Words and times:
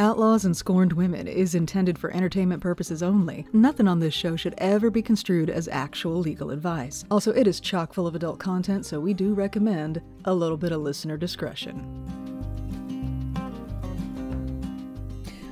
Outlaws 0.00 0.44
and 0.44 0.56
Scorned 0.56 0.92
Women 0.94 1.28
is 1.28 1.54
intended 1.54 2.00
for 2.00 2.10
entertainment 2.10 2.60
purposes 2.60 3.00
only. 3.00 3.46
Nothing 3.52 3.86
on 3.86 4.00
this 4.00 4.12
show 4.12 4.34
should 4.34 4.54
ever 4.58 4.90
be 4.90 5.00
construed 5.00 5.48
as 5.48 5.68
actual 5.68 6.18
legal 6.18 6.50
advice. 6.50 7.04
Also, 7.12 7.32
it 7.32 7.46
is 7.46 7.60
chock 7.60 7.94
full 7.94 8.08
of 8.08 8.16
adult 8.16 8.40
content, 8.40 8.84
so 8.84 8.98
we 8.98 9.14
do 9.14 9.34
recommend 9.34 10.02
a 10.24 10.34
little 10.34 10.56
bit 10.56 10.72
of 10.72 10.80
listener 10.80 11.16
discretion. 11.16 11.78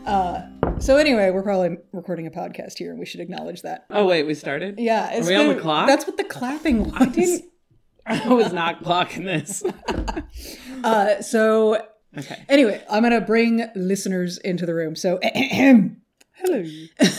Uh, 0.04 0.42
so 0.80 0.96
anyway, 0.96 1.30
we're 1.30 1.44
probably 1.44 1.76
recording 1.92 2.26
a 2.26 2.30
podcast 2.30 2.78
here, 2.78 2.90
and 2.90 2.98
we 2.98 3.06
should 3.06 3.20
acknowledge 3.20 3.62
that. 3.62 3.86
Oh 3.90 4.06
wait, 4.06 4.24
we 4.24 4.34
started. 4.34 4.80
Yeah, 4.80 5.12
it's 5.12 5.28
Are 5.28 5.30
we 5.30 5.36
on 5.36 5.54
the 5.54 5.60
clock? 5.60 5.86
That's 5.86 6.04
what 6.04 6.16
the 6.16 6.24
clapping 6.24 6.82
was. 6.82 6.94
I 6.96 7.06
didn't. 7.06 7.44
I 8.06 8.34
was 8.34 8.52
not 8.52 8.82
clocking 8.82 9.24
this. 9.24 9.62
Uh, 10.84 11.22
so 11.22 11.80
Okay. 12.18 12.44
anyway, 12.48 12.84
I'm 12.90 13.02
gonna 13.02 13.20
bring 13.20 13.68
listeners 13.74 14.38
into 14.38 14.66
the 14.66 14.74
room. 14.74 14.96
So, 14.96 15.18
Hello. 16.44 16.64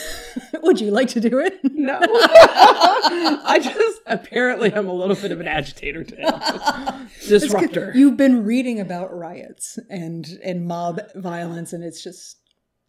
would 0.64 0.82
you 0.82 0.92
like 0.92 1.08
to 1.10 1.20
do 1.22 1.40
it? 1.40 1.60
No. 1.64 2.00
I 2.02 3.60
just 3.62 4.02
apparently 4.06 4.74
I'm 4.74 4.88
a 4.88 4.94
little 4.94 5.16
bit 5.16 5.32
of 5.32 5.40
an 5.40 5.48
agitator 5.48 6.04
today. 6.04 6.26
Disruptor. 7.28 7.94
You've 7.96 8.18
been 8.18 8.44
reading 8.44 8.80
about 8.80 9.16
riots 9.16 9.80
and 9.90 10.28
and 10.44 10.68
mob 10.68 11.00
violence, 11.16 11.74
and 11.74 11.84
it's 11.84 12.04
just 12.04 12.40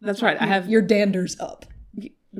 That's 0.01 0.21
right. 0.21 0.37
I 0.39 0.45
have 0.45 0.69
your 0.69 0.81
dander's 0.81 1.39
up, 1.39 1.65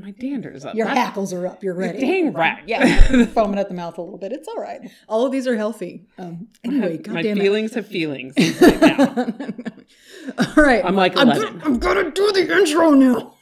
my 0.02 0.12
dander's 0.12 0.66
up. 0.66 0.76
your 0.76 0.88
hackles 0.88 1.32
are 1.34 1.46
up. 1.48 1.64
You're 1.64 1.74
ready. 1.76 2.00
Dang 2.00 2.34
right. 2.34 2.64
Yeah, 2.68 3.26
foaming 3.34 3.60
at 3.60 3.68
the 3.70 3.74
mouth 3.76 3.98
a 3.98 4.02
little 4.02 4.18
bit. 4.18 4.32
It's 4.32 4.48
all 4.48 4.58
right. 4.62 4.82
All 5.08 5.26
of 5.26 5.32
these 5.32 5.48
are 5.48 5.56
healthy. 5.56 6.06
Um, 6.18 6.48
anyway, 6.64 6.98
my 6.98 7.14
goddamn 7.14 7.38
it. 7.38 7.42
feelings 7.42 7.74
have 7.76 7.88
feelings 7.88 8.34
right. 8.62 9.54
All 10.38 10.64
right, 10.64 10.84
I'm 10.86 10.96
like 10.96 11.18
I'm, 11.18 11.30
11. 11.30 11.60
gonna- 11.60 11.66
I'm 11.66 11.80
gonna 11.80 12.12
do 12.12 12.32
the 12.32 12.58
intro 12.58 12.92
now. 12.92 13.36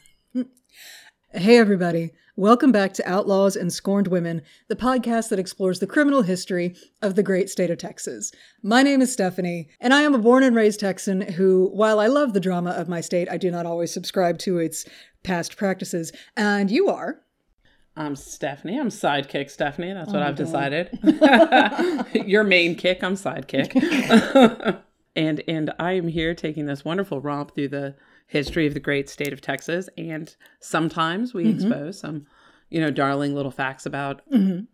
hey, 1.31 1.57
everybody. 1.57 2.11
Welcome 2.35 2.71
back 2.71 2.93
to 2.93 3.07
Outlaws 3.07 3.55
and 3.55 3.71
Scorned 3.71 4.07
Women, 4.07 4.41
the 4.67 4.75
podcast 4.75 5.29
that 5.29 5.37
explores 5.37 5.79
the 5.79 5.85
criminal 5.85 6.23
history 6.23 6.75
of 7.03 7.13
the 7.13 7.21
great 7.21 7.47
state 7.47 7.69
of 7.69 7.77
Texas. 7.77 8.31
My 8.63 8.81
name 8.81 9.03
is 9.03 9.13
Stephanie, 9.13 9.69
and 9.79 9.93
I 9.93 10.01
am 10.01 10.15
a 10.15 10.17
born 10.17 10.41
and 10.41 10.55
raised 10.55 10.79
Texan 10.79 11.21
who, 11.21 11.69
while 11.73 11.99
I 11.99 12.07
love 12.07 12.33
the 12.33 12.39
drama 12.39 12.71
of 12.71 12.89
my 12.89 13.01
state, 13.01 13.29
I 13.29 13.37
do 13.37 13.51
not 13.51 13.67
always 13.67 13.93
subscribe 13.93 14.39
to 14.39 14.57
its 14.57 14.83
past 15.23 15.57
practices. 15.57 16.11
And 16.35 16.71
you 16.71 16.89
are. 16.89 17.19
I'm 17.95 18.15
Stephanie. 18.15 18.79
I'm 18.79 18.89
sidekick 18.89 19.51
Stephanie. 19.51 19.93
That's 19.93 20.11
what 20.11 20.23
Oh, 20.23 20.25
I've 20.25 20.35
God. 20.35 20.43
decided. 20.43 20.99
Your 22.27 22.43
main 22.43 22.73
kick, 22.75 23.03
I'm 23.03 23.13
sidekick. 23.13 24.81
and 25.15 25.43
and 25.47 25.71
I 25.77 25.91
am 25.91 26.07
here 26.07 26.33
taking 26.33 26.65
this 26.65 26.83
wonderful 26.83 27.21
romp 27.21 27.53
through 27.53 27.67
the 27.67 27.93
history 28.27 28.65
of 28.67 28.73
the 28.73 28.79
great 28.79 29.09
state 29.09 29.33
of 29.33 29.41
Texas. 29.41 29.89
And 29.97 30.35
sometimes 30.59 31.33
we 31.33 31.45
Mm-hmm. 31.45 31.55
expose 31.67 31.99
some, 31.99 32.25
you 32.69 32.79
know, 32.81 32.91
darling 32.91 33.35
little 33.35 33.51
facts 33.51 33.85
about 33.85 34.21
Mhm. 34.31 34.67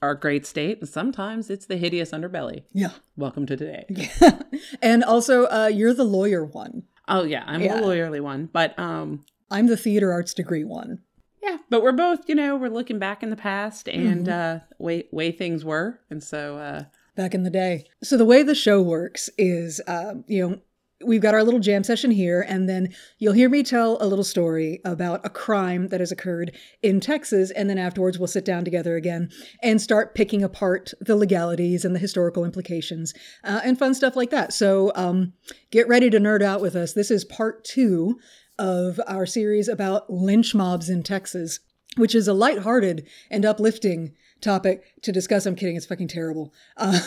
our 0.00 0.14
great 0.14 0.46
state. 0.46 0.80
And 0.80 0.88
sometimes 0.88 1.50
it's 1.50 1.66
the 1.66 1.76
hideous 1.76 2.10
underbelly. 2.10 2.64
Yeah. 2.72 2.90
Welcome 3.16 3.46
to 3.46 3.56
today. 3.56 3.86
Yeah. 4.20 4.42
and 4.80 5.02
also, 5.04 5.44
uh, 5.46 5.70
you're 5.72 5.94
the 5.94 6.04
lawyer 6.04 6.44
one. 6.44 6.84
Oh 7.08 7.24
yeah, 7.24 7.44
I'm 7.46 7.62
Yeah. 7.62 7.80
a 7.80 7.82
lawyerly 7.82 8.20
one. 8.20 8.48
But 8.52 8.78
um 8.78 9.24
I'm 9.50 9.66
the 9.66 9.76
theater 9.76 10.12
arts 10.12 10.32
degree 10.34 10.64
one. 10.64 11.00
yeah, 11.42 11.58
but 11.68 11.82
we're 11.82 11.92
both, 11.92 12.28
you 12.28 12.34
know, 12.36 12.56
we're 12.56 12.68
looking 12.68 12.98
back 13.00 13.22
in 13.22 13.30
the 13.30 13.36
past 13.36 13.88
and 13.88 14.26
Mm-hmm. 14.26 14.62
uh 14.62 14.64
way 14.78 15.08
way 15.10 15.32
things 15.32 15.64
were. 15.64 15.98
And 16.10 16.22
so 16.22 16.56
uh 16.58 16.84
back 17.16 17.34
in 17.34 17.42
the 17.42 17.50
day. 17.50 17.86
So 18.02 18.16
the 18.16 18.24
way 18.24 18.42
the 18.42 18.54
show 18.54 18.80
works 18.80 19.28
is, 19.36 19.80
um, 19.86 20.24
you 20.28 20.48
know, 20.48 20.58
we've 21.04 21.20
got 21.20 21.34
our 21.34 21.42
little 21.42 21.60
jam 21.60 21.84
session 21.84 22.10
here, 22.10 22.44
and 22.48 22.68
then 22.68 22.94
you'll 23.18 23.32
hear 23.32 23.48
me 23.48 23.62
tell 23.62 23.98
a 24.00 24.06
little 24.06 24.24
story 24.24 24.80
about 24.84 25.24
a 25.24 25.30
crime 25.30 25.88
that 25.88 26.00
has 26.00 26.12
occurred 26.12 26.56
in 26.82 27.00
Texas, 27.00 27.50
and 27.50 27.68
then 27.68 27.78
afterwards 27.78 28.18
we'll 28.18 28.26
sit 28.26 28.44
down 28.44 28.64
together 28.64 28.96
again 28.96 29.30
and 29.62 29.80
start 29.80 30.14
picking 30.14 30.42
apart 30.42 30.92
the 31.00 31.16
legalities 31.16 31.84
and 31.84 31.94
the 31.94 32.00
historical 32.00 32.44
implications 32.44 33.14
uh, 33.44 33.60
and 33.64 33.78
fun 33.78 33.94
stuff 33.94 34.16
like 34.16 34.30
that. 34.30 34.52
So 34.52 34.92
um, 34.94 35.32
get 35.70 35.88
ready 35.88 36.10
to 36.10 36.18
nerd 36.18 36.42
out 36.42 36.60
with 36.60 36.76
us. 36.76 36.92
This 36.92 37.10
is 37.10 37.24
part 37.24 37.64
two 37.64 38.18
of 38.58 39.00
our 39.06 39.26
series 39.26 39.68
about 39.68 40.10
lynch 40.10 40.54
mobs 40.54 40.88
in 40.88 41.02
Texas, 41.02 41.60
which 41.96 42.14
is 42.14 42.28
a 42.28 42.34
lighthearted 42.34 43.06
and 43.30 43.44
uplifting 43.44 44.14
topic 44.42 44.84
to 45.02 45.12
discuss. 45.12 45.46
I'm 45.46 45.56
kidding, 45.56 45.76
it's 45.76 45.86
fucking 45.86 46.08
terrible. 46.08 46.52
Um, 46.76 46.94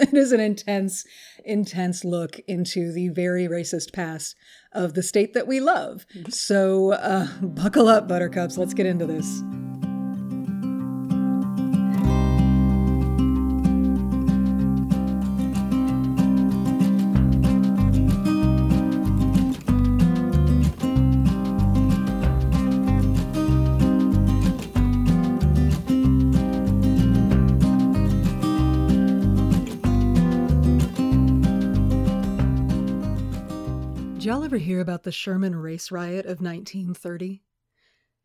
it 0.00 0.14
is 0.14 0.32
an 0.32 0.40
intense, 0.40 1.04
intense 1.44 2.04
look 2.04 2.38
into 2.46 2.92
the 2.92 3.08
very 3.08 3.48
racist 3.48 3.92
past 3.92 4.36
of 4.72 4.94
the 4.94 5.02
state 5.02 5.34
that 5.34 5.46
we 5.46 5.60
love. 5.60 6.06
So 6.28 6.92
uh, 6.92 7.26
buckle 7.40 7.88
up, 7.88 8.06
buttercups. 8.06 8.58
Let's 8.58 8.74
get 8.74 8.86
into 8.86 9.06
this. 9.06 9.42
Ever 34.48 34.56
hear 34.56 34.80
about 34.80 35.02
the 35.02 35.12
Sherman 35.12 35.56
Race 35.56 35.90
Riot 35.90 36.24
of 36.24 36.40
1930? 36.40 37.42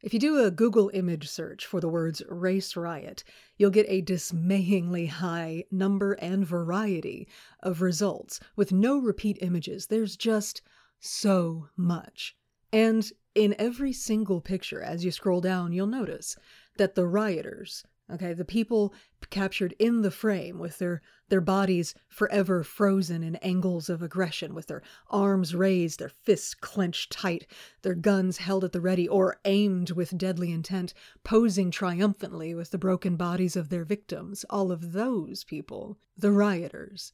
If 0.02 0.14
you 0.14 0.22
do 0.22 0.42
a 0.42 0.52
Google 0.52 0.90
image 0.94 1.28
search 1.28 1.66
for 1.66 1.82
the 1.82 1.90
words 1.90 2.24
race 2.30 2.78
riot, 2.78 3.26
you'll 3.58 3.72
get 3.72 3.88
a 3.90 4.00
dismayingly 4.00 5.08
high 5.08 5.66
number 5.70 6.14
and 6.14 6.48
variety 6.48 7.28
of 7.60 7.82
results 7.82 8.40
with 8.56 8.72
no 8.72 8.98
repeat 9.00 9.38
images. 9.42 9.88
There's 9.88 10.16
just 10.16 10.62
so 11.02 11.68
much. 11.76 12.38
And 12.72 13.12
in 13.36 13.54
every 13.60 13.92
single 13.92 14.40
picture, 14.40 14.82
as 14.82 15.04
you 15.04 15.12
scroll 15.12 15.42
down, 15.42 15.74
you'll 15.74 15.88
notice 15.88 16.38
that 16.78 16.96
the 16.96 17.06
rioters, 17.06 17.84
okay, 18.12 18.34
the 18.34 18.46
people 18.46 18.94
captured 19.30 19.74
in 19.80 20.02
the 20.02 20.12
frame 20.12 20.60
with 20.60 20.78
their 20.78 21.02
their 21.30 21.42
bodies 21.42 21.96
forever 22.10 22.64
frozen 22.64 23.24
in 23.24 23.36
angles 23.38 23.90
of 23.90 24.02
aggression, 24.02 24.54
with 24.54 24.68
their 24.68 24.84
arms 25.10 25.56
raised, 25.56 26.00
their 26.00 26.10
fists 26.10 26.54
clenched 26.54 27.12
tight, 27.12 27.48
their 27.82 27.96
guns 27.96 28.38
held 28.38 28.64
at 28.64 28.72
the 28.72 28.82
ready 28.82 29.08
or 29.08 29.40
aimed 29.46 29.92
with 29.92 30.18
deadly 30.18 30.52
intent, 30.52 30.94
posing 31.24 31.72
triumphantly 31.72 32.54
with 32.54 32.72
the 32.72 32.78
broken 32.78 33.16
bodies 33.16 33.56
of 33.56 33.70
their 33.70 33.86
victims. 33.86 34.46
All 34.50 34.72
of 34.72 34.92
those 34.92 35.44
people, 35.44 35.98
the 36.18 36.32
rioters, 36.32 37.14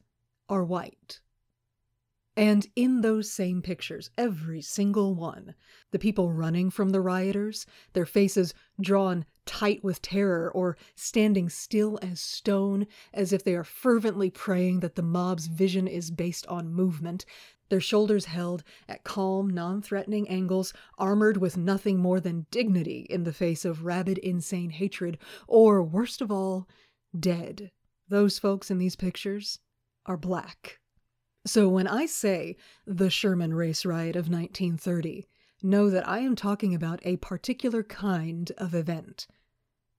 are 0.50 0.64
white. 0.64 1.22
And 2.36 2.68
in 2.76 3.02
those 3.02 3.32
same 3.32 3.62
pictures, 3.62 4.12
every 4.18 4.62
single 4.62 5.14
one, 5.14 5.56
the 5.92 6.00
people 6.00 6.32
running 6.32 6.70
from 6.70 6.90
the 6.90 7.02
rioters, 7.02 7.66
their 7.94 8.06
faces 8.06 8.54
drawn 8.80 9.26
tight 9.46 9.84
with 9.84 10.02
terror 10.02 10.50
or 10.52 10.78
standing 10.96 11.50
still 11.50 12.00
as 12.02 12.22
stone, 12.22 12.88
as 13.14 13.34
if 13.34 13.44
they 13.44 13.56
are 13.56 13.64
fervently 13.64 14.30
praying 14.30 14.80
that 14.80 14.96
the 14.96 15.02
mob's 15.02 15.48
vision 15.48 15.88
is 15.88 16.12
based 16.12 16.46
on 16.48 16.72
movement, 16.72 17.26
their 17.70 17.80
shoulders 17.80 18.26
held 18.26 18.64
at 18.88 19.04
calm, 19.04 19.50
non 19.50 19.82
threatening 19.82 20.28
angles, 20.28 20.74
armored 20.98 21.38
with 21.38 21.58
nothing 21.58 22.00
more 22.00 22.20
than 22.20 22.48
dignity 22.52 23.06
in 23.10 23.24
the 23.24 23.34
face 23.34 23.64
of 23.64 23.86
rabid, 23.86 24.18
insane 24.20 24.72
hatred, 24.72 25.18
or, 25.48 25.84
worst 25.84 26.22
of 26.22 26.32
all, 26.32 26.68
dead. 27.18 27.72
Those 28.08 28.40
folks 28.40 28.72
in 28.72 28.80
these 28.80 28.96
pictures 28.96 29.60
are 30.06 30.18
black. 30.18 30.80
So 31.46 31.70
when 31.70 31.88
I 31.88 32.06
say 32.06 32.58
the 32.86 33.10
Sherman 33.10 33.54
Race 33.54 33.86
Riot 33.86 34.16
of 34.16 34.30
1930, 34.30 35.28
know 35.62 35.90
that 35.90 36.08
I 36.08 36.20
am 36.20 36.36
talking 36.36 36.76
about 36.76 37.00
a 37.04 37.18
particular 37.18 37.84
kind 37.84 38.52
of 38.58 38.76
event. 38.76 39.28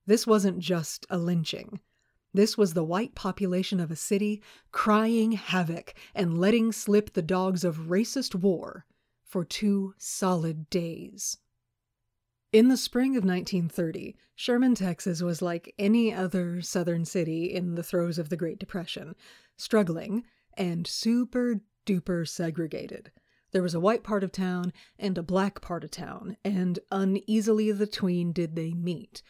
This 0.05 0.25
wasn't 0.25 0.59
just 0.59 1.05
a 1.09 1.17
lynching. 1.17 1.79
This 2.33 2.57
was 2.57 2.73
the 2.73 2.83
white 2.83 3.15
population 3.15 3.79
of 3.79 3.91
a 3.91 3.95
city 3.95 4.41
crying 4.71 5.33
havoc 5.33 5.93
and 6.15 6.39
letting 6.39 6.71
slip 6.71 7.13
the 7.13 7.21
dogs 7.21 7.63
of 7.63 7.89
racist 7.89 8.35
war 8.35 8.85
for 9.23 9.43
two 9.43 9.93
solid 9.97 10.69
days. 10.69 11.37
In 12.53 12.67
the 12.67 12.77
spring 12.77 13.11
of 13.11 13.23
1930, 13.23 14.15
Sherman, 14.35 14.75
Texas 14.75 15.21
was 15.21 15.41
like 15.41 15.73
any 15.79 16.13
other 16.13 16.61
southern 16.61 17.05
city 17.05 17.45
in 17.45 17.75
the 17.75 17.83
throes 17.83 18.17
of 18.17 18.29
the 18.29 18.37
Great 18.37 18.59
Depression, 18.59 19.15
struggling 19.57 20.25
and 20.57 20.85
super 20.87 21.61
duper 21.85 22.27
segregated. 22.27 23.11
There 23.51 23.63
was 23.63 23.73
a 23.73 23.79
white 23.79 24.03
part 24.03 24.23
of 24.23 24.31
town 24.31 24.71
and 24.97 25.17
a 25.17 25.23
black 25.23 25.61
part 25.61 25.83
of 25.83 25.91
town, 25.91 26.37
and 26.43 26.79
uneasily 26.91 27.71
the 27.71 27.87
tween 27.87 28.31
did 28.31 28.55
they 28.55 28.73
meet. 28.73 29.21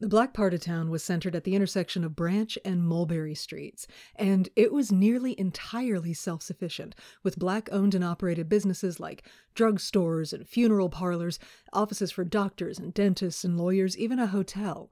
The 0.00 0.08
black 0.08 0.32
part 0.32 0.54
of 0.54 0.60
town 0.60 0.88
was 0.88 1.04
centered 1.04 1.36
at 1.36 1.44
the 1.44 1.54
intersection 1.54 2.04
of 2.04 2.16
Branch 2.16 2.56
and 2.64 2.82
Mulberry 2.82 3.34
Streets, 3.34 3.86
and 4.16 4.48
it 4.56 4.72
was 4.72 4.90
nearly 4.90 5.38
entirely 5.38 6.14
self 6.14 6.42
sufficient, 6.42 6.94
with 7.22 7.38
black 7.38 7.68
owned 7.70 7.94
and 7.94 8.02
operated 8.02 8.48
businesses 8.48 8.98
like 8.98 9.24
drugstores 9.54 10.32
and 10.32 10.48
funeral 10.48 10.88
parlors, 10.88 11.38
offices 11.74 12.10
for 12.10 12.24
doctors 12.24 12.78
and 12.78 12.94
dentists 12.94 13.44
and 13.44 13.58
lawyers, 13.58 13.96
even 13.98 14.18
a 14.18 14.26
hotel. 14.26 14.90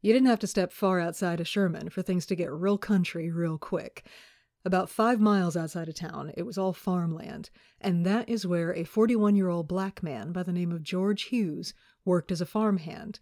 You 0.00 0.12
didn't 0.12 0.28
have 0.28 0.40
to 0.40 0.48
step 0.48 0.72
far 0.72 0.98
outside 0.98 1.38
of 1.38 1.46
Sherman 1.46 1.88
for 1.88 2.02
things 2.02 2.26
to 2.26 2.34
get 2.34 2.50
real 2.50 2.78
country 2.78 3.30
real 3.30 3.58
quick. 3.58 4.04
About 4.64 4.88
five 4.88 5.20
miles 5.20 5.56
outside 5.56 5.88
of 5.88 5.96
town, 5.96 6.32
it 6.36 6.44
was 6.44 6.56
all 6.56 6.72
farmland, 6.72 7.50
and 7.80 8.06
that 8.06 8.28
is 8.28 8.46
where 8.46 8.72
a 8.72 8.84
41 8.84 9.34
year 9.34 9.48
old 9.48 9.66
black 9.66 10.02
man 10.02 10.30
by 10.30 10.44
the 10.44 10.52
name 10.52 10.70
of 10.70 10.84
George 10.84 11.24
Hughes 11.24 11.74
worked 12.04 12.30
as 12.30 12.40
a 12.40 12.46
farmhand. 12.46 13.18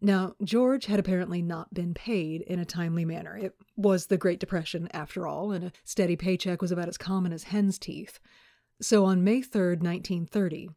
Now, 0.00 0.34
George 0.42 0.86
had 0.86 0.98
apparently 0.98 1.42
not 1.42 1.74
been 1.74 1.94
paid 1.94 2.40
in 2.42 2.58
a 2.58 2.64
timely 2.64 3.04
manner. 3.04 3.36
It 3.36 3.54
was 3.76 4.06
the 4.06 4.16
Great 4.16 4.40
Depression, 4.40 4.88
after 4.92 5.26
all, 5.26 5.52
and 5.52 5.64
a 5.66 5.72
steady 5.84 6.16
paycheck 6.16 6.60
was 6.60 6.72
about 6.72 6.88
as 6.88 6.98
common 6.98 7.32
as 7.32 7.44
hen's 7.44 7.78
teeth. 7.78 8.18
So 8.80 9.04
on 9.04 9.22
May 9.22 9.42
3, 9.42 9.76
1930, 9.76 10.70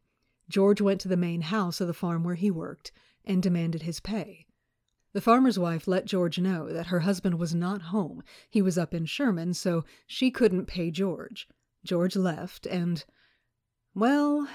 George 0.48 0.80
went 0.80 1.00
to 1.00 1.08
the 1.08 1.16
main 1.16 1.40
house 1.40 1.80
of 1.80 1.86
the 1.86 1.94
farm 1.94 2.22
where 2.22 2.34
he 2.34 2.50
worked 2.50 2.92
and 3.24 3.42
demanded 3.42 3.82
his 3.82 3.98
pay. 3.98 4.43
The 5.14 5.20
farmer's 5.20 5.60
wife 5.60 5.86
let 5.86 6.06
George 6.06 6.40
know 6.40 6.72
that 6.72 6.88
her 6.88 7.00
husband 7.00 7.38
was 7.38 7.54
not 7.54 7.82
home. 7.82 8.24
He 8.50 8.60
was 8.60 8.76
up 8.76 8.92
in 8.92 9.06
Sherman, 9.06 9.54
so 9.54 9.84
she 10.08 10.32
couldn't 10.32 10.66
pay 10.66 10.90
George. 10.90 11.48
George 11.84 12.16
left, 12.16 12.66
and, 12.66 13.04
well, 13.94 14.48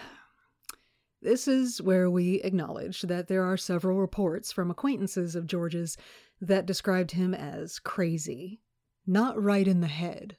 this 1.21 1.47
is 1.47 1.81
where 1.81 2.09
we 2.09 2.41
acknowledge 2.41 3.03
that 3.03 3.27
there 3.29 3.43
are 3.43 3.55
several 3.55 3.99
reports 3.99 4.51
from 4.51 4.69
acquaintances 4.69 5.33
of 5.33 5.47
George's 5.47 5.95
that 6.41 6.65
described 6.65 7.11
him 7.11 7.33
as 7.33 7.79
crazy, 7.79 8.59
not 9.07 9.41
right 9.41 9.67
in 9.67 9.79
the 9.79 9.87
head. 9.87 10.35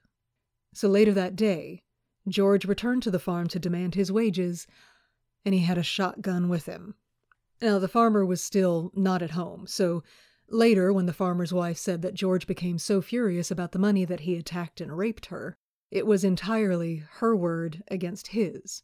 So 0.75 0.89
later 0.89 1.13
that 1.15 1.35
day, 1.35 1.83
George 2.29 2.67
returned 2.67 3.03
to 3.05 3.11
the 3.11 3.19
farm 3.19 3.47
to 3.49 3.59
demand 3.59 3.95
his 3.95 4.13
wages, 4.13 4.67
and 5.47 5.55
he 5.55 5.63
had 5.63 5.79
a 5.79 5.83
shotgun 5.83 6.51
with 6.51 6.67
him. 6.67 6.95
Now, 7.63 7.79
the 7.79 7.89
farmer 7.89 8.25
was 8.25 8.41
still 8.43 8.91
not 8.95 9.23
at 9.23 9.33
home, 9.33 9.67
so 9.67 10.03
later, 10.49 10.93
when 10.93 11.07
the 11.07 11.13
farmer's 11.13 11.53
wife 11.53 11.77
said 11.77 12.03
that 12.03 12.15
George 12.15 12.47
became 12.47 12.79
so 12.79 13.03
furious 13.03 13.51
about 13.51 13.73
the 13.73 13.79
money 13.79 14.05
that 14.05 14.21
he 14.21 14.37
attacked 14.37 14.81
and 14.81 14.97
raped 14.97 15.27
her, 15.27 15.57
it 15.91 16.07
was 16.07 16.25
entirely 16.25 17.05
her 17.15 17.37
word 17.37 17.83
against 17.89 18.29
his. 18.29 18.83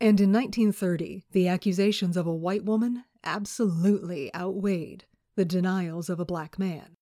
And 0.00 0.20
in 0.20 0.32
1930, 0.32 1.24
the 1.32 1.48
accusations 1.48 2.16
of 2.16 2.26
a 2.26 2.34
white 2.34 2.64
woman 2.64 3.04
absolutely 3.24 4.34
outweighed 4.34 5.04
the 5.34 5.44
denials 5.44 6.08
of 6.08 6.20
a 6.20 6.24
black 6.24 6.58
man. 6.58 6.96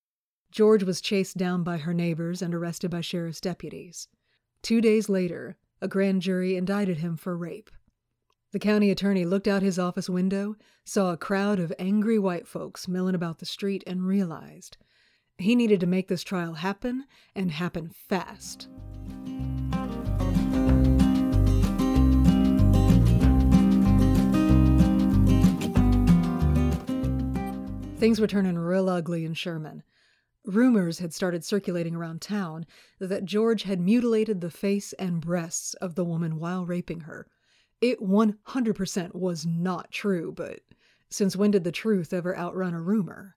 George 0.50 0.82
was 0.82 1.00
chased 1.00 1.36
down 1.36 1.62
by 1.62 1.78
her 1.78 1.92
neighbors 1.92 2.40
and 2.40 2.54
arrested 2.54 2.90
by 2.90 3.00
sheriff's 3.00 3.40
deputies. 3.40 4.08
Two 4.62 4.80
days 4.80 5.08
later, 5.08 5.56
a 5.80 5.88
grand 5.88 6.22
jury 6.22 6.56
indicted 6.56 6.98
him 6.98 7.16
for 7.16 7.36
rape. 7.36 7.70
The 8.52 8.58
county 8.60 8.90
attorney 8.90 9.25
looked 9.25 9.48
out 9.48 9.62
his 9.62 9.78
office 9.78 10.08
window, 10.08 10.56
saw 10.84 11.12
a 11.12 11.16
crowd 11.16 11.58
of 11.58 11.72
angry 11.78 12.19
white 12.19 12.46
folks 12.46 12.87
milling 12.87 13.14
about 13.14 13.38
the 13.38 13.46
street, 13.46 13.82
and 13.87 14.06
realized 14.06 14.76
he 15.38 15.54
needed 15.54 15.81
to 15.81 15.87
make 15.87 16.08
this 16.08 16.22
trial 16.22 16.54
happen 16.54 17.04
and 17.34 17.50
happen 17.50 17.90
fast. 17.90 18.69
Things 27.99 28.20
were 28.20 28.26
turning 28.26 28.56
real 28.56 28.88
ugly 28.88 29.25
in 29.25 29.34
Sherman. 29.34 29.82
Rumors 30.44 31.00
had 31.00 31.12
started 31.12 31.44
circulating 31.44 31.96
around 31.96 32.20
town 32.20 32.64
that 33.00 33.25
George 33.25 33.64
had 33.64 33.81
mutilated 33.81 34.40
the 34.40 34.50
face 34.50 34.92
and 34.94 35.20
breasts 35.20 35.75
of 35.75 35.96
the 35.96 36.04
woman 36.04 36.38
while 36.38 36.64
raping 36.64 37.00
her. 37.00 37.26
It 37.81 38.00
100% 38.00 39.14
was 39.14 39.44
not 39.46 39.90
true, 39.90 40.32
but 40.32 40.61
since 41.11 41.37
when 41.37 41.50
did 41.50 41.64
the 41.64 41.73
truth 41.73 42.12
ever 42.12 42.37
outrun 42.37 42.75
a 42.75 42.81
rumor? 42.81 43.37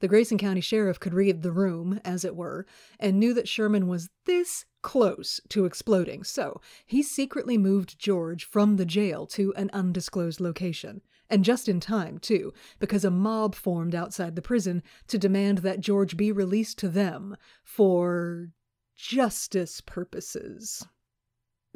The 0.00 0.08
Grayson 0.08 0.36
County 0.36 0.60
Sheriff 0.60 1.00
could 1.00 1.14
read 1.14 1.40
the 1.42 1.52
room, 1.52 2.00
as 2.04 2.22
it 2.22 2.36
were, 2.36 2.66
and 3.00 3.18
knew 3.18 3.32
that 3.32 3.48
Sherman 3.48 3.88
was 3.88 4.10
this 4.26 4.66
close 4.82 5.40
to 5.48 5.64
exploding, 5.64 6.22
so 6.22 6.60
he 6.84 7.02
secretly 7.02 7.56
moved 7.56 7.98
George 7.98 8.44
from 8.44 8.76
the 8.76 8.84
jail 8.84 9.26
to 9.28 9.54
an 9.54 9.70
undisclosed 9.72 10.38
location. 10.38 11.00
And 11.30 11.44
just 11.44 11.66
in 11.68 11.80
time, 11.80 12.18
too, 12.18 12.52
because 12.78 13.04
a 13.04 13.10
mob 13.10 13.54
formed 13.54 13.94
outside 13.94 14.36
the 14.36 14.42
prison 14.42 14.82
to 15.08 15.18
demand 15.18 15.58
that 15.58 15.80
George 15.80 16.16
be 16.16 16.30
released 16.30 16.78
to 16.78 16.88
them 16.88 17.36
for 17.64 18.50
justice 18.96 19.80
purposes. 19.80 20.86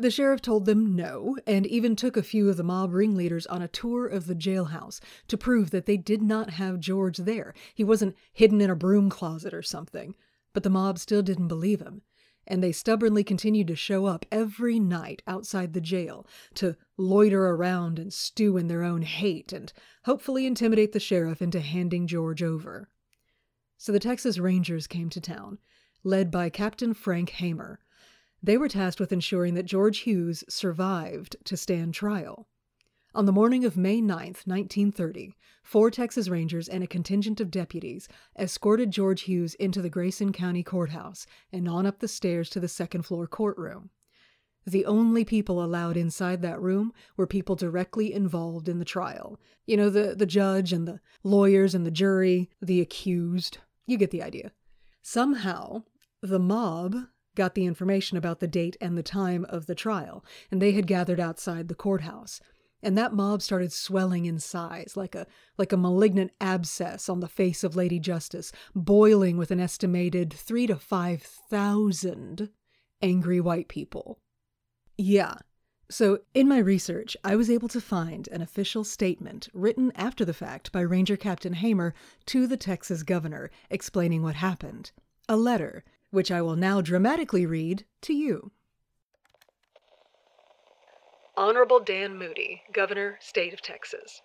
The 0.00 0.10
sheriff 0.10 0.40
told 0.40 0.64
them 0.64 0.96
no, 0.96 1.36
and 1.46 1.66
even 1.66 1.94
took 1.94 2.16
a 2.16 2.22
few 2.22 2.48
of 2.48 2.56
the 2.56 2.62
mob 2.62 2.94
ringleaders 2.94 3.46
on 3.46 3.60
a 3.60 3.68
tour 3.68 4.06
of 4.06 4.26
the 4.26 4.34
jailhouse 4.34 4.98
to 5.28 5.36
prove 5.36 5.70
that 5.70 5.84
they 5.84 5.98
did 5.98 6.22
not 6.22 6.50
have 6.50 6.80
George 6.80 7.18
there. 7.18 7.52
He 7.74 7.84
wasn't 7.84 8.16
hidden 8.32 8.62
in 8.62 8.70
a 8.70 8.74
broom 8.74 9.10
closet 9.10 9.52
or 9.52 9.62
something. 9.62 10.14
But 10.54 10.62
the 10.62 10.70
mob 10.70 10.98
still 10.98 11.22
didn't 11.22 11.48
believe 11.48 11.80
him 11.80 12.02
and 12.46 12.64
they 12.64 12.72
stubbornly 12.72 13.22
continued 13.22 13.68
to 13.68 13.76
show 13.76 14.06
up 14.06 14.26
every 14.32 14.80
night 14.80 15.22
outside 15.26 15.72
the 15.72 15.80
jail 15.80 16.26
to 16.54 16.74
loiter 16.96 17.46
around 17.50 17.98
and 17.98 18.12
stew 18.12 18.56
in 18.56 18.66
their 18.66 18.82
own 18.82 19.02
hate 19.02 19.52
and 19.52 19.72
hopefully 20.04 20.46
intimidate 20.46 20.92
the 20.92 20.98
sheriff 20.98 21.40
into 21.40 21.60
handing 21.60 22.06
George 22.06 22.42
over. 22.42 22.88
So 23.78 23.92
the 23.92 24.00
Texas 24.00 24.38
Rangers 24.38 24.86
came 24.86 25.10
to 25.10 25.20
town, 25.20 25.58
led 26.02 26.30
by 26.30 26.50
Captain 26.50 26.92
Frank 26.92 27.30
Hamer. 27.30 27.78
They 28.42 28.56
were 28.56 28.68
tasked 28.68 29.00
with 29.00 29.12
ensuring 29.12 29.54
that 29.54 29.66
George 29.66 29.98
Hughes 29.98 30.44
survived 30.48 31.36
to 31.44 31.56
stand 31.56 31.92
trial. 31.92 32.48
On 33.14 33.26
the 33.26 33.32
morning 33.32 33.64
of 33.64 33.76
May 33.76 34.00
9, 34.00 34.16
1930, 34.44 35.34
four 35.62 35.90
Texas 35.90 36.28
Rangers 36.28 36.68
and 36.68 36.82
a 36.82 36.86
contingent 36.86 37.40
of 37.40 37.50
deputies 37.50 38.08
escorted 38.38 38.92
George 38.92 39.22
Hughes 39.22 39.54
into 39.54 39.82
the 39.82 39.90
Grayson 39.90 40.32
County 40.32 40.62
Courthouse 40.62 41.26
and 41.52 41.68
on 41.68 41.86
up 41.86 41.98
the 41.98 42.08
stairs 42.08 42.48
to 42.50 42.60
the 42.60 42.68
second 42.68 43.02
floor 43.02 43.26
courtroom. 43.26 43.90
The 44.64 44.86
only 44.86 45.24
people 45.24 45.62
allowed 45.62 45.96
inside 45.96 46.40
that 46.42 46.60
room 46.60 46.92
were 47.16 47.26
people 47.26 47.56
directly 47.56 48.12
involved 48.12 48.68
in 48.68 48.78
the 48.78 48.84
trial. 48.84 49.40
You 49.66 49.76
know, 49.76 49.90
the, 49.90 50.14
the 50.14 50.26
judge 50.26 50.72
and 50.72 50.86
the 50.86 51.00
lawyers 51.24 51.74
and 51.74 51.84
the 51.84 51.90
jury, 51.90 52.48
the 52.62 52.80
accused. 52.80 53.58
You 53.86 53.96
get 53.96 54.12
the 54.12 54.22
idea. 54.22 54.52
Somehow, 55.02 55.82
the 56.22 56.38
mob 56.38 56.94
got 57.40 57.54
the 57.54 57.66
information 57.66 58.16
about 58.16 58.40
the 58.40 58.46
date 58.46 58.76
and 58.80 58.96
the 58.96 59.02
time 59.02 59.44
of 59.48 59.66
the 59.66 59.74
trial, 59.74 60.24
and 60.50 60.60
they 60.60 60.72
had 60.72 60.86
gathered 60.86 61.20
outside 61.20 61.68
the 61.68 61.74
courthouse 61.74 62.40
and 62.82 62.96
that 62.96 63.12
mob 63.12 63.42
started 63.42 63.72
swelling 63.72 64.26
in 64.26 64.38
size 64.38 64.94
like 64.96 65.14
a 65.14 65.26
like 65.58 65.72
a 65.72 65.76
malignant 65.76 66.32
abscess 66.40 67.08
on 67.08 67.20
the 67.20 67.28
face 67.28 67.62
of 67.62 67.76
Lady 67.76 67.98
Justice, 67.98 68.52
boiling 68.74 69.36
with 69.36 69.50
an 69.50 69.60
estimated 69.60 70.32
3 70.32 70.66
to 70.68 70.76
5,000 70.76 72.48
angry 73.02 73.40
white 73.40 73.68
people. 73.68 74.18
Yeah. 74.96 75.34
So, 75.90 76.20
in 76.34 76.48
my 76.48 76.58
research, 76.58 77.16
I 77.24 77.34
was 77.34 77.50
able 77.50 77.68
to 77.68 77.80
find 77.80 78.28
an 78.28 78.42
official 78.42 78.84
statement 78.84 79.48
written 79.52 79.90
after 79.96 80.24
the 80.24 80.32
fact 80.32 80.70
by 80.70 80.82
Ranger 80.82 81.16
Captain 81.16 81.54
Hamer 81.54 81.94
to 82.26 82.46
the 82.46 82.56
Texas 82.56 83.02
governor 83.02 83.50
explaining 83.70 84.22
what 84.22 84.36
happened. 84.36 84.92
A 85.28 85.36
letter, 85.36 85.84
which 86.10 86.30
I 86.30 86.42
will 86.42 86.56
now 86.56 86.80
dramatically 86.80 87.46
read 87.46 87.84
to 88.02 88.12
you. 88.12 88.52
Honorable 91.36 91.80
Dan 91.80 92.18
Moody, 92.18 92.64
Governor, 92.72 93.18
State 93.20 93.54
of 93.54 93.62
Texas. 93.62 94.20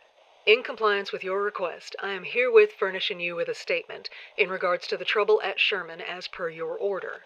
In 0.46 0.62
compliance 0.64 1.12
with 1.12 1.24
your 1.24 1.42
request, 1.42 1.96
I 2.00 2.12
am 2.12 2.24
herewith 2.24 2.74
furnishing 2.74 3.20
you 3.20 3.36
with 3.36 3.48
a 3.48 3.56
statement 3.56 4.10
in 4.38 4.50
regards 4.50 4.86
to 4.88 4.98
the 4.98 5.06
trouble 5.06 5.42
at 5.42 5.60
Sherman 5.60 6.02
as 6.02 6.28
per 6.28 6.50
your 6.50 6.78
order. 6.78 7.24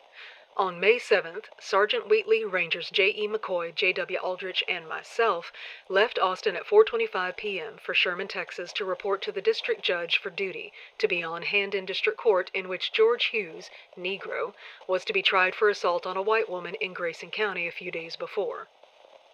On 0.60 0.78
May 0.78 0.96
7th, 0.98 1.46
Sergeant 1.58 2.10
Wheatley, 2.10 2.44
Rangers 2.44 2.90
J.E. 2.90 3.30
McCoy, 3.30 3.74
J.W. 3.74 4.18
Aldrich, 4.20 4.62
and 4.68 4.90
myself 4.90 5.54
left 5.88 6.20
Austin 6.20 6.58
at 6.58 6.66
4:25 6.66 7.38
p.m. 7.38 7.78
for 7.78 7.94
Sherman, 7.94 8.28
Texas 8.28 8.74
to 8.74 8.84
report 8.84 9.22
to 9.22 9.32
the 9.32 9.42
district 9.42 9.84
judge 9.84 10.18
for 10.18 10.30
duty 10.30 10.74
to 10.98 11.08
be 11.08 11.24
on 11.24 11.44
hand 11.44 11.74
in 11.74 11.86
district 11.86 12.18
court 12.18 12.52
in 12.54 12.68
which 12.68 12.92
George 12.92 13.28
Hughes, 13.28 13.70
Negro, 13.98 14.54
was 14.86 15.06
to 15.06 15.14
be 15.14 15.22
tried 15.22 15.56
for 15.56 15.70
assault 15.70 16.06
on 16.06 16.18
a 16.18 16.22
white 16.22 16.50
woman 16.50 16.76
in 16.82 16.92
Grayson 16.92 17.32
County 17.32 17.66
a 17.66 17.72
few 17.72 17.90
days 17.90 18.18
before. 18.18 18.68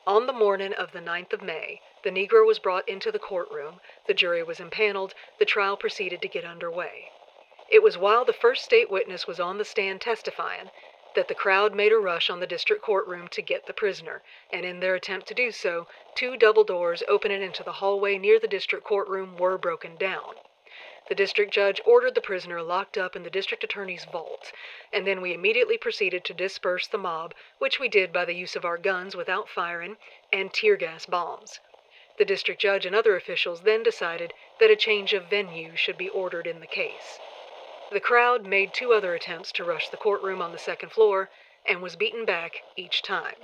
On 0.06 0.28
the 0.28 0.32
morning 0.32 0.74
of 0.74 0.92
the 0.92 1.02
9th 1.02 1.34
of 1.34 1.42
May, 1.42 1.82
the 2.04 2.12
Negro 2.12 2.46
was 2.46 2.60
brought 2.60 2.88
into 2.88 3.12
the 3.12 3.18
courtroom, 3.18 3.82
the 4.06 4.14
jury 4.14 4.44
was 4.44 4.60
impaneled, 4.60 5.16
the 5.40 5.46
trial 5.46 5.76
proceeded 5.76 6.22
to 6.22 6.28
get 6.28 6.46
under 6.46 6.70
way. 6.70 7.10
It 7.68 7.82
was 7.82 7.98
while 7.98 8.26
the 8.26 8.32
first 8.32 8.64
state 8.64 8.92
witness 8.92 9.26
was 9.26 9.40
on 9.40 9.58
the 9.58 9.66
stand 9.66 10.02
testifying 10.02 10.70
that 11.16 11.28
the 11.28 11.34
crowd 11.36 11.74
made 11.74 11.92
a 11.92 11.98
rush 11.98 12.30
on 12.30 12.40
the 12.40 12.48
district 12.48 12.82
courtroom 12.82 13.28
to 13.30 13.42
get 13.42 13.66
the 13.66 13.74
prisoner, 13.74 14.22
and 14.52 14.66
in 14.66 14.80
their 14.80 14.96
attempt 14.96 15.28
to 15.28 15.34
do 15.34 15.52
so, 15.52 15.88
two 16.14 16.38
double 16.38 16.64
doors 16.64 17.02
opening 17.08 17.42
into 17.42 17.64
the 17.64 17.74
hallway 17.74 18.18
near 18.18 18.40
the 18.40 18.48
district 18.48 18.86
courtroom 18.86 19.38
were 19.38 19.58
broken 19.58 19.96
down. 19.98 20.36
The 21.08 21.16
district 21.16 21.54
judge 21.54 21.80
ordered 21.86 22.16
the 22.16 22.22
prisoner 22.22 22.62
locked 22.62 22.98
up 22.98 23.16
in 23.16 23.24
the 23.24 23.30
district 23.30 23.64
attorney's 23.64 24.06
vault, 24.06 24.52
and 24.92 25.06
then 25.06 25.22
we 25.22 25.34
immediately 25.34 25.78
proceeded 25.78 26.24
to 26.26 26.34
disperse 26.34 26.88
the 26.88 26.98
mob, 26.98 27.34
which 27.60 27.80
we 27.80 27.88
did 27.88 28.12
by 28.12 28.26
the 28.26 28.34
use 28.34 28.56
of 28.56 28.66
our 28.66 28.78
guns 28.78 29.16
without 29.16 29.48
firing 29.48 29.98
and 30.34 30.52
tear 30.52 30.76
gas 30.76 31.06
bombs. 31.06 31.60
The 32.18 32.26
district 32.26 32.60
judge 32.60 32.86
and 32.86 32.96
other 32.96 33.16
officials 33.16 33.62
then 33.62 33.84
decided 33.84 34.34
that 34.60 34.72
a 34.72 34.76
change 34.76 35.14
of 35.14 35.26
venue 35.26 35.76
should 35.76 35.98
be 35.98 36.10
ordered 36.10 36.48
in 36.48 36.60
the 36.60 36.68
case. 36.68 37.20
The 37.92 38.00
crowd 38.00 38.46
made 38.46 38.74
two 38.74 38.94
other 38.94 39.14
attempts 39.14 39.52
to 39.54 39.64
rush 39.64 39.90
the 39.90 39.98
courtroom 39.98 40.42
on 40.42 40.52
the 40.52 40.58
second 40.58 40.92
floor 40.92 41.30
and 41.68 41.82
was 41.82 41.96
beaten 41.96 42.26
back 42.26 42.62
each 42.76 43.02
time. 43.02 43.36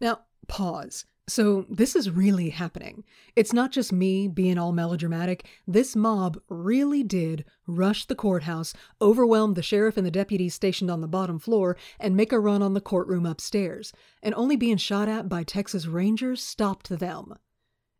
Now, 0.00 0.22
pause. 0.48 1.04
So, 1.28 1.64
this 1.70 1.94
is 1.94 2.10
really 2.10 2.50
happening. 2.50 3.04
It's 3.36 3.52
not 3.52 3.70
just 3.70 3.92
me 3.92 4.26
being 4.26 4.58
all 4.58 4.72
melodramatic. 4.72 5.46
This 5.68 5.94
mob 5.94 6.40
really 6.48 7.04
did 7.04 7.44
rush 7.68 8.06
the 8.06 8.16
courthouse, 8.16 8.74
overwhelm 9.00 9.54
the 9.54 9.62
sheriff 9.62 9.96
and 9.96 10.04
the 10.04 10.10
deputies 10.10 10.54
stationed 10.54 10.90
on 10.90 11.00
the 11.00 11.06
bottom 11.06 11.38
floor, 11.38 11.76
and 12.00 12.16
make 12.16 12.32
a 12.32 12.40
run 12.40 12.60
on 12.60 12.74
the 12.74 12.80
courtroom 12.80 13.24
upstairs. 13.24 13.92
And 14.20 14.34
only 14.34 14.56
being 14.56 14.78
shot 14.78 15.08
at 15.08 15.28
by 15.28 15.44
Texas 15.44 15.86
Rangers 15.86 16.42
stopped 16.42 16.88
them. 16.88 17.34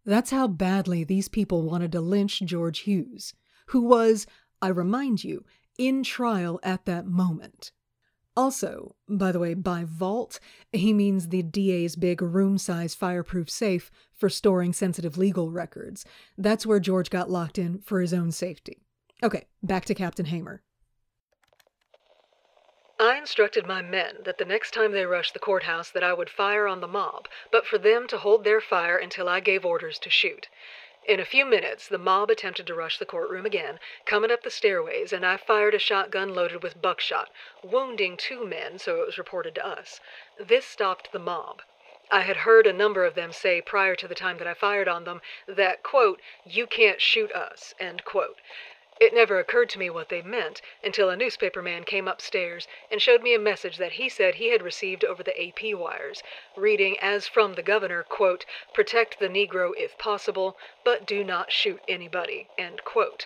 That's 0.05 0.33
how 0.33 0.49
badly 0.49 1.05
these 1.05 1.29
people 1.29 1.63
wanted 1.63 1.93
to 1.93 2.01
lynch 2.01 2.43
George 2.45 2.81
Hughes, 2.81 3.35
who 3.67 3.83
was, 3.83 4.27
I 4.63 4.69
remind 4.69 5.25
you, 5.25 5.45
in 5.77 6.03
trial 6.05 6.61
at 6.63 6.87
that 6.87 7.07
moment. 7.07 7.73
Also, 8.35 8.97
by 9.09 9.31
the 9.31 9.39
way, 9.39 9.53
by 9.53 9.85
vault, 9.85 10.41
he 10.73 10.95
means 10.95 11.29
the 11.29 11.43
DA's 11.43 11.97
big 11.97 12.23
room 12.23 12.57
size 12.57 12.95
fireproof 12.95 13.51
safe 13.51 13.91
for 14.15 14.31
storing 14.31 14.73
sensitive 14.73 15.19
legal 15.19 15.51
records. 15.51 16.07
That's 16.39 16.65
where 16.65 16.81
George 16.81 17.11
got 17.11 17.31
locked 17.31 17.59
in 17.59 17.81
for 17.81 18.01
his 18.01 18.15
own 18.15 18.33
safety. 18.33 18.79
Okay, 19.23 19.45
back 19.63 19.85
to 19.87 19.95
Captain 19.95 20.27
Hamer. 20.27 20.63
I 22.99 23.19
instructed 23.19 23.67
my 23.67 23.83
men 23.83 24.19
that 24.25 24.39
the 24.39 24.45
next 24.45 24.73
time 24.73 24.93
they 24.93 25.05
rushed 25.05 25.35
the 25.35 25.41
courthouse 25.41 25.91
that 25.91 26.05
I 26.05 26.15
would 26.15 26.31
fire 26.31 26.69
on 26.69 26.81
the 26.81 26.87
mob, 26.87 27.27
but 27.51 27.67
for 27.67 27.77
them 27.77 28.07
to 28.09 28.19
hold 28.19 28.45
their 28.45 28.61
fire 28.61 28.97
until 28.97 29.29
I 29.29 29.41
gave 29.41 29.65
orders 29.65 29.99
to 29.99 30.11
shoot. 30.11 30.49
In 31.05 31.19
a 31.19 31.25
few 31.25 31.45
minutes, 31.45 31.89
the 31.89 31.99
mob 31.99 32.31
attempted 32.31 32.65
to 32.69 32.77
rush 32.77 32.97
the 32.97 33.05
courtroom 33.05 33.45
again, 33.45 33.81
coming 34.05 34.31
up 34.31 34.45
the 34.45 34.53
stairways, 34.53 35.13
and 35.13 35.27
I 35.27 35.37
fired 35.37 35.75
a 35.75 35.79
shotgun 35.81 36.33
loaded 36.33 36.63
with 36.63 36.81
buckshot, 36.81 37.29
wounding 37.61 38.17
two 38.17 38.45
men, 38.47 38.79
so 38.79 39.03
it 39.03 39.07
was 39.07 39.19
reported 39.19 39.57
to 39.57 39.67
us. 39.67 40.01
This 40.39 40.65
stopped 40.65 41.11
the 41.11 41.19
mob. 41.19 41.63
I 42.09 42.21
had 42.21 42.37
heard 42.47 42.69
a 42.69 42.73
number 42.73 43.05
of 43.05 43.17
them 43.17 43.33
say 43.33 43.61
prior 43.61 43.97
to 43.97 44.07
the 44.07 44.15
time 44.15 44.39
that 44.39 44.47
I 44.47 44.55
fired 44.55 44.87
on 44.87 45.03
them 45.03 45.23
that, 45.49 45.83
quote, 45.83 46.21
you 46.45 46.69
can't 46.69 47.01
shoot 47.01 47.33
us, 47.33 47.75
end 47.81 48.05
quote. 48.05 48.39
It 49.01 49.15
never 49.15 49.39
occurred 49.39 49.71
to 49.71 49.79
me 49.79 49.89
what 49.89 50.11
they 50.11 50.21
meant 50.21 50.61
until 50.85 51.09
a 51.09 51.17
newspaper 51.17 51.63
man 51.63 51.85
came 51.85 52.07
upstairs 52.07 52.69
and 52.91 53.01
showed 53.01 53.23
me 53.23 53.33
a 53.33 53.39
message 53.39 53.79
that 53.79 53.93
he 53.93 54.11
said 54.11 54.35
he 54.35 54.49
had 54.51 54.61
received 54.61 55.03
over 55.03 55.23
the 55.23 55.33
AP 55.49 55.73
wires, 55.73 56.23
reading 56.57 56.99
as 57.01 57.27
from 57.27 57.55
the 57.55 57.63
governor, 57.63 58.03
quote, 58.03 58.45
"Protect 58.75 59.19
the 59.19 59.31
Negro 59.31 59.73
if 59.79 59.97
possible, 59.97 60.59
but 60.85 61.07
do 61.07 61.25
not 61.25 61.51
shoot 61.51 61.81
anybody." 61.89 62.49
End 62.59 62.85
quote. 62.85 63.25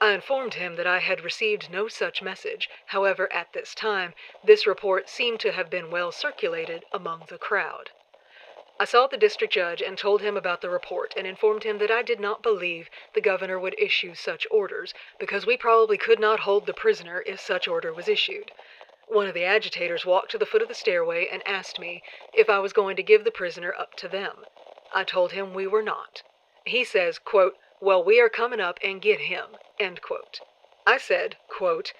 I 0.00 0.12
informed 0.12 0.54
him 0.54 0.76
that 0.76 0.86
I 0.86 1.00
had 1.00 1.20
received 1.20 1.68
no 1.68 1.88
such 1.88 2.22
message. 2.22 2.70
However, 2.86 3.30
at 3.34 3.52
this 3.52 3.74
time, 3.74 4.14
this 4.42 4.66
report 4.66 5.10
seemed 5.10 5.40
to 5.40 5.52
have 5.52 5.68
been 5.68 5.90
well 5.90 6.10
circulated 6.10 6.86
among 6.90 7.26
the 7.28 7.36
crowd. 7.36 7.90
I 8.78 8.84
saw 8.84 9.06
the 9.06 9.16
district 9.16 9.54
judge 9.54 9.80
and 9.80 9.96
told 9.96 10.20
him 10.20 10.36
about 10.36 10.60
the 10.60 10.68
report 10.68 11.14
and 11.16 11.26
informed 11.26 11.64
him 11.64 11.78
that 11.78 11.90
I 11.90 12.02
did 12.02 12.20
not 12.20 12.42
believe 12.42 12.90
the 13.14 13.22
governor 13.22 13.58
would 13.58 13.74
issue 13.78 14.14
such 14.14 14.46
orders 14.50 14.92
because 15.18 15.46
we 15.46 15.56
probably 15.56 15.96
could 15.96 16.20
not 16.20 16.40
hold 16.40 16.66
the 16.66 16.74
prisoner 16.74 17.22
if 17.24 17.40
such 17.40 17.66
order 17.66 17.90
was 17.94 18.06
issued. 18.06 18.52
One 19.08 19.28
of 19.28 19.32
the 19.34 19.44
agitators 19.44 20.04
walked 20.04 20.30
to 20.32 20.38
the 20.38 20.44
foot 20.44 20.60
of 20.60 20.68
the 20.68 20.74
stairway 20.74 21.26
and 21.26 21.42
asked 21.48 21.78
me 21.78 22.02
if 22.34 22.50
I 22.50 22.58
was 22.58 22.74
going 22.74 22.96
to 22.96 23.02
give 23.02 23.24
the 23.24 23.30
prisoner 23.30 23.74
up 23.74 23.94
to 23.94 24.08
them. 24.08 24.44
I 24.92 25.04
told 25.04 25.32
him 25.32 25.54
we 25.54 25.66
were 25.66 25.82
not. 25.82 26.22
He 26.66 26.84
says, 26.84 27.18
quote, 27.18 27.56
Well, 27.80 28.04
we 28.04 28.20
are 28.20 28.28
coming 28.28 28.60
up 28.60 28.78
and 28.84 29.00
get 29.00 29.20
him. 29.20 29.56
End 29.78 30.02
quote. 30.02 30.40
I 30.86 30.98
said, 30.98 31.38
quote, 31.48 31.94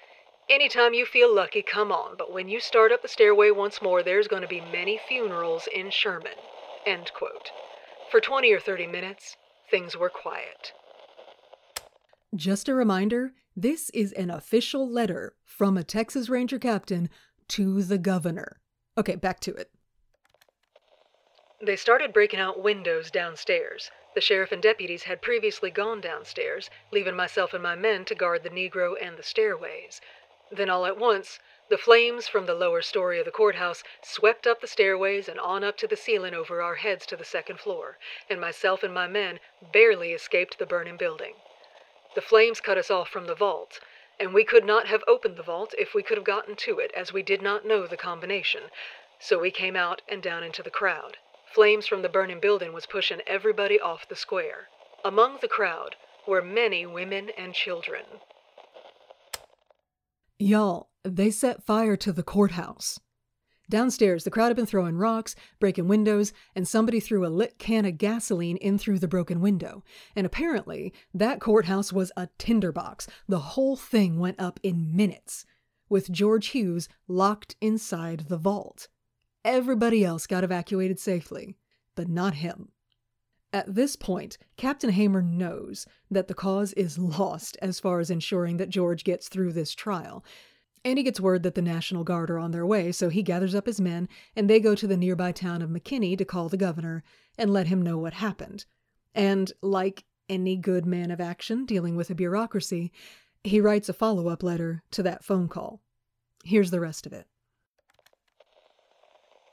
Anytime 0.47 0.93
you 0.93 1.07
feel 1.07 1.33
lucky, 1.33 1.63
come 1.63 1.91
on, 1.91 2.15
but 2.15 2.31
when 2.31 2.49
you 2.49 2.59
start 2.59 2.91
up 2.91 3.01
the 3.01 3.07
stairway 3.07 3.49
once 3.49 3.81
more, 3.81 4.03
there's 4.03 4.27
going 4.27 4.43
to 4.43 4.47
be 4.47 4.61
many 4.61 4.99
funerals 4.99 5.65
in 5.65 5.89
Sherman. 5.89 6.37
End 6.87 7.11
quote. 7.13 7.51
For 8.09 8.21
20 8.21 8.53
or 8.53 8.61
30 8.61 8.87
minutes, 8.87 9.35
things 9.69 9.97
were 9.97 10.09
quiet. 10.09 10.71
Just 12.33 12.69
a 12.69 12.73
reminder 12.73 13.33
this 13.57 13.89
is 13.89 14.13
an 14.13 14.29
official 14.29 14.89
letter 14.89 15.35
from 15.43 15.75
a 15.75 15.83
Texas 15.83 16.29
Ranger 16.29 16.57
captain 16.57 17.09
to 17.49 17.83
the 17.83 17.97
governor. 17.97 18.61
Okay, 18.97 19.15
back 19.15 19.41
to 19.41 19.53
it. 19.53 19.69
They 21.61 21.75
started 21.75 22.13
breaking 22.13 22.39
out 22.39 22.63
windows 22.63 23.11
downstairs. 23.11 23.91
The 24.15 24.21
sheriff 24.21 24.53
and 24.53 24.61
deputies 24.61 25.03
had 25.03 25.21
previously 25.21 25.71
gone 25.71 25.99
downstairs, 25.99 26.69
leaving 26.93 27.17
myself 27.17 27.53
and 27.53 27.61
my 27.61 27.75
men 27.75 28.05
to 28.05 28.15
guard 28.15 28.43
the 28.43 28.49
Negro 28.49 28.93
and 29.01 29.17
the 29.17 29.23
stairways. 29.23 29.99
Then 30.51 30.69
all 30.69 30.85
at 30.85 30.97
once, 30.97 31.39
the 31.69 31.77
flames 31.77 32.27
from 32.27 32.45
the 32.45 32.53
lower 32.53 32.81
story 32.81 33.19
of 33.19 33.25
the 33.25 33.31
courthouse 33.31 33.83
swept 34.01 34.47
up 34.47 34.61
the 34.61 34.67
stairways 34.67 35.27
and 35.27 35.39
on 35.39 35.63
up 35.63 35.75
to 35.77 35.87
the 35.87 35.97
ceiling 35.97 36.33
over 36.33 36.61
our 36.61 36.75
heads 36.75 37.05
to 37.05 37.17
the 37.17 37.25
second 37.25 37.59
floor, 37.59 37.97
and 38.29 38.39
myself 38.39 38.83
and 38.83 38.93
my 38.93 39.07
men 39.07 39.39
barely 39.73 40.13
escaped 40.13 40.57
the 40.57 40.65
burning 40.65 40.95
building. 40.95 41.33
The 42.15 42.21
flames 42.21 42.61
cut 42.61 42.77
us 42.77 42.89
off 42.89 43.09
from 43.09 43.27
the 43.27 43.35
vault, 43.35 43.81
and 44.19 44.33
we 44.33 44.43
could 44.43 44.65
not 44.65 44.87
have 44.87 45.03
opened 45.07 45.35
the 45.35 45.43
vault 45.43 45.75
if 45.77 45.93
we 45.93 46.03
could 46.03 46.17
have 46.17 46.25
gotten 46.25 46.55
to 46.55 46.79
it, 46.79 46.91
as 46.95 47.11
we 47.11 47.21
did 47.21 47.41
not 47.41 47.65
know 47.65 47.85
the 47.85 47.97
combination. 47.97 48.63
So 49.19 49.37
we 49.37 49.51
came 49.51 49.75
out 49.75 50.01
and 50.07 50.23
down 50.23 50.43
into 50.43 50.63
the 50.63 50.69
crowd. 50.69 51.17
Flames 51.53 51.85
from 51.85 52.01
the 52.01 52.09
burning 52.09 52.39
building 52.39 52.71
was 52.71 52.85
pushing 52.85 53.21
everybody 53.27 53.79
off 53.79 54.07
the 54.07 54.15
square. 54.15 54.69
Among 55.03 55.39
the 55.41 55.47
crowd 55.47 55.95
were 56.25 56.41
many 56.41 56.85
women 56.85 57.29
and 57.37 57.53
children. 57.53 58.05
Y'all, 60.39 60.86
they 61.03 61.31
set 61.31 61.63
fire 61.63 61.95
to 61.97 62.11
the 62.11 62.23
courthouse. 62.23 62.99
Downstairs, 63.69 64.23
the 64.23 64.31
crowd 64.31 64.47
had 64.47 64.55
been 64.55 64.65
throwing 64.65 64.95
rocks, 64.95 65.35
breaking 65.59 65.89
windows, 65.89 66.31
and 66.55 66.65
somebody 66.65 67.01
threw 67.01 67.25
a 67.25 67.27
lit 67.27 67.59
can 67.59 67.85
of 67.85 67.97
gasoline 67.97 68.55
in 68.57 68.77
through 68.77 68.99
the 68.99 69.09
broken 69.09 69.41
window. 69.41 69.83
And 70.15 70.25
apparently, 70.25 70.93
that 71.13 71.41
courthouse 71.41 71.91
was 71.91 72.11
a 72.15 72.29
tinderbox. 72.37 73.07
The 73.27 73.39
whole 73.39 73.75
thing 73.75 74.19
went 74.19 74.39
up 74.39 74.59
in 74.63 74.95
minutes, 74.95 75.45
with 75.89 76.11
George 76.11 76.47
Hughes 76.47 76.87
locked 77.09 77.57
inside 77.59 78.25
the 78.29 78.37
vault. 78.37 78.87
Everybody 79.43 80.03
else 80.05 80.27
got 80.27 80.45
evacuated 80.45 80.97
safely, 80.97 81.57
but 81.95 82.07
not 82.07 82.35
him. 82.35 82.69
At 83.51 83.75
this 83.75 83.95
point, 83.95 84.37
Captain 84.55 84.91
Hamer 84.91 85.21
knows 85.21 85.85
that 86.09 86.29
the 86.29 86.33
cause 86.33 86.71
is 86.73 86.97
lost 87.19 87.57
as 87.61 87.81
far 87.81 87.99
as 87.99 88.09
ensuring 88.09 88.57
that 88.57 88.69
George 88.69 89.03
gets 89.03 89.27
through 89.27 89.51
this 89.51 89.73
trial, 89.73 90.23
and 90.83 90.97
he 90.97 91.03
gets 91.03 91.19
word 91.19 91.43
that 91.43 91.55
the 91.55 91.61
National 91.61 92.03
Guard 92.03 92.29
are 92.29 92.39
on 92.39 92.51
their 92.51 92.65
way, 92.65 92.91
so 92.91 93.09
he 93.09 93.23
gathers 93.23 93.55
up 93.55 93.65
his 93.65 93.81
men 93.81 94.07
and 94.35 94.49
they 94.49 94.59
go 94.59 94.75
to 94.75 94.87
the 94.87 94.97
nearby 94.97 95.31
town 95.31 95.61
of 95.61 95.69
McKinney 95.69 96.17
to 96.17 96.25
call 96.25 96.49
the 96.49 96.57
governor 96.57 97.03
and 97.37 97.51
let 97.51 97.67
him 97.67 97.81
know 97.81 97.97
what 97.97 98.13
happened. 98.13 98.65
And, 99.13 99.51
like 99.61 100.05
any 100.29 100.55
good 100.55 100.85
man 100.85 101.11
of 101.11 101.21
action 101.21 101.65
dealing 101.65 101.95
with 101.95 102.09
a 102.09 102.15
bureaucracy, 102.15 102.91
he 103.43 103.61
writes 103.61 103.89
a 103.89 103.93
follow 103.93 104.27
up 104.29 104.43
letter 104.43 104.83
to 104.91 105.03
that 105.03 105.23
phone 105.23 105.47
call. 105.47 105.81
Here's 106.43 106.71
the 106.71 106.79
rest 106.79 107.05
of 107.05 107.13
it. 107.13 107.27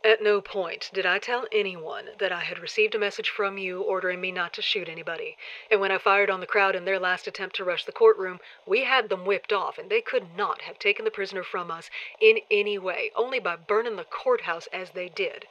At 0.07 0.21
no 0.21 0.43
point 0.43 0.91
did 0.93 1.07
I 1.07 1.19
tell 1.19 1.47
anyone 1.51 2.11
that 2.19 2.31
I 2.31 2.41
had 2.41 2.59
received 2.59 2.95
a 2.95 2.99
message 2.99 3.31
from 3.31 3.57
you 3.57 3.81
ordering 3.81 4.21
me 4.21 4.33
not 4.33 4.53
to 4.53 4.61
shoot 4.61 4.87
anybody. 4.87 5.39
And 5.71 5.81
when 5.81 5.91
I 5.91 5.97
fired 5.97 6.29
on 6.29 6.41
the 6.41 6.47
crowd 6.47 6.77
in 6.77 6.85
their 6.85 6.99
last 6.99 7.27
attempt 7.27 7.57
to 7.57 7.65
rush 7.65 7.87
the 7.87 7.91
courtroom, 7.91 8.41
we 8.67 8.85
had 8.85 9.09
them 9.09 9.25
whipped 9.25 9.51
off, 9.51 9.79
and 9.79 9.89
they 9.89 10.03
could 10.03 10.37
not 10.37 10.61
have 10.61 10.79
taken 10.79 11.07
the 11.07 11.11
prisoner 11.11 11.43
from 11.43 11.71
us 11.71 11.89
in 12.21 12.43
any 12.51 12.77
way, 12.77 13.13
only 13.15 13.39
by 13.39 13.57
burning 13.57 13.97
the 13.97 14.05
courthouse 14.05 14.67
as 14.67 14.91
they 14.91 15.09
did. 15.09 15.49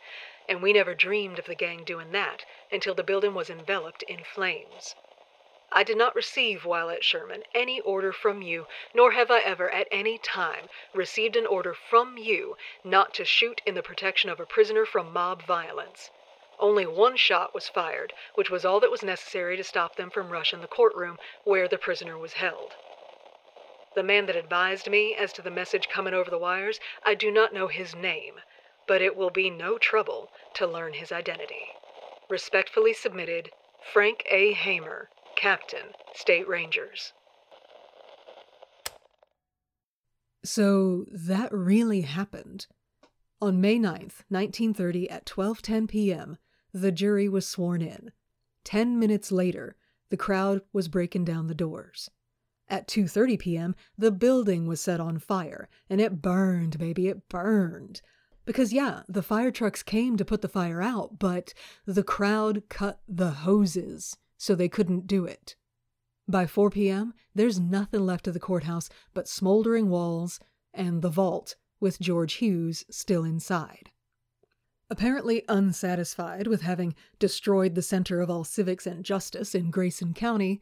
And 0.47 0.61
we 0.61 0.71
never 0.71 0.93
dreamed 0.93 1.39
of 1.39 1.45
the 1.45 1.55
gang 1.55 1.83
doing 1.83 2.11
that 2.11 2.45
until 2.71 2.93
the 2.93 3.03
building 3.03 3.33
was 3.33 3.49
enveloped 3.49 4.03
in 4.03 4.23
flames. 4.23 4.93
I 5.75 5.81
did 5.81 5.97
not 5.97 6.13
receive 6.13 6.65
while 6.65 6.91
at 6.91 7.03
Sherman 7.03 7.45
any 7.51 7.81
order 7.81 8.11
from 8.13 8.43
you, 8.43 8.67
nor 8.93 9.13
have 9.13 9.31
I 9.31 9.39
ever 9.39 9.71
at 9.71 9.87
any 9.89 10.19
time 10.19 10.69
received 10.93 11.35
an 11.35 11.47
order 11.47 11.73
from 11.73 12.15
you 12.15 12.55
not 12.83 13.11
to 13.15 13.25
shoot 13.25 13.59
in 13.65 13.73
the 13.73 13.81
protection 13.81 14.29
of 14.29 14.39
a 14.39 14.45
prisoner 14.45 14.85
from 14.85 15.11
mob 15.11 15.41
violence. 15.41 16.11
Only 16.59 16.85
one 16.85 17.17
shot 17.17 17.55
was 17.55 17.69
fired, 17.69 18.13
which 18.35 18.51
was 18.51 18.63
all 18.63 18.79
that 18.81 18.91
was 18.91 19.01
necessary 19.03 19.57
to 19.57 19.63
stop 19.63 19.95
them 19.95 20.11
from 20.11 20.29
rushing 20.29 20.61
the 20.61 20.67
courtroom 20.67 21.17
where 21.43 21.67
the 21.67 21.79
prisoner 21.79 22.19
was 22.19 22.33
held. 22.33 22.75
The 23.95 24.03
man 24.03 24.27
that 24.27 24.35
advised 24.35 24.87
me 24.91 25.15
as 25.15 25.33
to 25.33 25.41
the 25.41 25.49
message 25.49 25.89
coming 25.89 26.13
over 26.13 26.29
the 26.29 26.37
wires, 26.37 26.79
I 27.01 27.15
do 27.15 27.31
not 27.31 27.51
know 27.51 27.65
his 27.67 27.95
name, 27.95 28.41
but 28.85 29.01
it 29.01 29.15
will 29.15 29.31
be 29.31 29.49
no 29.49 29.79
trouble 29.79 30.31
to 30.53 30.67
learn 30.67 30.93
his 30.93 31.11
identity. 31.11 31.79
Respectfully 32.27 32.93
submitted, 32.93 33.53
Frank 33.79 34.21
A. 34.27 34.53
Hamer, 34.53 35.09
Captain, 35.35 35.93
State 36.13 36.47
Rangers. 36.47 37.13
So 40.45 41.05
that 41.11 41.53
really 41.53 42.01
happened. 42.01 42.67
On 43.41 43.59
May 43.59 43.77
9th, 43.77 44.23
1930 44.29 45.09
at 45.09 45.25
12:10 45.25 45.87
p.m., 45.87 46.37
the 46.73 46.91
jury 46.91 47.29
was 47.29 47.47
sworn 47.47 47.81
in. 47.81 48.11
10 48.63 48.97
minutes 48.97 49.31
later, 49.31 49.75
the 50.09 50.17
crowd 50.17 50.61
was 50.71 50.87
breaking 50.87 51.25
down 51.25 51.47
the 51.47 51.55
doors. 51.55 52.09
At 52.69 52.87
2:30 52.87 53.39
p.m., 53.39 53.75
the 53.97 54.11
building 54.11 54.67
was 54.67 54.79
set 54.81 54.99
on 54.99 55.19
fire, 55.19 55.69
and 55.89 55.99
it 55.99 56.21
burned, 56.21 56.77
baby, 56.77 57.07
it 57.07 57.27
burned. 57.29 58.01
Because 58.45 58.73
yeah, 58.73 59.03
the 59.07 59.23
fire 59.23 59.51
trucks 59.51 59.83
came 59.83 60.17
to 60.17 60.25
put 60.25 60.41
the 60.41 60.49
fire 60.49 60.81
out, 60.81 61.19
but 61.19 61.53
the 61.85 62.03
crowd 62.03 62.63
cut 62.69 63.01
the 63.07 63.31
hoses, 63.31 64.17
so 64.43 64.55
they 64.55 64.67
couldn't 64.67 65.07
do 65.07 65.23
it. 65.23 65.55
By 66.27 66.47
4 66.47 66.69
p.m., 66.69 67.13
there's 67.33 67.61
nothing 67.61 68.05
left 68.05 68.27
of 68.27 68.33
the 68.33 68.41
courthouse 68.41 68.89
but 69.13 69.29
smoldering 69.29 69.89
walls 69.89 70.41
and 70.73 71.01
the 71.01 71.09
vault 71.09 71.55
with 71.79 72.01
George 72.01 72.33
Hughes 72.33 72.83
still 72.89 73.23
inside. 73.23 73.89
Apparently 74.89 75.45
unsatisfied 75.47 76.47
with 76.47 76.61
having 76.61 76.93
destroyed 77.19 77.73
the 77.73 77.81
center 77.81 78.19
of 78.19 78.29
all 78.29 78.43
civics 78.43 78.85
and 78.85 79.05
justice 79.05 79.55
in 79.55 79.71
Grayson 79.71 80.13
County, 80.13 80.59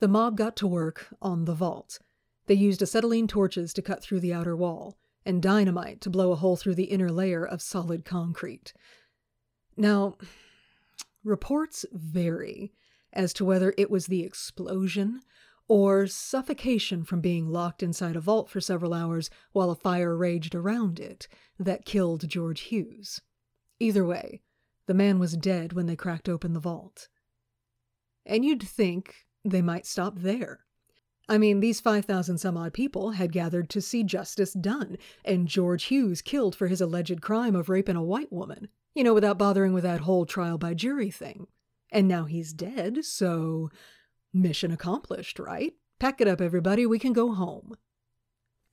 the 0.00 0.08
mob 0.08 0.36
got 0.36 0.56
to 0.56 0.66
work 0.66 1.06
on 1.22 1.44
the 1.44 1.54
vault. 1.54 2.00
They 2.46 2.54
used 2.54 2.82
acetylene 2.82 3.28
torches 3.28 3.72
to 3.74 3.82
cut 3.82 4.02
through 4.02 4.20
the 4.20 4.34
outer 4.34 4.56
wall, 4.56 4.98
and 5.24 5.40
dynamite 5.40 6.00
to 6.00 6.10
blow 6.10 6.32
a 6.32 6.36
hole 6.36 6.56
through 6.56 6.74
the 6.74 6.90
inner 6.90 7.12
layer 7.12 7.46
of 7.46 7.62
solid 7.62 8.04
concrete. 8.04 8.72
Now, 9.76 10.16
reports 11.22 11.86
vary 11.92 12.72
as 13.12 13.32
to 13.34 13.44
whether 13.44 13.74
it 13.76 13.90
was 13.90 14.06
the 14.06 14.22
explosion 14.22 15.20
or 15.68 16.06
suffocation 16.06 17.04
from 17.04 17.20
being 17.20 17.48
locked 17.48 17.82
inside 17.82 18.16
a 18.16 18.20
vault 18.20 18.50
for 18.50 18.60
several 18.60 18.92
hours 18.92 19.30
while 19.52 19.70
a 19.70 19.76
fire 19.76 20.16
raged 20.16 20.54
around 20.54 20.98
it 20.98 21.28
that 21.58 21.84
killed 21.84 22.28
George 22.28 22.62
Hughes. 22.62 23.20
Either 23.78 24.04
way, 24.04 24.42
the 24.86 24.94
man 24.94 25.20
was 25.20 25.36
dead 25.36 25.72
when 25.72 25.86
they 25.86 25.94
cracked 25.94 26.28
open 26.28 26.52
the 26.52 26.60
vault. 26.60 27.08
And 28.26 28.44
you'd 28.44 28.62
think 28.62 29.26
they 29.44 29.62
might 29.62 29.86
stop 29.86 30.18
there. 30.18 30.66
I 31.28 31.38
mean, 31.38 31.60
these 31.60 31.80
5,000 31.80 32.38
some 32.38 32.56
odd 32.56 32.72
people 32.72 33.12
had 33.12 33.30
gathered 33.30 33.70
to 33.70 33.80
see 33.80 34.02
justice 34.02 34.52
done, 34.52 34.98
and 35.24 35.46
George 35.46 35.84
Hughes 35.84 36.22
killed 36.22 36.56
for 36.56 36.66
his 36.66 36.80
alleged 36.80 37.22
crime 37.22 37.54
of 37.54 37.68
raping 37.68 37.94
a 37.94 38.02
white 38.02 38.32
woman, 38.32 38.66
you 38.96 39.04
know, 39.04 39.14
without 39.14 39.38
bothering 39.38 39.72
with 39.72 39.84
that 39.84 40.00
whole 40.00 40.26
trial 40.26 40.58
by 40.58 40.74
jury 40.74 41.12
thing. 41.12 41.46
And 41.92 42.06
now 42.06 42.24
he's 42.24 42.52
dead, 42.52 43.04
so 43.04 43.70
mission 44.32 44.70
accomplished, 44.70 45.38
right? 45.38 45.74
Pack 45.98 46.20
it 46.20 46.28
up, 46.28 46.40
everybody, 46.40 46.86
we 46.86 46.98
can 46.98 47.12
go 47.12 47.34
home. 47.34 47.74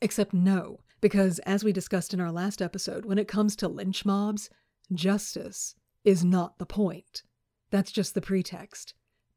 Except 0.02 0.34
no, 0.34 0.82
because 1.02 1.40
as 1.40 1.64
we 1.64 1.72
discussed 1.72 2.14
in 2.14 2.22
our 2.22 2.32
last 2.32 2.62
episode, 2.62 3.06
when 3.06 3.18
it 3.18 3.28
comes 3.28 3.56
to 3.58 3.68
lynch 3.68 4.06
mobs, 4.06 4.50
justice 4.94 5.76
is 6.04 6.24
not 6.24 6.60
the 6.60 6.66
point. 6.66 7.24
That's 7.72 7.92
just 7.92 8.14
the 8.14 8.22
pretext. 8.22 8.94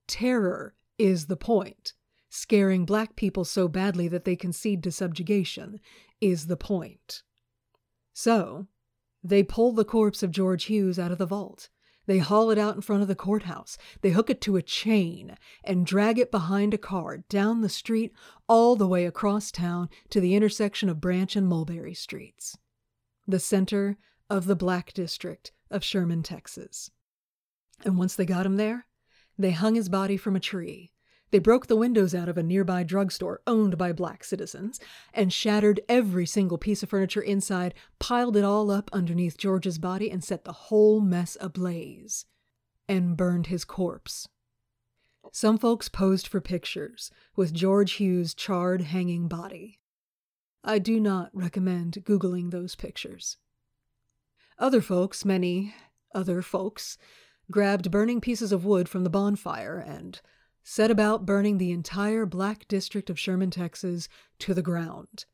Terror 0.06 0.74
is 0.98 1.26
the 1.26 1.36
point. 1.36 1.94
Scaring 2.28 2.84
black 2.84 3.16
people 3.16 3.44
so 3.44 3.66
badly 3.66 4.06
that 4.08 4.24
they 4.24 4.36
concede 4.36 4.82
to 4.84 4.92
subjugation 4.92 5.80
is 6.20 6.46
the 6.46 6.56
point. 6.56 7.22
So, 8.12 8.66
they 9.24 9.42
pull 9.42 9.72
the 9.72 9.84
corpse 9.84 10.22
of 10.22 10.30
George 10.30 10.64
Hughes 10.64 10.98
out 10.98 11.10
of 11.10 11.18
the 11.18 11.26
vault 11.26 11.70
they 12.06 12.18
haul 12.18 12.50
it 12.50 12.58
out 12.58 12.74
in 12.74 12.80
front 12.80 13.02
of 13.02 13.08
the 13.08 13.14
courthouse. 13.14 13.78
They 14.00 14.10
hook 14.10 14.30
it 14.30 14.40
to 14.42 14.56
a 14.56 14.62
chain 14.62 15.36
and 15.62 15.86
drag 15.86 16.18
it 16.18 16.30
behind 16.30 16.74
a 16.74 16.78
car 16.78 17.18
down 17.28 17.60
the 17.60 17.68
street 17.68 18.12
all 18.48 18.76
the 18.76 18.88
way 18.88 19.06
across 19.06 19.50
town 19.50 19.88
to 20.10 20.20
the 20.20 20.34
intersection 20.34 20.88
of 20.88 21.00
Branch 21.00 21.36
and 21.36 21.46
Mulberry 21.46 21.94
Streets, 21.94 22.58
the 23.26 23.38
center 23.38 23.98
of 24.28 24.46
the 24.46 24.56
Black 24.56 24.92
District 24.92 25.52
of 25.70 25.84
Sherman, 25.84 26.22
Texas. 26.22 26.90
And 27.84 27.96
once 27.98 28.14
they 28.16 28.26
got 28.26 28.46
him 28.46 28.56
there, 28.56 28.86
they 29.38 29.52
hung 29.52 29.74
his 29.74 29.88
body 29.88 30.16
from 30.16 30.36
a 30.36 30.40
tree 30.40 30.92
they 31.30 31.38
broke 31.38 31.66
the 31.66 31.76
windows 31.76 32.14
out 32.14 32.28
of 32.28 32.36
a 32.36 32.42
nearby 32.42 32.82
drugstore 32.82 33.40
owned 33.46 33.78
by 33.78 33.92
black 33.92 34.24
citizens 34.24 34.80
and 35.14 35.32
shattered 35.32 35.80
every 35.88 36.26
single 36.26 36.58
piece 36.58 36.82
of 36.82 36.90
furniture 36.90 37.20
inside, 37.20 37.74
piled 37.98 38.36
it 38.36 38.44
all 38.44 38.70
up 38.70 38.90
underneath 38.92 39.38
George's 39.38 39.78
body, 39.78 40.10
and 40.10 40.24
set 40.24 40.44
the 40.44 40.52
whole 40.52 41.00
mess 41.00 41.36
ablaze 41.40 42.26
and 42.88 43.16
burned 43.16 43.46
his 43.46 43.64
corpse. 43.64 44.28
Some 45.32 45.58
folks 45.58 45.88
posed 45.88 46.26
for 46.26 46.40
pictures 46.40 47.10
with 47.36 47.54
George 47.54 47.92
Hughes' 47.92 48.34
charred, 48.34 48.82
hanging 48.82 49.28
body. 49.28 49.78
I 50.64 50.78
do 50.78 50.98
not 50.98 51.30
recommend 51.32 52.04
Googling 52.04 52.50
those 52.50 52.74
pictures. 52.74 53.36
Other 54.58 54.80
folks, 54.80 55.24
many 55.24 55.74
other 56.14 56.42
folks, 56.42 56.98
grabbed 57.50 57.90
burning 57.90 58.20
pieces 58.20 58.50
of 58.52 58.64
wood 58.64 58.88
from 58.88 59.04
the 59.04 59.10
bonfire 59.10 59.78
and 59.78 60.20
set 60.62 60.90
about 60.90 61.26
burning 61.26 61.58
the 61.58 61.72
entire 61.72 62.26
black 62.26 62.66
district 62.68 63.10
of 63.10 63.18
Sherman, 63.18 63.50
Texas 63.50 64.08
to 64.40 64.54
the 64.54 64.62
ground. 64.62 65.24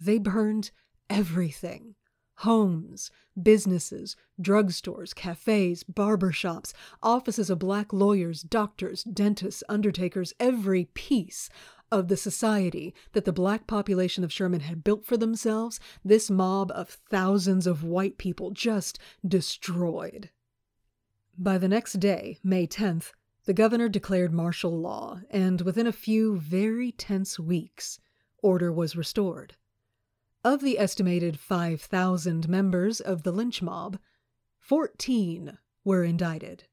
They 0.00 0.18
burned 0.18 0.70
everything 1.08 1.94
homes, 2.40 3.10
businesses, 3.40 4.14
drugstores, 4.40 5.14
cafes, 5.14 5.82
barber 5.84 6.32
shops, 6.32 6.74
offices 7.02 7.48
of 7.48 7.58
black 7.58 7.92
lawyers, 7.92 8.42
doctors, 8.42 9.02
dentists, 9.04 9.62
undertakers, 9.68 10.34
every 10.38 10.86
piece 10.92 11.48
of 11.90 12.08
the 12.08 12.16
society 12.16 12.94
that 13.12 13.24
the 13.24 13.32
black 13.32 13.66
population 13.66 14.24
of 14.24 14.32
Sherman 14.32 14.60
had 14.60 14.84
built 14.84 15.06
for 15.06 15.16
themselves, 15.16 15.80
this 16.04 16.30
mob 16.30 16.70
of 16.72 16.88
thousands 16.88 17.66
of 17.66 17.84
white 17.84 18.18
people 18.18 18.50
just 18.50 18.98
destroyed. 19.26 20.30
By 21.38 21.58
the 21.58 21.68
next 21.68 21.94
day, 21.94 22.38
May 22.42 22.66
10th, 22.66 23.12
the 23.46 23.54
governor 23.54 23.88
declared 23.88 24.32
martial 24.32 24.76
law, 24.76 25.20
and 25.30 25.60
within 25.60 25.86
a 25.86 25.92
few 25.92 26.36
very 26.36 26.90
tense 26.90 27.38
weeks, 27.38 28.00
order 28.42 28.72
was 28.72 28.96
restored. 28.96 29.54
Of 30.44 30.60
the 30.60 30.78
estimated 30.78 31.38
5,000 31.38 32.48
members 32.48 33.00
of 33.00 33.22
the 33.22 33.30
lynch 33.32 33.62
mob, 33.62 33.98
14 34.58 35.58
were 35.84 36.02
indicted. 36.02 36.64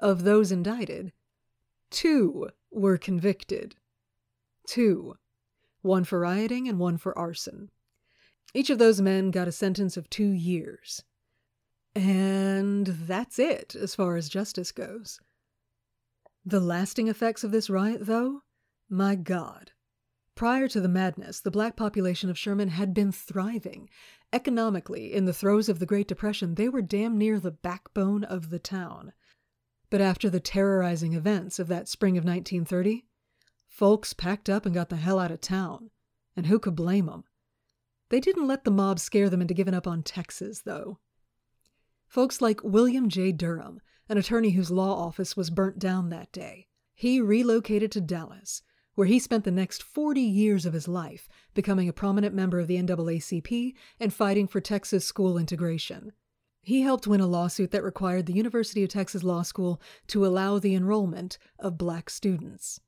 Of 0.00 0.24
those 0.24 0.50
indicted, 0.50 1.12
two 1.90 2.48
were 2.70 2.96
convicted. 2.96 3.76
Two, 4.66 5.16
one 5.82 6.04
for 6.04 6.20
rioting 6.20 6.66
and 6.66 6.78
one 6.78 6.96
for 6.96 7.16
arson. 7.16 7.70
Each 8.54 8.70
of 8.70 8.78
those 8.78 9.02
men 9.02 9.30
got 9.30 9.48
a 9.48 9.52
sentence 9.52 9.98
of 9.98 10.08
two 10.08 10.30
years. 10.30 11.04
And 11.94 12.86
that's 12.86 13.38
it 13.38 13.74
as 13.74 13.94
far 13.94 14.16
as 14.16 14.30
justice 14.30 14.72
goes. 14.72 15.20
The 16.44 16.60
lasting 16.60 17.08
effects 17.08 17.44
of 17.44 17.52
this 17.52 17.70
riot, 17.70 18.06
though? 18.06 18.42
My 18.88 19.14
God. 19.14 19.70
Prior 20.34 20.66
to 20.68 20.80
the 20.80 20.88
madness, 20.88 21.40
the 21.40 21.50
black 21.50 21.76
population 21.76 22.30
of 22.30 22.38
Sherman 22.38 22.68
had 22.68 22.92
been 22.92 23.12
thriving. 23.12 23.88
Economically, 24.32 25.12
in 25.12 25.24
the 25.24 25.32
throes 25.32 25.68
of 25.68 25.78
the 25.78 25.86
Great 25.86 26.08
Depression, 26.08 26.54
they 26.54 26.68
were 26.68 26.82
damn 26.82 27.18
near 27.18 27.38
the 27.38 27.50
backbone 27.50 28.24
of 28.24 28.50
the 28.50 28.58
town. 28.58 29.12
But 29.90 30.00
after 30.00 30.30
the 30.30 30.40
terrorizing 30.40 31.12
events 31.12 31.58
of 31.58 31.68
that 31.68 31.86
spring 31.86 32.16
of 32.16 32.24
1930, 32.24 33.04
folks 33.68 34.12
packed 34.12 34.48
up 34.48 34.64
and 34.64 34.74
got 34.74 34.88
the 34.88 34.96
hell 34.96 35.18
out 35.18 35.30
of 35.30 35.40
town. 35.40 35.90
And 36.34 36.46
who 36.46 36.58
could 36.58 36.74
blame 36.74 37.06
them? 37.06 37.24
They 38.08 38.18
didn't 38.18 38.48
let 38.48 38.64
the 38.64 38.70
mob 38.70 38.98
scare 38.98 39.30
them 39.30 39.42
into 39.42 39.54
giving 39.54 39.74
up 39.74 39.86
on 39.86 40.02
Texas, 40.02 40.62
though. 40.62 40.98
Folks 42.08 42.40
like 42.40 42.64
William 42.64 43.08
J. 43.08 43.32
Durham, 43.32 43.80
an 44.08 44.18
attorney 44.18 44.50
whose 44.50 44.70
law 44.70 45.06
office 45.06 45.36
was 45.36 45.50
burnt 45.50 45.78
down 45.78 46.08
that 46.08 46.32
day. 46.32 46.66
He 46.94 47.20
relocated 47.20 47.90
to 47.92 48.00
Dallas, 48.00 48.62
where 48.94 49.06
he 49.06 49.18
spent 49.18 49.44
the 49.44 49.50
next 49.50 49.82
40 49.82 50.20
years 50.20 50.66
of 50.66 50.74
his 50.74 50.86
life 50.86 51.28
becoming 51.54 51.88
a 51.88 51.92
prominent 51.92 52.34
member 52.34 52.60
of 52.60 52.68
the 52.68 52.76
NAACP 52.76 53.74
and 53.98 54.12
fighting 54.12 54.46
for 54.46 54.60
Texas 54.60 55.04
school 55.04 55.38
integration. 55.38 56.12
He 56.62 56.82
helped 56.82 57.08
win 57.08 57.20
a 57.20 57.26
lawsuit 57.26 57.72
that 57.72 57.82
required 57.82 58.26
the 58.26 58.34
University 58.34 58.84
of 58.84 58.90
Texas 58.90 59.24
Law 59.24 59.42
School 59.42 59.80
to 60.08 60.24
allow 60.24 60.58
the 60.58 60.74
enrollment 60.74 61.38
of 61.58 61.78
black 61.78 62.08
students. 62.08 62.80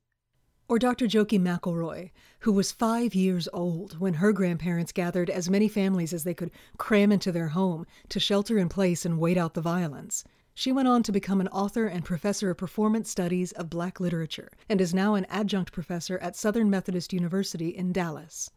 Or 0.67 0.79
Dr. 0.79 1.07
Njoki 1.07 1.39
McElroy, 1.39 2.11
who 2.39 2.53
was 2.53 2.71
five 2.71 3.13
years 3.13 3.49
old 3.51 3.99
when 3.99 4.15
her 4.15 4.31
grandparents 4.31 4.91
gathered 4.91 5.29
as 5.29 5.49
many 5.49 5.67
families 5.67 6.13
as 6.13 6.23
they 6.23 6.33
could 6.33 6.51
cram 6.77 7.11
into 7.11 7.31
their 7.31 7.49
home 7.49 7.85
to 8.09 8.19
shelter 8.19 8.57
in 8.57 8.69
place 8.69 9.05
and 9.05 9.19
wait 9.19 9.37
out 9.37 9.53
the 9.53 9.61
violence. 9.61 10.23
She 10.57 10.71
went 10.71 10.87
on 10.87 11.03
to 11.03 11.11
become 11.11 11.41
an 11.41 11.49
author 11.49 11.85
and 11.85 12.05
professor 12.05 12.49
of 12.49 12.57
performance 12.57 13.09
studies 13.09 13.51
of 13.51 13.69
black 13.69 13.99
literature 13.99 14.49
and 14.69 14.79
is 14.79 14.93
now 14.93 15.15
an 15.15 15.25
adjunct 15.25 15.73
professor 15.73 16.17
at 16.19 16.37
Southern 16.37 16.69
Methodist 16.69 17.11
University 17.11 17.69
in 17.69 17.91
Dallas. 17.91 18.49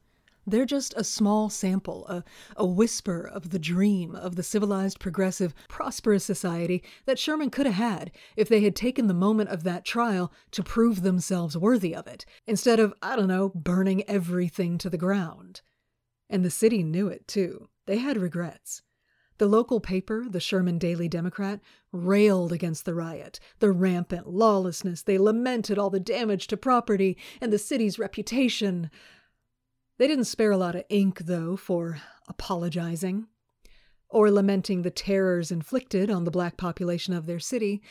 They're 0.46 0.64
just 0.64 0.94
a 0.96 1.02
small 1.02 1.50
sample, 1.50 2.06
a, 2.06 2.24
a 2.56 2.64
whisper 2.64 3.20
of 3.20 3.50
the 3.50 3.58
dream 3.58 4.14
of 4.14 4.36
the 4.36 4.44
civilized, 4.44 5.00
progressive, 5.00 5.52
prosperous 5.68 6.24
society 6.24 6.84
that 7.04 7.18
Sherman 7.18 7.50
could 7.50 7.66
have 7.66 7.74
had 7.74 8.12
if 8.36 8.48
they 8.48 8.60
had 8.60 8.76
taken 8.76 9.08
the 9.08 9.12
moment 9.12 9.50
of 9.50 9.64
that 9.64 9.84
trial 9.84 10.32
to 10.52 10.62
prove 10.62 11.02
themselves 11.02 11.58
worthy 11.58 11.94
of 11.94 12.06
it, 12.06 12.24
instead 12.46 12.78
of, 12.78 12.94
I 13.02 13.16
don't 13.16 13.28
know, 13.28 13.50
burning 13.50 14.08
everything 14.08 14.78
to 14.78 14.88
the 14.88 14.96
ground. 14.96 15.62
And 16.30 16.44
the 16.44 16.50
city 16.50 16.84
knew 16.84 17.08
it, 17.08 17.26
too. 17.26 17.68
They 17.86 17.98
had 17.98 18.16
regrets. 18.16 18.82
The 19.38 19.46
local 19.46 19.80
paper, 19.80 20.26
the 20.28 20.40
Sherman 20.40 20.78
Daily 20.78 21.08
Democrat, 21.08 21.60
railed 21.92 22.52
against 22.52 22.84
the 22.84 22.94
riot, 22.94 23.40
the 23.58 23.72
rampant 23.72 24.28
lawlessness. 24.28 25.02
They 25.02 25.18
lamented 25.18 25.78
all 25.78 25.90
the 25.90 26.00
damage 26.00 26.46
to 26.48 26.56
property 26.56 27.16
and 27.40 27.52
the 27.52 27.58
city's 27.58 27.98
reputation. 27.98 28.90
They 29.98 30.06
didn't 30.06 30.24
spare 30.24 30.52
a 30.52 30.58
lot 30.58 30.76
of 30.76 30.84
ink, 30.88 31.20
though, 31.20 31.56
for 31.56 32.00
apologizing 32.28 33.26
or 34.08 34.30
lamenting 34.30 34.82
the 34.82 34.90
terrors 34.90 35.50
inflicted 35.50 36.10
on 36.10 36.24
the 36.24 36.30
black 36.30 36.56
population 36.56 37.12
of 37.12 37.26
their 37.26 37.38
city, 37.38 37.82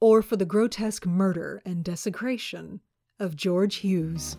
or 0.00 0.20
for 0.22 0.36
the 0.36 0.44
grotesque 0.44 1.06
murder 1.06 1.62
and 1.64 1.84
desecration 1.84 2.80
of 3.20 3.36
George 3.36 3.76
Hughes. 3.76 4.36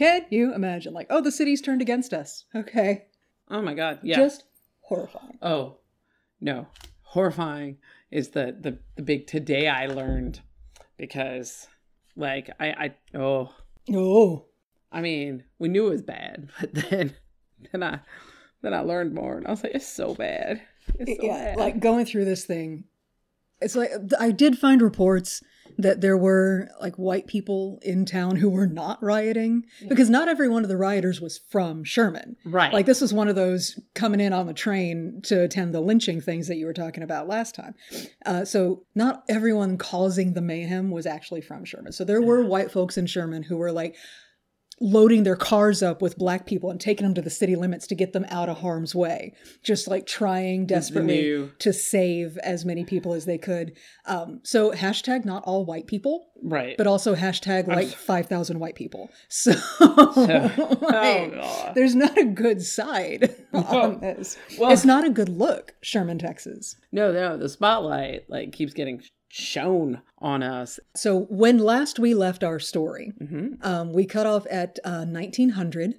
Can 0.00 0.24
you 0.30 0.54
imagine? 0.54 0.94
Like, 0.94 1.08
oh, 1.10 1.20
the 1.20 1.30
city's 1.30 1.60
turned 1.60 1.82
against 1.82 2.14
us. 2.14 2.46
Okay. 2.54 3.04
Oh 3.50 3.60
my 3.60 3.74
god. 3.74 3.98
Yeah. 4.02 4.16
Just 4.16 4.44
horrifying. 4.80 5.38
oh 5.42 5.76
no. 6.40 6.68
Horrifying 7.02 7.76
is 8.10 8.30
the 8.30 8.56
the 8.58 8.78
the 8.96 9.02
big 9.02 9.26
today 9.26 9.68
I 9.68 9.86
learned 9.88 10.40
because 10.96 11.68
like 12.16 12.48
I 12.58 12.94
I 13.12 13.18
oh 13.18 13.54
Oh. 13.92 14.46
I 14.90 15.02
mean 15.02 15.44
we 15.58 15.68
knew 15.68 15.88
it 15.88 15.90
was 15.90 16.02
bad 16.02 16.48
but 16.60 16.72
then 16.72 17.14
then 17.70 17.82
I 17.82 18.00
then 18.62 18.72
I 18.72 18.80
learned 18.80 19.12
more 19.12 19.36
and 19.36 19.46
I 19.46 19.50
was 19.50 19.62
like 19.62 19.74
it's 19.74 19.86
so 19.86 20.14
bad. 20.14 20.62
It's 20.98 21.20
so 21.20 21.26
yeah, 21.26 21.44
bad. 21.44 21.56
like 21.58 21.78
going 21.78 22.06
through 22.06 22.24
this 22.24 22.46
thing, 22.46 22.84
it's 23.60 23.76
like 23.76 23.90
I 24.18 24.30
did 24.30 24.58
find 24.58 24.80
reports 24.80 25.42
that 25.78 26.00
there 26.00 26.16
were 26.16 26.68
like 26.80 26.96
white 26.96 27.26
people 27.26 27.78
in 27.82 28.04
town 28.04 28.36
who 28.36 28.50
were 28.50 28.66
not 28.66 29.02
rioting 29.02 29.64
because 29.88 30.10
not 30.10 30.28
every 30.28 30.48
one 30.48 30.62
of 30.62 30.68
the 30.68 30.76
rioters 30.76 31.20
was 31.20 31.38
from 31.48 31.84
Sherman. 31.84 32.36
right. 32.44 32.72
Like 32.72 32.86
this 32.86 33.00
was 33.00 33.12
one 33.12 33.28
of 33.28 33.36
those 33.36 33.78
coming 33.94 34.20
in 34.20 34.32
on 34.32 34.46
the 34.46 34.54
train 34.54 35.20
to 35.24 35.42
attend 35.42 35.74
the 35.74 35.80
lynching 35.80 36.20
things 36.20 36.48
that 36.48 36.56
you 36.56 36.66
were 36.66 36.72
talking 36.72 37.02
about 37.02 37.28
last 37.28 37.54
time. 37.54 37.74
Uh, 38.26 38.44
so 38.44 38.84
not 38.94 39.24
everyone 39.28 39.78
causing 39.78 40.34
the 40.34 40.42
mayhem 40.42 40.90
was 40.90 41.06
actually 41.06 41.40
from 41.40 41.64
Sherman. 41.64 41.92
So 41.92 42.04
there 42.04 42.22
were 42.22 42.44
white 42.44 42.70
folks 42.70 42.98
in 42.98 43.06
Sherman 43.06 43.42
who 43.42 43.56
were 43.56 43.72
like 43.72 43.96
loading 44.80 45.24
their 45.24 45.36
cars 45.36 45.82
up 45.82 46.00
with 46.00 46.16
black 46.16 46.46
people 46.46 46.70
and 46.70 46.80
taking 46.80 47.04
them 47.04 47.14
to 47.14 47.20
the 47.20 47.30
city 47.30 47.54
limits 47.54 47.86
to 47.86 47.94
get 47.94 48.14
them 48.14 48.24
out 48.30 48.48
of 48.48 48.58
harm's 48.58 48.94
way, 48.94 49.34
just 49.62 49.86
like 49.86 50.06
trying 50.06 50.64
desperately 50.64 51.50
to 51.58 51.72
save 51.72 52.38
as 52.38 52.64
many 52.64 52.84
people 52.84 53.12
as 53.12 53.26
they 53.26 53.36
could. 53.36 53.76
Um, 54.06 54.40
so 54.42 54.72
hashtag 54.72 55.26
not 55.26 55.42
all 55.44 55.66
white 55.66 55.86
people, 55.86 56.28
right. 56.42 56.76
but 56.78 56.86
also 56.86 57.14
hashtag 57.14 57.66
like 57.66 57.88
5,000 57.88 58.58
white 58.58 58.74
people. 58.74 59.10
So, 59.28 59.52
oh 59.80 60.78
like, 60.80 61.34
god. 61.34 61.74
there's 61.74 61.94
not 61.94 62.16
a 62.18 62.24
good 62.24 62.62
side 62.62 63.34
on 63.52 64.00
this. 64.00 64.36
Well- 64.58 64.70
it's 64.70 64.84
not 64.84 65.04
a 65.06 65.10
good 65.10 65.28
look, 65.28 65.74
Sherman, 65.82 66.18
Texas. 66.18 66.76
No, 66.92 67.12
no, 67.12 67.36
the 67.36 67.48
spotlight 67.48 68.28
like 68.28 68.52
keeps 68.52 68.74
getting 68.74 69.02
shown 69.32 70.02
on 70.18 70.42
us. 70.42 70.80
So 70.94 71.20
when 71.30 71.58
last 71.58 71.98
we 71.98 72.14
left 72.14 72.44
our 72.44 72.58
story, 72.58 73.12
hmm 73.18 73.54
um, 73.62 73.92
we 73.92 74.04
cut 74.04 74.26
off 74.26 74.46
at 74.50 74.78
uh, 74.84 75.04
1900 75.06 75.94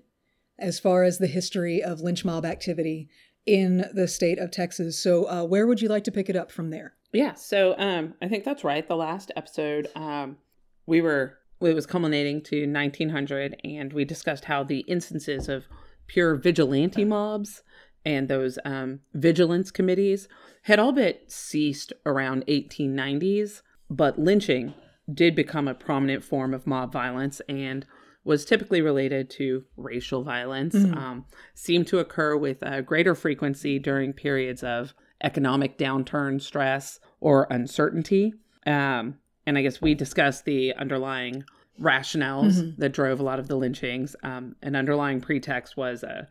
as 0.60 0.80
far 0.80 1.04
as 1.04 1.18
the 1.18 1.28
history 1.28 1.82
of 1.82 2.02
lynch 2.02 2.24
mob 2.24 2.46
activity 2.46 3.10
in 3.46 3.86
the 3.94 4.08
state 4.08 4.38
of 4.38 4.52
Texas. 4.52 5.02
So 5.02 5.26
uh, 5.26 5.46
where 5.46 5.66
would 5.66 5.82
you 5.82 5.88
like 5.90 6.04
to 6.04 6.12
pick 6.12 6.30
it 6.30 6.36
up 6.36 6.52
from 6.52 6.70
there? 6.70 6.94
Yeah, 7.14 7.34
so 7.34 7.76
um 7.78 8.14
I 8.22 8.28
think 8.28 8.44
that's 8.44 8.64
right. 8.64 8.88
The 8.88 8.96
last 8.96 9.32
episode 9.36 9.88
um 9.96 10.38
we 10.86 11.02
were 11.02 11.38
it 11.62 11.76
was 11.76 11.86
culminating 11.86 12.42
to 12.42 12.66
1900 12.66 13.62
and 13.64 13.94
we 13.94 14.04
discussed 14.04 14.46
how 14.46 14.64
the 14.64 14.80
instances 14.82 15.48
of 15.48 15.68
pure 16.08 16.36
vigilante 16.36 17.06
mobs 17.06 17.64
and 18.06 18.28
those 18.28 18.58
um 18.66 19.00
vigilance 19.14 19.72
committees 19.72 20.28
had 20.64 20.80
all 20.80 20.92
but 20.92 21.32
ceased 21.32 21.94
around 22.06 22.46
1890s, 22.48 23.62
but 23.90 24.20
lynching 24.20 24.74
did 25.12 25.36
become 25.36 25.68
a 25.68 25.74
prominent 25.74 26.24
form 26.24 26.54
of 26.54 26.68
mob 26.68 26.92
violence 26.92 27.42
and 27.50 27.86
was 28.24 28.46
typically 28.46 28.82
related 28.82 29.30
to 29.32 29.64
racial 29.76 30.24
violence, 30.24 30.76
um, 30.76 31.26
seemed 31.56 31.88
to 31.88 31.98
occur 31.98 32.38
with 32.38 32.60
a 32.62 32.82
greater 32.82 33.16
frequency 33.16 33.80
during 33.80 34.14
periods 34.14 34.64
of 34.64 34.94
economic 35.24 35.78
downturn, 35.78 36.40
stress, 36.40 37.00
or 37.20 37.48
uncertainty. 37.50 38.34
Um, 38.68 39.16
and 39.48 39.58
I 39.58 39.64
guess 39.64 39.82
we 39.82 39.96
discussed 39.96 40.46
the 40.46 40.76
underlying 40.76 41.44
rationales 41.80 42.78
that 42.78 42.94
drove 42.94 43.20
a 43.20 43.24
lot 43.24 43.40
of 43.40 43.48
the 43.48 43.56
lynchings. 43.56 44.16
Um, 44.22 44.56
an 44.62 44.76
underlying 44.76 45.20
pretext 45.20 45.76
was 45.76 46.04
uh, 46.04 46.26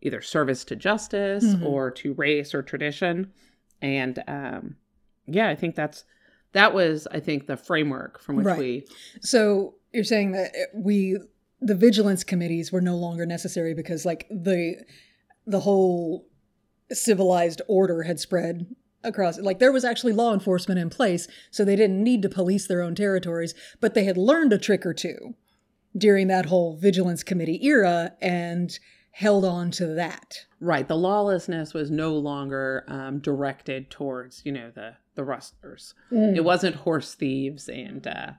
either 0.00 0.20
service 0.22 0.64
to 0.64 0.76
justice 0.76 1.44
Mhm. 1.44 1.64
or 1.64 1.90
to 1.90 2.14
race 2.14 2.54
or 2.54 2.62
tradition. 2.62 3.32
And 3.82 4.22
um, 4.28 4.76
yeah, 5.26 5.48
I 5.48 5.54
think 5.54 5.74
that's 5.74 6.04
that 6.52 6.72
was 6.72 7.06
I 7.10 7.20
think 7.20 7.46
the 7.46 7.56
framework 7.56 8.20
from 8.20 8.36
which 8.36 8.46
Right. 8.46 8.58
we 8.58 8.86
So 9.20 9.74
you're 9.92 10.04
saying 10.04 10.32
that 10.32 10.52
we 10.74 11.18
the 11.60 11.74
vigilance 11.74 12.22
committees 12.24 12.70
were 12.70 12.80
no 12.80 12.96
longer 12.96 13.26
necessary 13.26 13.74
because 13.74 14.04
like 14.06 14.26
the 14.30 14.76
the 15.46 15.60
whole 15.60 16.26
civilized 16.92 17.60
order 17.68 18.02
had 18.04 18.18
spread 18.20 18.66
across 19.04 19.38
like 19.38 19.58
there 19.58 19.72
was 19.72 19.84
actually 19.84 20.12
law 20.12 20.32
enforcement 20.34 20.78
in 20.80 20.88
place 20.90 21.28
so 21.50 21.64
they 21.64 21.76
didn't 21.76 22.02
need 22.02 22.22
to 22.22 22.28
police 22.28 22.66
their 22.66 22.80
own 22.82 22.94
territories 22.94 23.54
but 23.80 23.94
they 23.94 24.04
had 24.04 24.16
learned 24.16 24.52
a 24.52 24.58
trick 24.58 24.84
or 24.86 24.94
two 24.94 25.34
during 25.96 26.26
that 26.28 26.46
whole 26.46 26.76
vigilance 26.76 27.22
committee 27.22 27.64
era 27.64 28.12
and 28.20 28.78
held 29.18 29.44
on 29.44 29.70
to 29.70 29.86
that 29.86 30.46
Right. 30.60 30.86
The 30.88 30.96
lawlessness 30.96 31.72
was 31.72 31.90
no 31.90 32.14
longer 32.14 32.84
um, 32.88 33.20
directed 33.20 33.90
towards, 33.90 34.42
you 34.44 34.52
know, 34.52 34.70
the 34.74 34.94
the 35.14 35.24
rustlers. 35.24 35.94
It 36.36 36.44
wasn't 36.44 36.76
horse 36.76 37.14
thieves 37.14 37.68
and, 37.68 38.06
uh, 38.06 38.32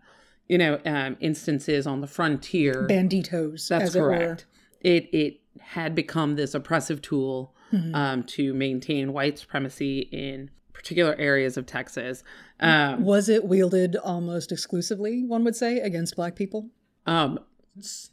you 0.48 0.58
know, 0.58 0.80
um, 0.86 1.18
instances 1.20 1.86
on 1.86 2.00
the 2.02 2.08
frontier. 2.08 2.88
banditos 2.90 3.68
That's 3.68 3.84
as 3.84 3.96
it 3.96 4.00
correct. 4.00 4.46
It 4.82 5.10
it 5.14 5.42
had 5.60 5.96
become 5.96 6.36
this 6.36 6.54
oppressive 6.54 7.02
tool 7.02 7.54
um, 7.94 8.24
to 8.24 8.54
maintain 8.54 9.14
white 9.14 9.38
supremacy 9.40 10.00
in 10.12 10.50
particular 10.74 11.16
areas 11.16 11.56
of 11.58 11.66
Texas. 11.66 12.24
Um, 12.60 13.04
was 13.04 13.30
it 13.30 13.46
wielded 13.46 13.96
almost 13.96 14.52
exclusively 14.52 15.24
one 15.24 15.44
would 15.44 15.56
say 15.56 15.80
against 15.80 16.16
black 16.16 16.36
people 16.36 16.70
um, 17.06 17.40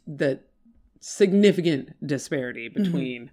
the 0.05 0.39
significant 0.99 1.95
disparity 2.05 2.67
between 2.69 3.31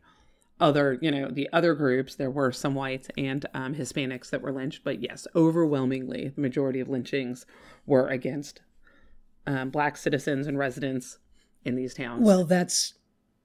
other, 0.61 0.99
you 1.01 1.11
know, 1.11 1.31
the 1.31 1.49
other 1.53 1.75
groups. 1.75 2.15
There 2.15 2.31
were 2.31 2.53
some 2.53 2.75
whites 2.75 3.09
and 3.17 3.45
um, 3.55 3.75
Hispanics 3.75 4.31
that 4.31 4.43
were 4.43 4.53
lynched, 4.53 4.85
but 4.85 5.03
yes, 5.03 5.27
overwhelmingly, 5.35 6.29
the 6.29 6.41
majority 6.41 6.81
of 6.81 6.89
lynchings 6.89 7.45
were 7.87 8.09
against 8.09 8.63
um, 9.47 9.71
black 9.71 9.97
citizens 9.97 10.47
and 10.47 10.57
residents 10.59 11.19
in 11.65 11.77
these 11.77 11.95
towns. 11.95 12.27
well 12.27 12.45
that's 12.45 12.95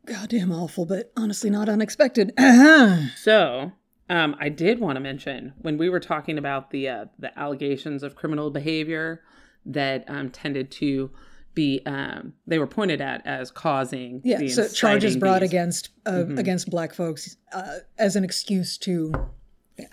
goddamn 0.05 0.51
awful 0.51 0.85
but 0.85 1.11
honestly 1.15 1.49
not 1.49 1.69
unexpected 1.69 2.33
So, 3.15 3.71
um, 4.09 4.35
I 4.39 4.49
did 4.49 4.79
want 4.79 4.95
to 4.95 4.99
mention 5.01 5.53
when 5.61 5.77
we 5.77 5.87
were 5.89 5.99
talking 5.99 6.37
about 6.37 6.71
the 6.71 6.89
uh, 6.89 7.05
the 7.17 7.37
allegations 7.37 8.01
of 8.03 8.15
criminal 8.15 8.49
behavior 8.49 9.21
that 9.65 10.03
um, 10.07 10.29
tended 10.31 10.71
to 10.71 11.11
be 11.55 11.81
um, 11.85 12.33
they 12.47 12.59
were 12.59 12.67
pointed 12.67 13.01
at 13.01 13.25
as 13.25 13.51
causing 13.51 14.21
Yeah, 14.23 14.37
the 14.37 14.49
so 14.49 14.67
charges 14.67 15.17
brought 15.17 15.41
these- 15.41 15.49
against 15.49 15.89
uh, 16.05 16.11
Mhm. 16.11 16.39
against 16.39 16.69
black 16.69 16.93
folks 16.93 17.37
uh, 17.53 17.77
as 17.97 18.15
an 18.15 18.23
excuse 18.23 18.77
to 18.79 19.11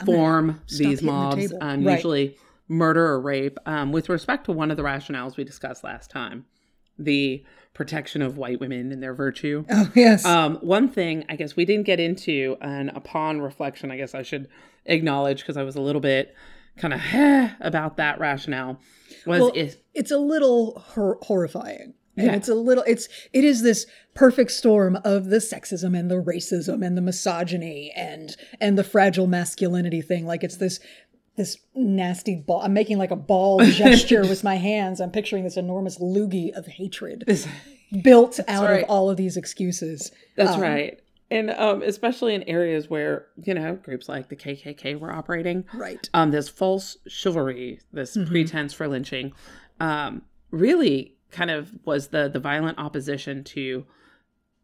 form 0.04 0.60
these 0.68 1.00
the 1.00 1.06
mobs, 1.06 1.36
table. 1.36 1.58
um, 1.60 1.84
Right. 1.84 1.94
usually 1.94 2.36
murder 2.68 3.04
or 3.06 3.20
rape. 3.20 3.58
Um, 3.66 3.92
with 3.92 4.08
respect 4.08 4.44
to 4.46 4.52
one 4.52 4.70
of 4.70 4.76
the 4.76 4.82
rationales 4.82 5.36
we 5.36 5.44
discussed 5.44 5.84
last 5.84 6.10
time, 6.10 6.44
the 6.98 7.44
protection 7.74 8.22
of 8.22 8.36
white 8.38 8.58
women 8.58 8.90
and 8.90 9.02
their 9.02 9.14
virtue. 9.14 9.64
Oh 9.70 9.90
yes, 9.94 10.24
Um, 10.24 10.56
one 10.62 10.88
thing 10.88 11.24
I 11.28 11.36
guess 11.36 11.56
we 11.56 11.64
didn't 11.64 11.84
get 11.86 12.00
into, 12.00 12.56
and 12.60 12.90
upon 12.90 13.40
reflection, 13.40 13.90
I 13.90 13.96
guess 13.96 14.14
I 14.14 14.22
should 14.22 14.48
acknowledge 14.86 15.40
because 15.40 15.56
I 15.56 15.62
was 15.62 15.76
a 15.76 15.80
little 15.80 16.00
bit 16.00 16.34
kind 16.76 16.94
of 16.94 17.00
about 17.60 17.96
that 17.96 18.18
rationale 18.20 18.80
was 19.26 19.40
Well, 19.40 19.52
is 19.54 19.76
it's 19.94 20.10
a 20.10 20.18
little 20.18 20.78
hor- 20.94 21.18
horrifying. 21.22 21.94
And 22.18 22.26
Yeah. 22.28 22.36
it's 22.36 22.48
a 22.48 22.54
little 22.54 22.82
it's 22.86 23.08
it 23.34 23.44
is 23.44 23.62
this 23.62 23.86
perfect 24.14 24.50
storm 24.50 24.96
of 25.04 25.26
the 25.26 25.36
sexism 25.36 25.98
and 25.98 26.10
the 26.10 26.14
racism 26.22 26.84
and 26.86 26.96
the 26.96 27.02
misogyny 27.02 27.92
and 27.94 28.34
and 28.60 28.78
the 28.78 28.84
fragile 28.84 29.26
masculinity 29.26 30.00
thing 30.00 30.24
like 30.26 30.42
it's 30.42 30.56
this 30.56 30.80
this 31.36 31.58
nasty 31.74 32.34
ball. 32.34 32.62
I'm 32.62 32.72
making 32.72 32.96
like 32.96 33.10
a 33.10 33.16
ball 33.16 33.58
gesture 33.64 34.22
with 34.22 34.42
my 34.42 34.54
hands. 34.54 35.00
I'm 35.02 35.10
picturing 35.10 35.44
this 35.44 35.58
enormous 35.58 35.98
loogie 35.98 36.56
of 36.56 36.66
hatred 36.66 37.24
built 38.02 38.40
out 38.48 38.64
right. 38.64 38.82
of 38.84 38.88
all 38.90 39.10
of 39.10 39.18
these 39.18 39.36
excuses. 39.36 40.10
That's 40.36 40.52
Um, 40.52 40.62
right. 40.62 40.98
And 41.30 41.50
um, 41.50 41.82
especially 41.82 42.34
in 42.34 42.42
areas 42.44 42.88
where, 42.88 43.26
you 43.42 43.52
know, 43.54 43.74
groups 43.76 44.08
like 44.08 44.28
the 44.28 44.36
KKK 44.36 44.98
were 45.00 45.12
operating, 45.12 45.64
Right. 45.74 46.08
um, 46.14 46.30
this 46.30 46.48
false 46.48 46.98
chivalry, 47.08 47.80
this 47.92 48.16
Mhm. 48.16 48.28
pretense 48.28 48.72
for 48.72 48.86
lynching, 48.86 49.32
um, 49.80 50.22
really 50.52 51.16
kind 51.32 51.50
of 51.50 51.72
was 51.84 52.08
the 52.08 52.28
the 52.28 52.38
violent 52.38 52.78
opposition 52.78 53.42
to 53.42 53.84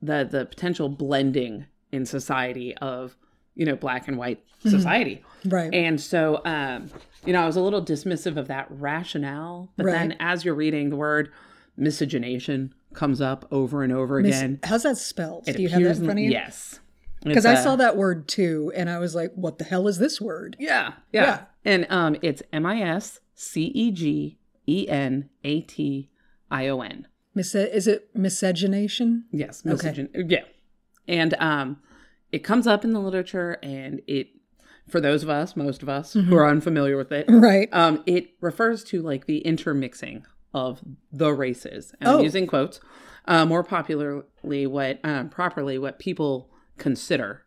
the 0.01 0.27
the 0.31 0.47
potential 0.47 0.89
blending 0.89 1.67
in 1.91 2.07
society 2.07 2.77
of 2.77 3.17
you 3.57 3.67
know 3.67 3.75
black 3.77 4.07
and 4.07 4.17
white 4.17 4.43
society. 4.61 5.25
Right. 5.45 5.75
And 5.75 6.01
so, 6.01 6.41
um, 6.45 6.89
you 7.27 7.33
know, 7.33 7.43
I 7.43 7.47
was 7.47 7.57
a 7.57 7.61
little 7.61 7.85
dismissive 7.85 8.37
of 8.37 8.47
that 8.47 8.69
rationale. 8.71 9.73
But 9.77 9.87
then 9.87 10.17
as 10.21 10.45
you're 10.45 10.55
reading, 10.55 10.91
the 10.91 10.97
word 10.97 11.31
miscegenation 11.77 12.73
comes 12.95 13.21
up 13.21 13.47
over 13.51 13.83
and 13.83 13.93
over 13.93 14.21
Miss- 14.21 14.39
again. 14.39 14.61
how's 14.65 14.83
that 14.85 14.97
spelled? 14.99 15.49
It 15.49 15.57
Do 15.57 15.63
you 15.63 15.69
have 15.69 15.83
that 15.83 15.97
in 15.99 16.05
front 16.05 16.19
of 16.19 16.25
you? 16.25 16.31
Yes. 16.31 16.81
Because 17.25 17.47
I 17.47 17.55
saw 17.55 17.77
that 17.77 17.97
word 17.97 18.27
too, 18.27 18.73
and 18.75 18.91
I 18.91 18.99
was 18.99 19.15
like, 19.15 19.33
what 19.35 19.59
the 19.59 19.65
hell 19.65 19.87
is 19.87 19.99
this 19.99 20.21
word? 20.21 20.57
Yeah, 20.59 20.95
yeah. 21.13 21.23
Yeah. 21.25 21.41
And 21.65 21.87
um, 21.89 22.17
it's 22.21 22.43
M 22.53 22.67
I 22.67 22.81
S 22.83 23.21
C 23.37 23.67
E 23.75 23.93
G 23.93 24.39
E 24.67 24.89
N 24.89 25.29
A 25.45 25.61
T 25.61 26.11
I 26.51 26.67
O 26.69 26.81
N. 26.81 27.07
Mis- 27.35 27.55
is 27.55 27.87
it 27.87 28.11
miscegenation? 28.15 29.25
Yes, 29.31 29.63
Okay. 29.67 30.09
Yeah. 30.15 30.41
And 31.09 31.35
um, 31.35 31.79
it 32.33 32.41
comes 32.41 32.67
up 32.67 32.85
in 32.85 32.93
the 32.93 33.01
literature, 33.01 33.57
and 33.63 34.01
it, 34.09 34.29
for 34.89 35.01
those 35.01 35.23
of 35.23 35.31
us, 35.31 35.55
most 35.57 35.83
of 35.83 35.89
us 35.89 36.15
Mm-hmm. 36.15 36.29
who 36.29 36.37
are 36.37 36.49
unfamiliar 36.49 36.97
with 36.97 37.13
it, 37.13 37.27
Right. 37.29 37.69
um, 37.73 38.03
it 38.07 38.31
refers 38.41 38.83
to 38.85 39.01
like 39.01 39.27
the 39.27 39.39
intermixing 39.39 40.27
of 40.55 40.81
the 41.13 41.33
races. 41.33 41.93
And 42.01 42.09
Oh. 42.09 42.19
I'm 42.19 42.25
using 42.25 42.47
quotes. 42.47 42.81
Uh, 43.27 43.45
more 43.47 43.63
popularly, 43.63 44.67
what 44.67 44.99
um, 45.05 45.29
properly 45.29 45.79
what 45.79 45.99
people 46.01 46.51
consider 46.79 47.45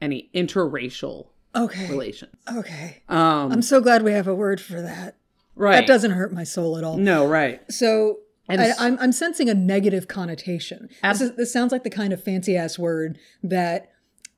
any 0.00 0.30
interracial 0.34 1.26
Okay. 1.54 1.88
relations. 1.90 2.34
Okay. 2.50 3.02
Um, 3.10 3.52
I'm 3.52 3.62
so 3.62 3.80
glad 3.82 4.02
we 4.02 4.12
have 4.12 4.26
a 4.26 4.34
word 4.34 4.60
for 4.60 4.80
that. 4.80 5.16
right. 5.54 5.72
That 5.76 5.86
doesn't 5.86 6.12
hurt 6.12 6.32
my 6.32 6.44
soul 6.44 6.78
at 6.78 6.84
all. 6.84 6.96
No, 6.96 7.26
right. 7.26 7.60
So 7.70 8.20
And 8.48 8.60
I, 8.62 8.68
s- 8.68 8.80
I'm, 8.80 8.98
I'm 9.00 9.12
sensing 9.12 9.50
a 9.50 9.54
negative 9.54 10.08
connotation. 10.08 10.88
Abs- 11.02 11.18
this, 11.20 11.30
is, 11.30 11.36
this 11.36 11.52
sounds 11.52 11.72
like 11.72 11.84
the 11.84 11.90
kind 11.90 12.14
of 12.14 12.24
fancy 12.24 12.56
ass 12.56 12.78
word 12.78 13.18
that 13.42 13.90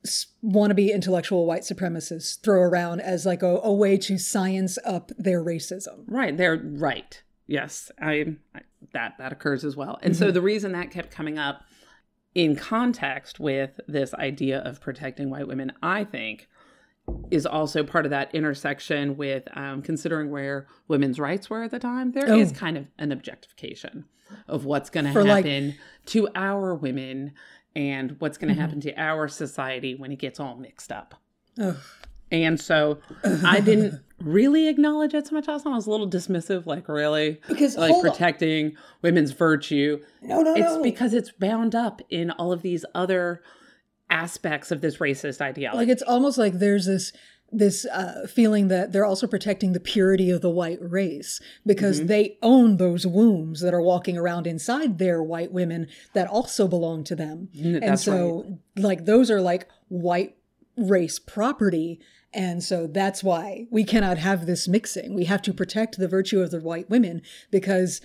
s- 0.03 0.27
wannabe 0.43 0.93
intellectual 0.93 1.45
white 1.45 1.61
supremacists 1.61 2.37
throw 2.41 2.59
around 2.59 2.99
as 2.99 3.25
like 3.25 3.41
a, 3.41 3.59
a 3.63 3.73
way 3.73 3.95
to 3.97 4.17
science 4.17 4.77
up 4.85 5.13
their 5.17 5.41
racism. 5.41 6.03
Right, 6.07 6.35
they're 6.35 6.57
right. 6.61 7.21
Yes, 7.47 7.91
I, 8.01 8.35
I 8.55 8.61
that 8.93 9.15
that 9.19 9.31
occurs 9.31 9.63
as 9.63 9.75
well. 9.75 9.99
And 10.01 10.15
so 10.15 10.31
the 10.31 10.41
reason 10.41 10.71
that 10.73 10.91
kept 10.91 11.11
coming 11.11 11.37
up 11.37 11.63
in 12.33 12.55
context 12.55 13.39
with 13.39 13.79
this 13.87 14.13
idea 14.15 14.59
of 14.59 14.81
protecting 14.81 15.29
white 15.29 15.47
women, 15.47 15.71
I 15.81 16.03
think, 16.03 16.47
is 17.31 17.45
also 17.45 17.83
part 17.83 18.05
of 18.05 18.09
that 18.11 18.33
intersection 18.33 19.15
with 19.15 19.43
um, 19.55 19.81
considering 19.81 20.31
where 20.31 20.67
women's 20.87 21.19
rights 21.19 21.49
were 21.49 21.63
at 21.63 21.71
the 21.71 21.79
time. 21.79 22.11
There 22.13 22.33
is 22.35 22.51
Oh. 22.51 22.55
kind 22.55 22.77
of 22.77 22.87
an 22.97 23.11
objectification 23.11 24.05
of 24.47 24.65
what's 24.65 24.89
going 24.89 25.05
to 25.05 25.13
For, 25.13 25.23
like- 25.23 25.45
happen 25.45 25.75
to 26.07 26.27
our 26.35 26.73
women 26.75 27.33
and 27.75 28.15
what's 28.19 28.37
going 28.37 28.53
to 28.53 28.59
happen 28.59 28.79
to 28.81 28.93
our 28.99 29.27
society 29.27 29.93
when 29.95 30.11
it 30.11 30.17
gets 30.19 30.39
all 30.39 30.55
mixed 30.57 30.91
up. 30.91 31.15
Ugh. 31.61 31.77
And 32.31 32.59
so 32.59 32.99
I 33.23 33.59
didn't 33.59 34.01
really 34.19 34.67
acknowledge 34.67 35.13
it 35.13 35.27
so 35.27 35.35
much 35.35 35.47
last 35.47 35.63
time. 35.63 35.73
I 35.73 35.75
was 35.75 35.87
a 35.87 35.91
little 35.91 36.09
dismissive, 36.09 36.65
like 36.65 36.87
really, 36.87 37.39
Because 37.47 37.75
like 37.77 37.91
hold 37.91 38.05
on. 38.05 38.11
protecting 38.11 38.75
women's 39.01 39.31
virtue. 39.31 39.99
No, 40.21 40.41
no, 40.41 40.53
It's 40.55 40.75
no. 40.75 40.81
because 40.83 41.13
it's 41.13 41.31
bound 41.31 41.75
up 41.75 42.01
in 42.09 42.31
all 42.31 42.51
of 42.51 42.61
these 42.61 42.85
other 42.95 43.41
aspects 44.09 44.71
of 44.71 44.81
this 44.81 44.97
racist 44.97 45.41
ideology. 45.41 45.77
like 45.77 45.89
it's 45.89 46.03
almost 46.03 46.37
like 46.37 46.53
there's 46.59 46.85
this 46.85 47.11
this 47.51 47.85
uh, 47.85 48.25
feeling 48.27 48.67
that 48.69 48.91
they're 48.91 49.05
also 49.05 49.27
protecting 49.27 49.73
the 49.73 49.79
purity 49.79 50.29
of 50.29 50.41
the 50.41 50.49
white 50.49 50.79
race 50.81 51.39
because 51.65 51.99
Mm-hmm. 51.99 52.07
they 52.07 52.37
own 52.41 52.77
those 52.77 53.05
wombs 53.07 53.61
that 53.61 53.73
are 53.73 53.81
walking 53.81 54.17
around 54.17 54.45
inside 54.47 54.97
their 54.97 55.21
white 55.23 55.51
women 55.51 55.87
that 56.13 56.27
also 56.27 56.67
belong 56.67 57.03
to 57.05 57.15
them. 57.15 57.49
N- 57.57 57.81
and 57.83 57.99
so 57.99 58.59
like 58.75 59.05
those 59.05 59.29
are 59.31 59.41
like 59.41 59.67
white 59.87 60.35
race 60.75 61.19
property 61.19 61.99
and 62.35 62.63
so 62.63 62.85
that's 62.85 63.23
why 63.23 63.65
we 63.71 63.83
cannot 63.83 64.17
have 64.19 64.45
this 64.45 64.67
mixing 64.67 65.15
we 65.15 65.25
have 65.25 65.41
to 65.41 65.53
protect 65.53 65.97
the 65.97 66.07
virtue 66.07 66.41
of 66.41 66.51
the 66.51 66.59
white 66.59 66.89
women 66.89 67.21
because 67.49 68.01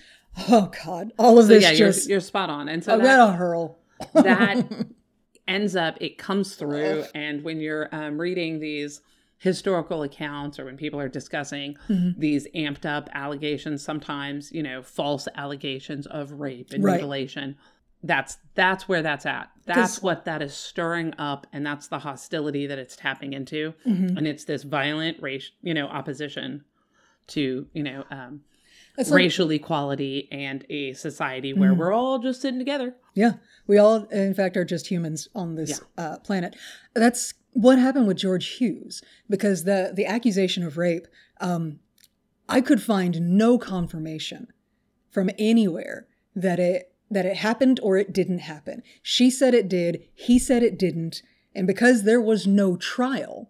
oh 0.49 0.71
god 0.83 1.11
all 1.19 1.37
of 1.37 1.45
so 1.45 1.49
this 1.49 1.63
yeah, 1.63 1.73
just 1.73 2.07
you're, 2.07 2.15
you're 2.15 2.21
spot 2.21 2.49
on. 2.49 2.67
And 2.69 2.83
so 2.83 2.93
i 2.93 2.97
that, 2.97 3.19
a 3.29 3.31
hurl 3.33 3.77
that 4.13 4.65
ends 5.47 5.75
up 5.75 5.97
it 6.01 6.17
comes 6.17 6.55
through 6.55 7.03
and 7.13 7.43
when 7.43 7.59
you're 7.59 7.89
um, 7.93 8.19
reading 8.19 8.59
these 8.59 9.01
historical 9.37 10.03
accounts 10.03 10.59
or 10.59 10.65
when 10.65 10.77
people 10.77 10.99
are 10.99 11.09
discussing 11.09 11.75
Mm-hmm. 11.89 12.19
these 12.19 12.47
amped 12.55 12.85
up 12.85 13.09
allegations 13.13 13.83
sometimes 13.83 14.51
you 14.51 14.63
know 14.63 14.81
false 14.83 15.27
allegations 15.35 16.07
of 16.07 16.31
rape 16.39 16.71
and 16.71 16.83
Right. 16.83 16.93
mutilation 16.93 17.57
that's 18.03 18.37
that's 18.55 18.87
where 18.87 19.01
that's 19.01 19.25
at 19.25 19.49
that's 19.65 20.01
what 20.01 20.25
that 20.25 20.41
is 20.41 20.53
stirring 20.53 21.13
up 21.17 21.45
and 21.53 21.65
that's 21.65 21.87
the 21.87 21.99
hostility 21.99 22.67
that 22.67 22.77
it's 22.79 22.95
tapping 22.95 23.33
into 23.33 23.73
Mhm. 23.85 24.17
and 24.17 24.27
it's 24.27 24.45
this 24.45 24.63
violent 24.63 25.21
race 25.21 25.51
you 25.61 25.73
know 25.73 25.87
opposition 25.87 26.63
to 27.27 27.67
you 27.73 27.83
know 27.83 28.03
um, 28.11 28.41
like- 28.97 29.09
racial 29.11 29.51
equality 29.51 30.27
and 30.31 30.65
a 30.69 30.93
society 30.93 31.53
where 31.53 31.73
Mhm. 31.73 31.77
we're 31.77 31.93
all 31.93 32.19
just 32.19 32.41
sitting 32.41 32.59
together 32.59 32.95
Yeah, 33.13 33.33
we 33.67 33.77
all, 33.77 34.05
in 34.05 34.33
fact, 34.33 34.55
are 34.57 34.63
just 34.65 34.87
humans 34.87 35.27
on 35.35 35.55
this 35.55 35.81
uh, 35.97 36.17
planet. 36.19 36.55
That's 36.93 37.33
what 37.53 37.77
happened 37.77 38.07
with 38.07 38.15
George 38.17 38.47
Hughes 38.47 39.01
because 39.29 39.65
the 39.65 39.91
the 39.93 40.05
accusation 40.05 40.63
of 40.63 40.77
rape, 40.77 41.07
um, 41.41 41.79
I 42.49 42.61
could 42.61 42.81
find 42.81 43.19
no 43.37 43.57
confirmation 43.57 44.47
from 45.09 45.29
anywhere 45.37 46.07
that 46.35 46.59
it 46.59 46.90
that 47.11 47.25
it 47.25 47.37
happened 47.37 47.79
or 47.83 47.97
it 47.97 48.13
didn't 48.13 48.39
happen. 48.39 48.81
She 49.01 49.29
said 49.29 49.53
it 49.53 49.69
did. 49.69 50.03
He 50.13 50.39
said 50.39 50.63
it 50.63 50.79
didn't, 50.79 51.21
and 51.53 51.67
because 51.67 52.03
there 52.03 52.21
was 52.21 52.47
no 52.47 52.77
trial, 52.77 53.49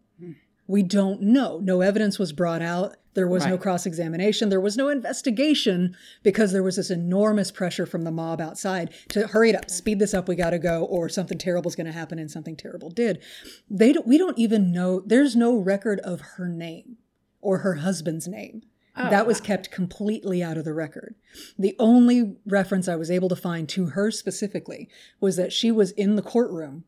we 0.67 0.84
don't 0.84 1.21
know. 1.21 1.60
No 1.62 1.82
evidence 1.82 2.17
was 2.17 2.34
brought 2.34 2.62
out. 2.62 2.95
There 3.13 3.28
was 3.28 3.45
no 3.45 3.58
cross 3.58 3.86
examination. 3.86 4.47
There 4.47 4.62
was 4.62 4.78
no 4.78 4.88
investigation 4.88 5.97
because 6.24 6.54
there 6.54 6.63
was 6.63 6.78
this 6.78 6.89
enormous 6.89 7.52
pressure 7.52 7.86
from 7.86 8.04
the 8.04 8.12
mob 8.12 8.39
outside 8.39 8.93
to 9.10 9.28
hurry 9.28 9.50
it 9.50 9.56
up, 9.56 9.69
speed 9.69 10.00
this 10.00 10.13
up. 10.13 10.30
We 10.30 10.36
got 10.36 10.52
to 10.52 10.60
go, 10.60 10.86
or 10.86 11.10
something 11.10 11.38
terrible 11.38 11.67
is 11.67 11.76
going 11.76 11.88
to 11.88 11.91
happen, 11.91 12.19
and 12.19 12.32
something 12.32 12.56
terrible 12.56 12.89
did. 12.89 13.21
They 13.69 13.91
don't, 13.91 14.08
we 14.08 14.17
don't 14.17 14.39
even 14.39 14.71
know. 14.71 15.02
There's 15.06 15.36
no 15.36 15.58
record 15.58 16.00
of 16.00 16.21
her 16.21 16.47
name 16.47 16.97
or 17.41 17.58
her 17.60 17.76
husband's 17.76 18.30
name. 18.30 18.62
Oh, 19.08 19.10
that 19.10 19.28
was 19.28 19.40
wow. 19.42 19.48
kept 19.48 19.72
completely 19.72 20.44
out 20.44 20.58
of 20.58 20.66
the 20.66 20.74
record. 20.74 21.16
The 21.58 21.76
only 21.80 22.36
reference 22.46 22.88
I 22.88 22.96
was 22.96 23.12
able 23.12 23.30
to 23.30 23.36
find 23.36 23.68
to 23.70 23.88
her 23.88 24.12
specifically 24.12 24.90
was 25.20 25.36
that 25.36 25.54
she 25.54 25.72
was 25.72 25.92
in 25.92 26.16
the 26.16 26.22
courtroom 26.22 26.86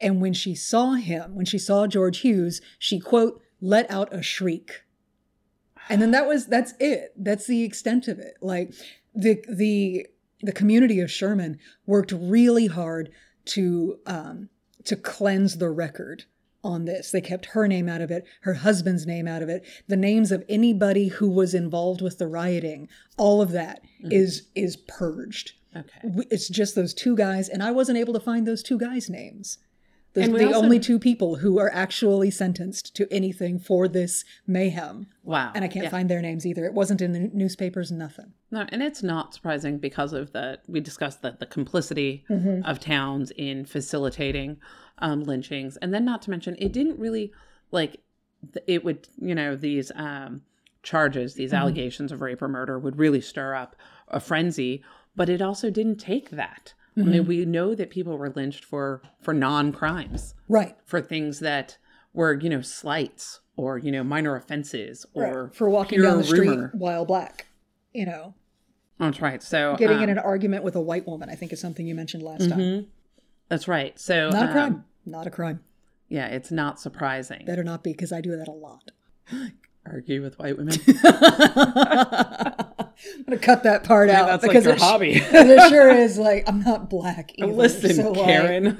and 0.00 0.20
when 0.20 0.32
she 0.32 0.54
saw 0.54 0.92
him, 0.94 1.34
when 1.34 1.44
she 1.44 1.58
saw 1.58 1.86
George 1.86 2.20
Hughes, 2.20 2.60
she 2.78 2.98
quote, 2.98 3.42
let 3.60 3.90
out 3.90 4.12
a 4.12 4.22
shriek. 4.22 4.84
And 5.88 6.00
then 6.00 6.10
that 6.12 6.26
was 6.26 6.46
that's 6.46 6.72
it. 6.78 7.12
That's 7.16 7.46
the 7.46 7.62
extent 7.64 8.08
of 8.08 8.18
it. 8.18 8.34
Like 8.40 8.72
the 9.14 9.44
the 9.48 10.06
the 10.40 10.52
community 10.52 11.00
of 11.00 11.10
Sherman 11.10 11.58
worked 11.84 12.12
really 12.12 12.68
hard 12.68 13.10
to 13.46 13.98
um 14.06 14.48
to 14.84 14.96
cleanse 14.96 15.58
the 15.58 15.68
record 15.68 16.24
on 16.62 16.84
this. 16.84 17.10
They 17.10 17.20
kept 17.20 17.46
her 17.46 17.66
name 17.66 17.88
out 17.88 18.00
of 18.00 18.10
it, 18.10 18.24
her 18.42 18.54
husband's 18.54 19.06
name 19.06 19.26
out 19.26 19.42
of 19.42 19.48
it, 19.48 19.64
the 19.88 19.96
names 19.96 20.30
of 20.32 20.44
anybody 20.48 21.08
who 21.08 21.28
was 21.30 21.54
involved 21.54 22.00
with 22.02 22.18
the 22.18 22.26
rioting. 22.26 22.88
All 23.16 23.40
of 23.40 23.52
that 23.52 23.80
is 24.02 24.48
is 24.54 24.76
purged. 24.76 25.52
okay 25.76 26.00
It's 26.30 26.48
just 26.48 26.74
those 26.74 26.92
two 26.94 27.16
guys, 27.16 27.48
and 27.48 27.62
I 27.62 27.70
wasn't 27.70 27.98
able 27.98 28.12
to 28.14 28.20
find 28.20 28.46
those 28.46 28.62
two 28.62 28.78
guys' 28.78 29.08
names. 29.08 29.58
The, 30.12 30.22
And 30.22 30.34
the 30.34 30.46
also- 30.46 30.62
only 30.64 30.80
two 30.80 30.98
people 30.98 31.36
who 31.36 31.60
are 31.60 31.70
actually 31.72 32.32
sentenced 32.32 32.96
to 32.96 33.06
anything 33.12 33.60
for 33.60 33.86
this 33.86 34.24
mayhem. 34.44 35.06
wow 35.22 35.52
And 35.54 35.64
I 35.64 35.68
can't 35.68 35.84
Yeah. 35.84 35.90
find 35.90 36.10
their 36.10 36.20
names 36.20 36.44
either. 36.44 36.64
It 36.64 36.74
wasn't 36.74 37.00
in 37.00 37.12
the 37.12 37.30
newspapers, 37.32 37.92
nothing. 37.92 38.32
No, 38.50 38.66
and 38.70 38.82
it's 38.82 39.04
not 39.04 39.34
surprising 39.34 39.78
because 39.78 40.12
of 40.12 40.32
the 40.32 40.58
we 40.66 40.80
discussed 40.80 41.22
the 41.22 41.36
the 41.38 41.46
complicity 41.46 42.24
Mm-hmm. 42.28 42.64
of 42.68 42.80
towns 42.80 43.30
in 43.36 43.64
facilitating 43.64 44.56
um, 45.00 45.22
lynchings, 45.24 45.76
and 45.78 45.92
then 45.94 46.04
not 46.04 46.22
to 46.22 46.30
mention 46.30 46.56
it 46.58 46.72
didn't 46.72 46.98
really 46.98 47.32
like 47.70 48.00
it 48.66 48.84
would 48.84 49.06
you 49.20 49.34
know 49.34 49.56
these 49.56 49.90
um, 49.94 50.42
charges, 50.82 51.34
these 51.34 51.50
Mm-hmm. 51.52 51.60
allegations 51.60 52.12
of 52.12 52.20
rape 52.20 52.40
or 52.42 52.48
murder 52.48 52.78
would 52.78 52.98
really 52.98 53.20
stir 53.20 53.54
up 53.54 53.76
a 54.08 54.18
frenzy, 54.20 54.82
but 55.16 55.28
it 55.28 55.42
also 55.42 55.70
didn't 55.70 55.96
take 55.96 56.30
that. 56.30 56.74
I 56.96 57.00
Mm-hmm. 57.00 57.10
mean, 57.12 57.26
we 57.26 57.44
know 57.44 57.74
that 57.76 57.88
people 57.90 58.18
were 58.18 58.30
lynched 58.30 58.64
for 58.64 59.00
for 59.20 59.32
non 59.32 59.72
crimes, 59.72 60.34
Right. 60.48 60.76
for 60.84 61.00
things 61.00 61.38
that 61.40 61.78
were, 62.12 62.34
you 62.34 62.50
know, 62.50 62.60
slights 62.62 63.40
or, 63.56 63.78
you 63.78 63.92
know, 63.92 64.02
minor 64.02 64.34
offenses 64.34 65.06
or 65.14 65.44
right. 65.44 65.54
for 65.54 65.70
walking 65.70 66.02
down 66.02 66.18
the 66.18 66.24
street 66.24 66.48
rumor. 66.48 66.70
while 66.74 67.04
black. 67.04 67.46
You 67.94 68.06
know, 68.06 68.34
That's 68.98 69.20
right. 69.20 69.40
So 69.42 69.76
getting 69.78 69.98
um, 69.98 70.02
in 70.04 70.08
an 70.10 70.18
argument 70.18 70.64
with 70.64 70.74
a 70.76 70.80
white 70.80 71.06
woman, 71.06 71.28
I 71.30 71.34
think 71.36 71.52
is 71.52 71.60
something 71.60 71.86
you 71.86 71.94
mentioned 71.94 72.22
last 72.24 72.48
time. 72.48 72.58
mhm. 72.58 72.86
That's 73.48 73.68
right. 73.68 73.98
So 73.98 74.30
Not 74.30 74.42
a 74.44 74.46
um, 74.46 74.52
crime. 74.52 74.84
Not 75.06 75.26
a 75.26 75.30
crime. 75.30 75.60
yeah, 76.08 76.26
it's 76.26 76.50
not 76.50 76.78
surprising. 76.80 77.44
Better 77.46 77.64
not 77.64 77.82
be 77.82 77.92
because 77.92 78.12
I 78.12 78.20
do 78.20 78.36
that 78.36 78.48
a 78.48 78.52
lot. 78.52 78.90
Argue 79.86 80.22
with 80.22 80.38
white 80.38 80.58
women. 80.58 80.74
I'm 81.04 82.54
gonna 83.24 83.38
cut 83.40 83.62
that 83.62 83.82
part 83.84 84.08
Yeah, 84.08 84.22
out 84.22 84.26
that's 84.26 84.42
like 84.42 84.50
because 84.52 84.64
your 84.66 84.74
it, 84.74 84.80
hobby. 84.80 85.12
it 85.14 85.68
sure 85.70 85.88
is 85.90 86.18
like 86.18 86.46
I'm 86.48 86.60
not 86.60 86.90
black 86.90 87.32
either. 87.36 87.52
Listen, 87.52 87.94
so, 87.94 88.10
like- 88.12 88.24
Karen. 88.26 88.76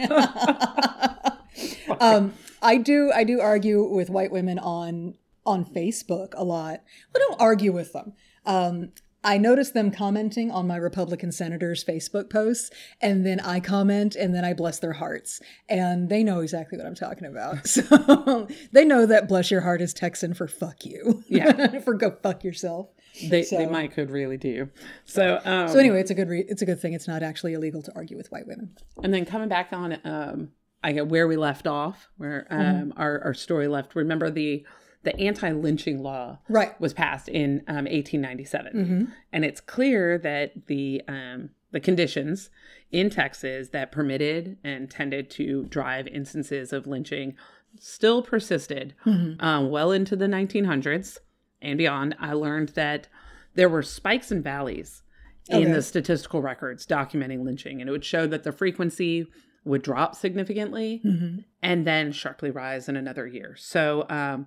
um, 2.00 2.34
I 2.62 2.76
do 2.76 3.10
I 3.14 3.24
do 3.24 3.40
argue 3.40 3.82
with 3.84 4.10
white 4.10 4.30
women 4.30 4.58
on 4.58 5.14
on 5.46 5.64
Facebook 5.64 6.32
a 6.36 6.44
lot. 6.44 6.82
I 7.14 7.18
don't 7.18 7.40
argue 7.40 7.72
with 7.72 7.92
them. 7.92 8.12
Um, 8.44 8.90
I 9.22 9.36
notice 9.36 9.70
them 9.70 9.90
commenting 9.90 10.50
on 10.50 10.66
my 10.66 10.76
Republican 10.76 11.30
senators' 11.32 11.84
Facebook 11.84 12.30
posts, 12.30 12.70
and 13.02 13.26
then 13.26 13.38
I 13.40 13.60
comment, 13.60 14.16
and 14.16 14.34
then 14.34 14.44
I 14.44 14.54
bless 14.54 14.78
their 14.78 14.94
hearts, 14.94 15.40
and 15.68 16.08
they 16.08 16.22
know 16.24 16.40
exactly 16.40 16.78
what 16.78 16.86
I'm 16.86 16.94
talking 16.94 17.26
about. 17.26 17.58
So 17.66 18.48
they 18.72 18.84
know 18.84 19.04
that 19.06 19.28
bless 19.28 19.50
your 19.50 19.60
heart 19.60 19.80
is 19.82 19.92
Texan 19.92 20.32
for 20.34 20.48
fuck 20.48 20.84
you, 20.86 21.22
Yeah. 21.28 21.78
for 21.84 21.94
go 21.94 22.10
fuck 22.22 22.44
yourself. 22.44 22.88
they, 23.28 23.42
they 23.44 23.66
might 23.66 23.92
could 23.92 24.10
really 24.10 24.36
do. 24.38 24.70
So 25.04 25.40
um, 25.44 25.68
So 25.68 25.78
anyway, 25.78 26.00
it's 26.00 26.10
a 26.10 26.14
good 26.14 26.28
re- 26.28 26.46
it's 26.48 26.62
a 26.62 26.66
good 26.66 26.80
thing. 26.80 26.92
It's 26.94 27.08
not 27.08 27.22
actually 27.22 27.52
illegal 27.54 27.82
to 27.82 27.92
argue 27.94 28.16
with 28.16 28.30
white 28.32 28.46
women. 28.46 28.76
And 29.02 29.12
then 29.12 29.24
coming 29.24 29.48
back 29.48 29.68
on 29.72 29.98
um 30.04 30.50
I 30.82 30.92
get 30.92 31.08
where 31.08 31.28
we 31.28 31.36
left 31.36 31.66
off, 31.66 32.08
where 32.16 32.46
um 32.50 32.60
Mm-hmm. 32.60 33.00
our, 33.00 33.20
our 33.24 33.34
story 33.34 33.68
left. 33.68 33.94
Remember 33.94 34.30
the 34.30 34.64
the 35.02 35.16
anti-lynching 35.18 36.02
law 36.02 36.38
Right. 36.48 36.78
was 36.80 36.92
passed 36.92 37.28
in 37.28 37.62
um, 37.68 37.84
1897, 37.86 38.72
Mm-hmm. 38.74 39.04
and 39.32 39.44
it's 39.44 39.60
clear 39.60 40.18
that 40.18 40.66
the 40.66 41.02
um, 41.08 41.50
the 41.72 41.80
conditions 41.80 42.50
in 42.90 43.08
Texas 43.10 43.68
that 43.68 43.92
permitted 43.92 44.56
and 44.64 44.90
tended 44.90 45.30
to 45.30 45.64
drive 45.66 46.08
instances 46.08 46.72
of 46.72 46.86
lynching 46.86 47.36
still 47.78 48.22
persisted 48.22 48.94
Mm-hmm. 49.06 49.40
um, 49.44 49.70
well 49.70 49.92
into 49.92 50.16
the 50.16 50.26
1900s 50.26 51.18
and 51.62 51.78
beyond. 51.78 52.16
I 52.18 52.32
learned 52.32 52.70
that 52.70 53.08
there 53.54 53.68
were 53.68 53.82
spikes 53.82 54.30
and 54.30 54.42
valleys 54.42 55.02
in 55.48 55.62
Okay. 55.64 55.72
the 55.72 55.82
statistical 55.82 56.42
records 56.42 56.86
documenting 56.86 57.44
lynching, 57.44 57.80
and 57.80 57.88
it 57.88 57.92
would 57.92 58.04
show 58.04 58.26
that 58.26 58.42
the 58.44 58.52
frequency 58.52 59.26
would 59.64 59.82
drop 59.82 60.14
significantly 60.16 61.00
Mm-hmm. 61.04 61.38
and 61.62 61.86
then 61.86 62.12
sharply 62.12 62.50
rise 62.50 62.88
in 62.88 62.96
another 62.96 63.26
year. 63.26 63.54
So 63.56 64.06
um, 64.10 64.46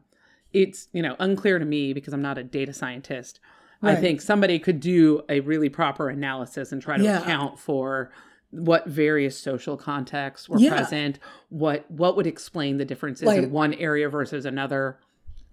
it's 0.54 0.88
you 0.94 1.02
know 1.02 1.16
unclear 1.20 1.60
to 1.60 1.66
me 1.66 1.94
because 1.94 2.14
I'm 2.14 2.22
not 2.22 2.38
a 2.38 2.44
data 2.44 2.74
scientist. 2.74 3.40
I 3.86 3.96
think 3.96 4.22
somebody 4.22 4.60
could 4.60 4.80
do 4.80 5.24
a 5.28 5.42
really 5.42 5.68
proper 5.68 6.08
analysis 6.08 6.72
and 6.72 6.82
try 6.82 6.96
to 6.98 7.04
Yeah. 7.04 7.20
account 7.20 7.60
for 7.60 8.12
what 8.52 8.88
various 8.88 9.38
social 9.38 9.76
contexts 9.76 10.48
were 10.48 10.58
Yeah. 10.58 10.70
present, 10.70 11.20
what 11.50 11.90
what 11.92 12.16
would 12.16 12.26
explain 12.28 12.78
the 12.78 12.86
differences 12.86 13.26
Like- 13.26 13.44
in 13.44 13.52
one 13.52 13.74
area 13.74 14.08
versus 14.08 14.46
another. 14.46 15.00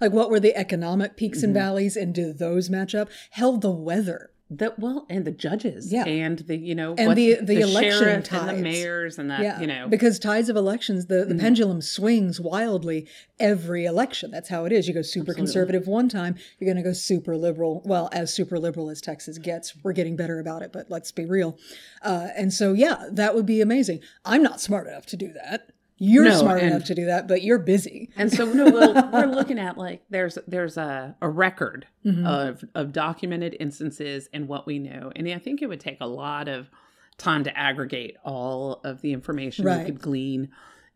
Like 0.00 0.12
what 0.12 0.30
were 0.30 0.38
the 0.38 0.56
economic 0.56 1.16
peaks 1.16 1.38
Mm-hmm. 1.38 1.44
and 1.46 1.54
valleys, 1.54 1.96
and 1.96 2.14
do 2.14 2.32
those 2.32 2.70
match 2.70 2.94
up? 2.94 3.08
Hell, 3.30 3.56
the 3.58 3.70
weather. 3.70 4.30
That 4.52 4.80
well, 4.80 5.06
and 5.08 5.24
the 5.24 5.30
judges, 5.30 5.92
Yeah. 5.92 6.04
and 6.06 6.40
the 6.40 6.56
you 6.56 6.74
know, 6.74 6.96
And 6.98 7.06
what 7.06 7.14
the- 7.14 7.36
the 7.40 7.60
election 7.60 7.90
sheriff 8.24 8.32
and 8.32 8.48
the 8.48 8.62
mayors, 8.62 9.16
and 9.16 9.30
that 9.30 9.42
yeah, 9.42 9.60
you 9.60 9.66
know, 9.68 9.86
because 9.88 10.18
tides 10.18 10.48
of 10.48 10.56
elections, 10.56 11.06
the, 11.06 11.24
the 11.24 11.36
pendulum 11.36 11.80
swings 11.80 12.40
wildly 12.40 13.06
every 13.38 13.84
election. 13.84 14.32
That's 14.32 14.48
how 14.48 14.64
it 14.64 14.72
is. 14.72 14.88
You 14.88 14.94
go 14.94 15.02
super 15.02 15.34
conservative 15.34 15.86
one 15.86 16.08
time, 16.08 16.34
you're 16.58 16.66
going 16.66 16.82
to 16.82 16.88
go 16.88 16.92
super 16.92 17.36
liberal. 17.36 17.80
Well, 17.84 18.08
as 18.12 18.34
super 18.34 18.58
liberal 18.58 18.90
as 18.90 19.00
Texas 19.00 19.38
gets, 19.38 19.74
we're 19.84 19.92
getting 19.92 20.16
better 20.16 20.40
about 20.40 20.62
it, 20.62 20.72
but 20.72 20.90
let's 20.90 21.12
be 21.12 21.24
real. 21.26 21.56
Uh, 22.02 22.28
and 22.36 22.52
so, 22.52 22.72
yeah, 22.72 23.04
that 23.12 23.36
would 23.36 23.46
be 23.46 23.60
amazing. 23.60 24.00
I'm 24.24 24.42
not 24.42 24.60
smart 24.60 24.88
enough 24.88 25.06
to 25.06 25.16
do 25.16 25.32
that. 25.32 25.70
You're 26.02 26.24
No, 26.24 26.38
smart 26.40 26.62
and- 26.62 26.72
enough 26.72 26.86
to 26.86 26.94
do 26.94 27.04
that, 27.06 27.28
but 27.28 27.42
you're 27.42 27.58
busy. 27.58 28.08
And 28.16 28.32
so 28.32 28.46
no, 28.46 28.64
we'll, 28.70 28.94
we're 29.12 29.26
looking 29.26 29.58
at 29.58 29.76
like 29.76 30.02
there's 30.10 30.38
there's 30.48 30.76
a, 30.76 31.14
a 31.20 31.28
record 31.28 31.86
Mm-hmm. 32.06 32.26
of 32.26 32.64
of 32.74 32.92
documented 32.94 33.54
instances 33.60 34.28
and 34.32 34.48
what 34.48 34.66
we 34.66 34.78
know, 34.78 35.12
and 35.14 35.28
I 35.28 35.38
think 35.38 35.60
it 35.60 35.68
would 35.68 35.80
take 35.80 35.98
a 36.00 36.06
lot 36.06 36.48
of 36.48 36.70
time 37.18 37.44
to 37.44 37.56
aggregate 37.56 38.16
all 38.24 38.80
of 38.84 39.02
the 39.02 39.12
information 39.12 39.66
Right. 39.66 39.80
we 39.80 39.84
could 39.84 40.00
glean, 40.00 40.48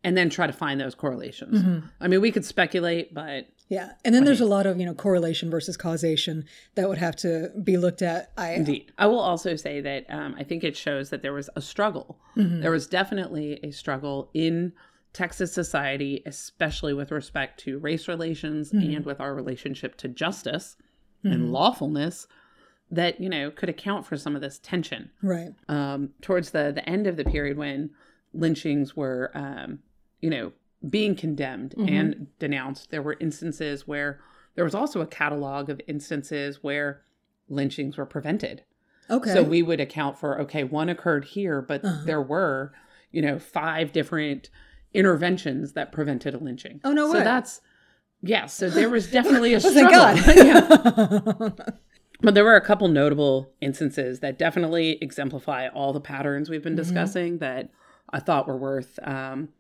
and 0.03 0.17
then 0.17 0.31
try 0.31 0.47
to 0.47 0.53
find 0.55 0.81
those 0.81 0.95
correlations. 0.95 1.61
Mm-hmm. 1.61 1.87
I 2.01 2.09
mean, 2.09 2.23
we 2.23 2.33
could 2.33 2.47
speculate, 2.47 3.13
but 3.13 3.49
Yeah. 3.69 3.93
And 4.07 4.15
then 4.15 4.25
there's 4.25 4.41
a 4.41 4.47
lot 4.47 4.65
of, 4.65 4.81
you 4.81 4.87
know, 4.87 4.95
correlation 4.95 5.51
versus 5.51 5.77
causation 5.77 6.47
that 6.77 6.89
would 6.89 6.97
have 6.99 7.17
to 7.17 7.51
be 7.63 7.77
looked 7.77 8.01
at. 8.01 8.33
I 8.39 8.53
Indeed. 8.53 8.93
I 8.97 9.07
will 9.07 9.21
also 9.21 9.57
say 9.57 9.83
that 9.83 10.07
um, 10.09 10.35
I 10.39 10.45
think 10.45 10.65
it 10.65 10.75
shows 10.77 11.11
that 11.11 11.21
there 11.21 11.35
was 11.35 11.51
a 11.57 11.61
struggle. 11.61 12.19
Mm-hmm. 12.39 12.61
There 12.63 12.71
was 12.71 12.87
definitely 12.87 13.61
a 13.63 13.71
struggle 13.73 14.31
in 14.33 14.73
Texas 15.15 15.53
society, 15.53 16.23
especially 16.27 16.93
with 16.93 17.11
respect 17.11 17.59
to 17.61 17.79
race 17.79 18.07
relations 18.09 18.71
Mm-hmm. 18.73 18.97
and 18.97 19.07
with 19.07 19.21
our 19.21 19.35
relationship 19.35 19.97
to 19.99 20.09
justice 20.09 20.77
and 21.23 21.51
lawfulness, 21.53 22.27
that 22.91 23.19
you 23.19 23.31
know 23.31 23.51
could 23.51 23.71
account 23.71 24.05
for 24.05 24.19
some 24.19 24.37
of 24.37 24.43
this 24.43 24.59
tension 24.59 25.11
right. 25.23 25.55
um, 25.69 26.11
towards 26.21 26.51
the 26.51 26.71
the 26.75 26.87
end 26.87 27.07
of 27.07 27.17
the 27.17 27.25
period 27.25 27.57
when 27.57 27.89
lynchings 28.35 28.95
were, 28.95 29.31
um, 29.35 29.79
you 30.21 30.29
know, 30.29 30.53
being 30.91 31.15
condemned 31.17 31.75
Mm-hmm. 31.79 31.89
and 31.89 32.27
denounced. 32.39 32.91
There 32.91 33.01
were 33.01 33.17
instances 33.21 33.87
where 33.89 34.21
there 34.55 34.65
was 34.65 34.75
also 34.75 35.01
a 35.01 35.07
catalog 35.07 35.71
of 35.71 35.81
instances 35.87 36.63
where 36.63 37.01
lynchings 37.49 37.97
were 37.97 38.05
prevented. 38.07 38.63
Okay. 39.09 39.33
So 39.33 39.43
we 39.43 39.63
would 39.63 39.81
account 39.81 40.19
for 40.19 40.41
okay, 40.43 40.65
one 40.65 40.89
occurred 40.91 41.25
here, 41.25 41.63
but 41.63 41.85
Uh-huh. 41.85 42.05
there 42.05 42.21
were, 42.23 42.73
you 43.11 43.23
know, 43.23 43.39
five 43.39 43.93
different 43.93 44.51
interventions 44.95 45.73
that 45.73 45.93
prevented 45.93 46.35
a 46.35 46.39
lynching. 46.39 46.81
Oh, 46.85 46.93
no 46.93 47.09
So 47.13 47.19
way. 47.19 47.25
that's 47.25 47.61
yeah. 48.23 48.47
So 48.47 48.71
there 48.71 48.89
was 48.89 49.11
definitely 49.11 49.53
a 49.53 49.57
Oh, 49.65 49.71
struggle. 49.71 50.17
thank 50.23 50.37
God. 50.37 51.55
Yeah. 51.67 51.75
But 52.21 52.33
there 52.35 52.45
were 52.45 52.57
a 52.57 52.61
couple 52.65 52.89
notable 52.89 53.53
instances 53.61 54.21
that 54.21 54.39
definitely 54.39 54.97
exemplify 55.03 55.69
all 55.69 55.93
the 55.93 56.01
patterns 56.01 56.49
we've 56.49 56.63
been 56.63 56.73
Mm-hmm. 56.73 56.83
discussing 56.83 57.39
that 57.39 57.69
I 58.09 58.21
thought 58.21 58.49
were 58.49 58.57
worth 58.57 58.99
um, 59.03 59.51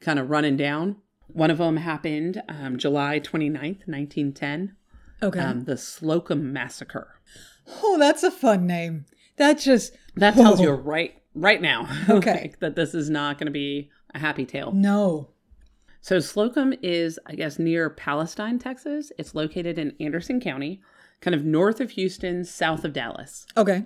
kind 0.00 0.18
of 0.18 0.28
running 0.28 0.56
down. 0.58 0.96
One 1.28 1.50
of 1.50 1.56
them 1.58 1.78
happened 1.78 2.42
um, 2.48 2.76
July 2.76 3.20
29th, 3.20 3.86
1910, 3.86 4.76
okay. 5.22 5.38
um, 5.40 5.64
the 5.64 5.78
Slocum 5.78 6.52
Massacre. 6.52 7.20
oh, 7.82 7.96
that's 7.98 8.22
a 8.24 8.30
fun 8.30 8.66
name. 8.66 9.06
That 9.36 9.58
just 9.58 9.96
That 10.16 10.34
tells 10.34 10.58
Whoa. 10.58 10.64
you 10.66 10.70
right 10.72 11.14
right 11.34 11.62
now 11.62 11.88
Okay. 12.08 12.32
like, 12.42 12.58
that 12.60 12.74
this 12.76 12.92
is 12.92 13.08
not 13.08 13.38
going 13.38 13.46
to 13.46 13.52
be 13.52 13.88
a 14.14 14.18
happy 14.18 14.44
tale. 14.46 14.72
no. 14.72 15.28
So 16.02 16.18
Slocum 16.18 16.72
is, 16.82 17.18
I 17.26 17.34
guess, 17.34 17.58
near 17.58 17.90
Palestine, 17.90 18.58
Texas. 18.58 19.12
It's 19.18 19.34
located 19.34 19.78
in 19.78 19.94
Anderson 20.00 20.40
County, 20.40 20.80
kind 21.20 21.34
of 21.34 21.44
north 21.44 21.78
of 21.78 21.90
Houston, 21.90 22.42
south 22.44 22.86
of 22.86 22.94
Dallas. 22.94 23.46
Okay. 23.54 23.84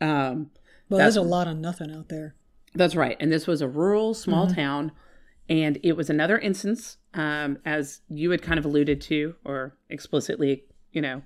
Um, 0.00 0.50
Well, 0.88 0.98
there's 0.98 1.16
a 1.16 1.22
lot 1.22 1.48
of 1.48 1.56
nothing 1.56 1.90
out 1.90 2.08
there. 2.08 2.36
That's 2.76 2.94
right. 2.94 3.16
And 3.18 3.32
this 3.32 3.48
was 3.48 3.62
a 3.62 3.68
rural, 3.68 4.14
small 4.14 4.46
Mm-hmm. 4.46 4.54
town. 4.54 4.92
And 5.48 5.78
it 5.82 5.96
was 5.96 6.08
another 6.08 6.38
instance, 6.38 6.98
um, 7.14 7.58
as 7.64 8.00
you 8.08 8.30
had 8.30 8.42
kind 8.42 8.58
of 8.60 8.64
alluded 8.64 9.00
to, 9.02 9.34
or 9.44 9.76
explicitly, 9.90 10.62
you 10.92 11.02
know, 11.02 11.22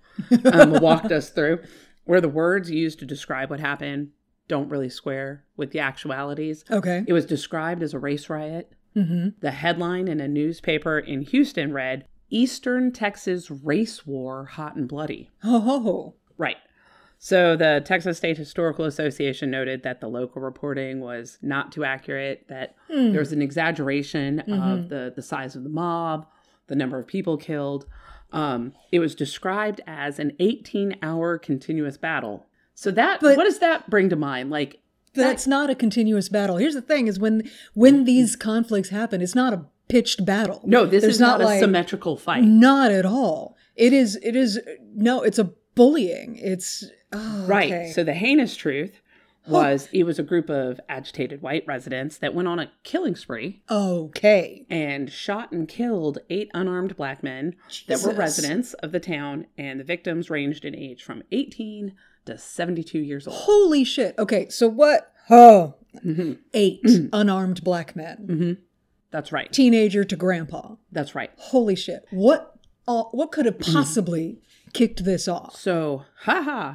um, 0.52 0.70
walked 0.80 1.12
us 1.12 1.28
through, 1.28 1.58
where 2.04 2.22
the 2.22 2.28
words 2.30 2.70
used 2.70 2.98
to 3.00 3.04
describe 3.04 3.50
what 3.50 3.60
happened 3.60 4.08
don't 4.50 4.68
really 4.68 4.90
square 4.90 5.44
with 5.56 5.70
the 5.70 5.80
actualities. 5.80 6.64
Okay. 6.70 7.04
It 7.06 7.12
was 7.14 7.24
described 7.24 7.82
as 7.82 7.94
a 7.94 7.98
race 7.98 8.28
riot. 8.28 8.72
Mm-hmm. 8.96 9.28
The 9.40 9.52
headline 9.52 10.08
in 10.08 10.20
a 10.20 10.26
newspaper 10.28 10.98
in 10.98 11.22
Houston 11.22 11.72
read, 11.72 12.04
Eastern 12.28 12.92
Texas 12.92 13.50
Race 13.50 14.04
War 14.06 14.44
Hot 14.46 14.74
and 14.76 14.88
Bloody. 14.88 15.30
Oh. 15.44 16.14
Right. 16.36 16.56
So 17.18 17.54
the 17.56 17.82
Texas 17.84 18.16
State 18.18 18.38
Historical 18.38 18.84
Association 18.86 19.50
noted 19.50 19.82
that 19.82 20.00
the 20.00 20.08
local 20.08 20.40
reporting 20.42 21.00
was 21.00 21.38
not 21.42 21.70
too 21.70 21.84
accurate, 21.84 22.46
that 22.48 22.74
Hmm. 22.90 23.12
there 23.12 23.20
was 23.20 23.32
an 23.32 23.42
exaggeration 23.42 24.42
Mm-hmm. 24.48 24.62
of 24.62 24.88
the, 24.88 25.12
the 25.14 25.22
size 25.22 25.54
of 25.54 25.62
the 25.62 25.68
mob, 25.70 26.26
the 26.66 26.74
number 26.76 26.98
of 26.98 27.06
people 27.06 27.36
killed. 27.36 27.86
Um, 28.32 28.72
it 28.92 29.00
was 29.00 29.14
described 29.14 29.80
as 29.86 30.18
an 30.18 30.32
18 30.38 30.96
hour 31.02 31.36
continuous 31.38 31.96
battle. 31.96 32.46
So 32.80 32.90
that 32.92 33.20
But- 33.20 33.36
what 33.36 33.44
does 33.44 33.58
that 33.58 33.90
bring 33.90 34.08
to 34.08 34.16
mind? 34.16 34.48
Like 34.48 34.80
That's 35.12 35.46
not 35.46 35.68
a 35.68 35.74
continuous 35.74 36.30
battle. 36.30 36.56
Here's 36.56 36.72
the 36.74 36.80
thing: 36.80 37.08
is 37.08 37.18
when 37.18 37.50
when 37.74 38.04
these 38.04 38.36
conflicts 38.36 38.88
happen, 38.88 39.20
it's 39.20 39.34
not 39.34 39.52
a 39.52 39.66
pitched 39.88 40.24
battle. 40.24 40.62
no, 40.64 40.86
this 40.86 41.02
There's 41.02 41.14
is 41.16 41.20
not, 41.20 41.40
a 41.42 41.44
like- 41.44 41.60
symmetrical 41.60 42.16
fight. 42.16 42.44
Not 42.44 42.90
at 42.90 43.04
all. 43.04 43.54
It 43.76 43.92
is. 43.92 44.16
It 44.22 44.34
is. 44.34 44.58
No, 44.94 45.20
it's 45.22 45.38
a 45.38 45.50
bullying. 45.74 46.36
It's 46.36 46.84
oh, 47.12 47.44
Right. 47.46 47.70
okay. 47.70 47.92
So 47.92 48.02
the 48.02 48.14
heinous 48.14 48.56
truth 48.56 49.02
was 49.46 49.88
it 49.92 50.04
was 50.04 50.18
a 50.18 50.22
group 50.22 50.48
of 50.48 50.80
agitated 50.88 51.42
white 51.42 51.64
residents 51.66 52.16
that 52.18 52.34
went 52.34 52.46
on 52.48 52.58
a 52.60 52.70
killing 52.84 53.16
spree 53.16 53.62
Okay. 53.70 54.64
and 54.70 55.10
shot 55.10 55.50
and 55.52 55.66
killed 55.68 56.18
eight 56.30 56.50
unarmed 56.54 56.96
black 56.96 57.22
men 57.22 57.56
that 57.88 58.00
were 58.02 58.12
residents 58.14 58.72
of 58.74 58.92
the 58.92 59.00
town, 59.00 59.46
and 59.58 59.80
the 59.80 59.84
victims 59.84 60.30
ranged 60.30 60.64
in 60.64 60.74
age 60.74 61.02
from 61.02 61.22
18 61.32 61.94
to 62.26 62.36
72 62.38 62.98
years 62.98 63.26
old. 63.26 63.36
Holy 63.36 63.84
shit. 63.84 64.18
Okay, 64.18 64.48
so 64.48 64.68
what? 64.68 65.12
Oh, 65.28 65.74
hmm 66.02 66.34
eight 66.54 66.80
unarmed 67.12 67.64
black 67.64 67.94
men, 67.96 68.16
hmm 68.26 68.52
That's 69.10 69.32
right. 69.32 69.52
teenager 69.52 70.04
to 70.04 70.16
grandpa. 70.16 70.76
That's 70.92 71.14
right. 71.14 71.30
Holy 71.36 71.74
shit. 71.76 72.04
What? 72.10 72.54
Uh, 72.88 73.04
what 73.12 73.30
could 73.32 73.46
have 73.46 73.58
possibly 73.60 74.38
kicked 74.72 75.04
this 75.04 75.28
off? 75.28 75.54
So, 75.56 76.04
haha. 76.22 76.74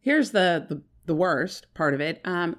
Here's 0.00 0.30
the, 0.32 0.66
the 0.68 0.82
the 1.06 1.14
worst 1.14 1.66
part 1.74 1.94
of 1.94 2.00
it. 2.00 2.20
Um, 2.24 2.56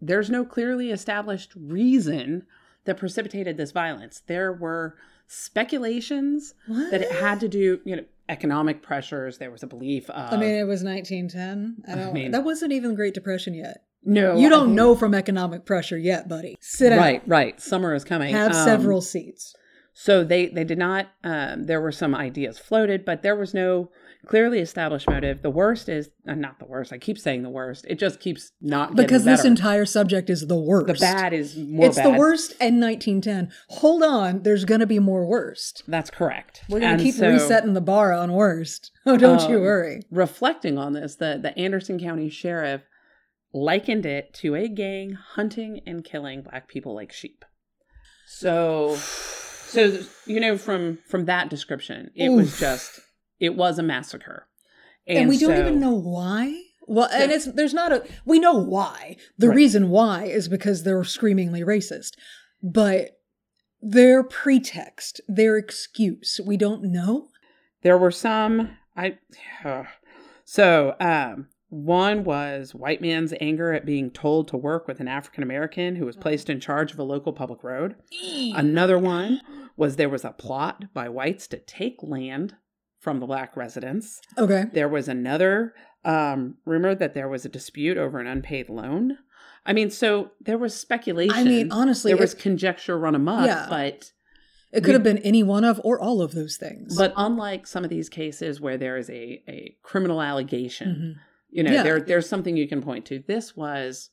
there's 0.00 0.30
no 0.30 0.44
clearly 0.44 0.90
established 0.90 1.52
reason 1.56 2.46
that 2.84 2.96
precipitated 2.96 3.56
this 3.56 3.70
violence. 3.70 4.22
There 4.26 4.52
were 4.52 4.96
speculations 5.26 6.54
What? 6.66 6.90
that 6.90 7.02
it 7.02 7.12
had 7.12 7.40
to 7.40 7.48
do, 7.48 7.80
you 7.84 7.96
know, 7.96 8.04
economic 8.28 8.82
pressures. 8.82 9.38
There 9.38 9.50
was 9.50 9.62
a 9.62 9.66
belief 9.66 10.08
of 10.10 10.32
I 10.32 10.36
mean, 10.36 10.54
it 10.54 10.66
was 10.66 10.82
1910. 10.82 11.84
I 11.88 11.92
I 11.92 11.94
don't. 11.96 12.12
mean- 12.14 12.30
that 12.32 12.44
wasn't 12.44 12.72
even 12.72 12.90
the 12.90 12.96
Great 12.96 13.14
Depression 13.14 13.54
yet. 13.54 13.84
no, 14.04 14.36
you 14.36 14.48
don't 14.48 14.66
think- 14.66 14.76
know 14.76 14.94
from 14.94 15.14
economic 15.14 15.64
pressure 15.64 15.98
yet, 15.98 16.28
buddy. 16.28 16.56
Sit 16.60 16.90
down. 16.90 16.98
Right, 16.98 17.22
right. 17.26 17.60
Summer 17.60 17.94
is 17.94 18.04
coming. 18.04 18.34
Have 18.34 18.52
Um, 18.52 18.64
several 18.64 19.00
seats. 19.00 19.54
So 19.94 20.24
they 20.24 20.46
they 20.46 20.64
did 20.64 20.78
not. 20.78 21.08
Um, 21.22 21.66
there 21.66 21.80
were 21.80 21.92
some 21.92 22.14
ideas 22.14 22.58
floated, 22.58 23.04
but 23.04 23.22
there 23.22 23.36
was 23.36 23.52
no 23.52 23.90
clearly 24.26 24.60
established 24.60 25.08
motive. 25.08 25.42
The 25.42 25.50
worst 25.50 25.88
is 25.88 26.08
uh, 26.26 26.34
not 26.34 26.58
the 26.58 26.64
worst. 26.64 26.92
I 26.92 26.98
keep 26.98 27.18
saying 27.18 27.42
the 27.42 27.50
worst. 27.50 27.84
It 27.88 27.98
just 27.98 28.20
keeps 28.20 28.52
not 28.60 28.90
getting 28.90 29.04
Because 29.04 29.24
this 29.24 29.44
entire 29.44 29.84
subject 29.84 30.30
is 30.30 30.46
the 30.46 30.56
worst. 30.56 30.86
the 30.86 30.94
bad 30.94 31.32
is 31.32 31.56
more. 31.56 31.86
It's 31.86 32.00
the 32.00 32.10
worst 32.10 32.52
in 32.52 32.80
1910. 32.80 33.52
Hold 33.80 34.02
on, 34.02 34.42
there's 34.44 34.64
going 34.64 34.80
to 34.80 34.86
be 34.86 34.98
more 34.98 35.26
worst. 35.26 35.82
That's 35.86 36.10
correct. 36.10 36.62
We're 36.68 36.80
going 36.80 36.96
to 36.96 37.02
keep 37.02 37.14
so, 37.16 37.28
resetting 37.28 37.74
the 37.74 37.80
bar 37.80 38.12
on 38.12 38.32
worst. 38.32 38.90
Oh, 39.04 39.16
don't 39.16 39.50
you 39.50 39.56
Um, 39.56 39.62
worry. 39.62 40.02
Reflecting 40.12 40.78
on 40.78 40.92
this, 40.92 41.16
the 41.16 41.36
the 41.42 41.58
Anderson 41.58 41.98
County 41.98 42.28
Sheriff 42.30 42.82
likened 43.52 44.06
it 44.06 44.32
to 44.34 44.54
a 44.54 44.68
gang 44.68 45.12
hunting 45.12 45.80
and 45.86 46.04
killing 46.04 46.42
black 46.42 46.68
people 46.68 46.94
like 46.94 47.12
sheep. 47.12 47.44
So, 48.26 48.96
so 49.72 49.98
you 50.26 50.40
know 50.40 50.56
from 50.58 50.98
from 51.08 51.24
that 51.26 51.48
description, 51.48 52.10
it 52.14 52.28
was 52.28 52.58
just 52.58 53.00
it 53.40 53.56
was 53.56 53.78
a 53.78 53.82
massacre, 53.82 54.46
And, 55.06 55.28
we 55.28 55.38
don't 55.38 55.56
even 55.56 55.80
know 55.80 55.94
why. 55.94 56.62
Well, 56.86 57.08
and 57.12 57.30
it's 57.32 57.46
there's 57.46 57.74
not 57.74 57.92
a 57.92 58.04
we 58.24 58.38
know 58.38 58.54
why. 58.54 59.16
The 59.38 59.48
Right. 59.48 59.56
reason 59.56 59.88
why 59.88 60.24
is 60.24 60.48
because 60.48 60.82
they're 60.82 61.04
screamingly 61.04 61.62
racist. 61.62 62.12
But 62.62 63.18
their 63.80 64.22
pretext, 64.22 65.20
their 65.26 65.56
excuse, 65.56 66.40
we 66.44 66.56
don't 66.56 66.84
know. 66.84 67.28
There 67.82 67.98
were 67.98 68.10
some 68.10 68.76
I 68.96 69.18
so 70.44 70.94
um 71.00 71.48
one 71.72 72.22
was 72.22 72.74
white 72.74 73.00
man's 73.00 73.32
anger 73.40 73.72
at 73.72 73.86
being 73.86 74.10
told 74.10 74.46
to 74.48 74.58
work 74.58 74.86
with 74.86 75.00
an 75.00 75.08
African 75.08 75.42
American 75.42 75.96
who 75.96 76.04
was 76.04 76.16
placed 76.16 76.50
in 76.50 76.60
charge 76.60 76.92
of 76.92 76.98
a 76.98 77.02
local 77.02 77.32
public 77.32 77.64
road. 77.64 77.96
Another 78.54 78.98
one 78.98 79.40
was 79.76 79.96
there 79.96 80.10
was 80.10 80.22
a 80.22 80.32
plot 80.32 80.84
by 80.92 81.08
whites 81.08 81.46
to 81.48 81.56
take 81.58 81.96
land 82.02 82.56
from 83.00 83.20
the 83.20 83.26
black 83.26 83.56
residents. 83.56 84.20
Okay. 84.36 84.64
There 84.72 84.88
was 84.88 85.08
another 85.08 85.72
um, 86.04 86.56
rumor 86.66 86.94
that 86.94 87.14
there 87.14 87.28
was 87.28 87.46
a 87.46 87.48
dispute 87.48 87.96
over 87.96 88.20
an 88.20 88.26
unpaid 88.26 88.68
loan. 88.68 89.16
I 89.64 89.72
mean, 89.72 89.90
so 89.90 90.32
there 90.42 90.58
was 90.58 90.78
speculation. 90.78 91.34
I 91.34 91.42
mean, 91.44 91.72
honestly, 91.72 92.10
there 92.12 92.20
was 92.20 92.34
it, 92.34 92.38
conjecture 92.40 92.98
run 92.98 93.14
amok, 93.14 93.46
Yeah. 93.46 93.66
but 93.70 94.12
it 94.72 94.84
could 94.84 94.92
have 94.94 95.02
been 95.02 95.18
any 95.18 95.42
one 95.42 95.64
of 95.64 95.80
or 95.84 95.98
all 95.98 96.20
of 96.20 96.32
those 96.32 96.58
things. 96.58 96.96
but 96.98 97.14
unlike 97.16 97.66
some 97.66 97.82
of 97.82 97.88
these 97.88 98.08
cases 98.10 98.60
where 98.60 98.76
there 98.76 98.98
is 98.98 99.08
a 99.08 99.42
a 99.48 99.76
criminal 99.82 100.20
allegation, 100.20 101.16
Mhm. 101.18 101.22
You 101.52 101.62
know, 101.62 101.70
Yeah. 101.72 101.82
there 101.84 102.00
there's 102.00 102.28
something 102.28 102.56
you 102.56 102.66
can 102.66 102.82
point 102.82 103.04
to. 103.06 103.22
This 103.26 103.54
was 103.56 104.10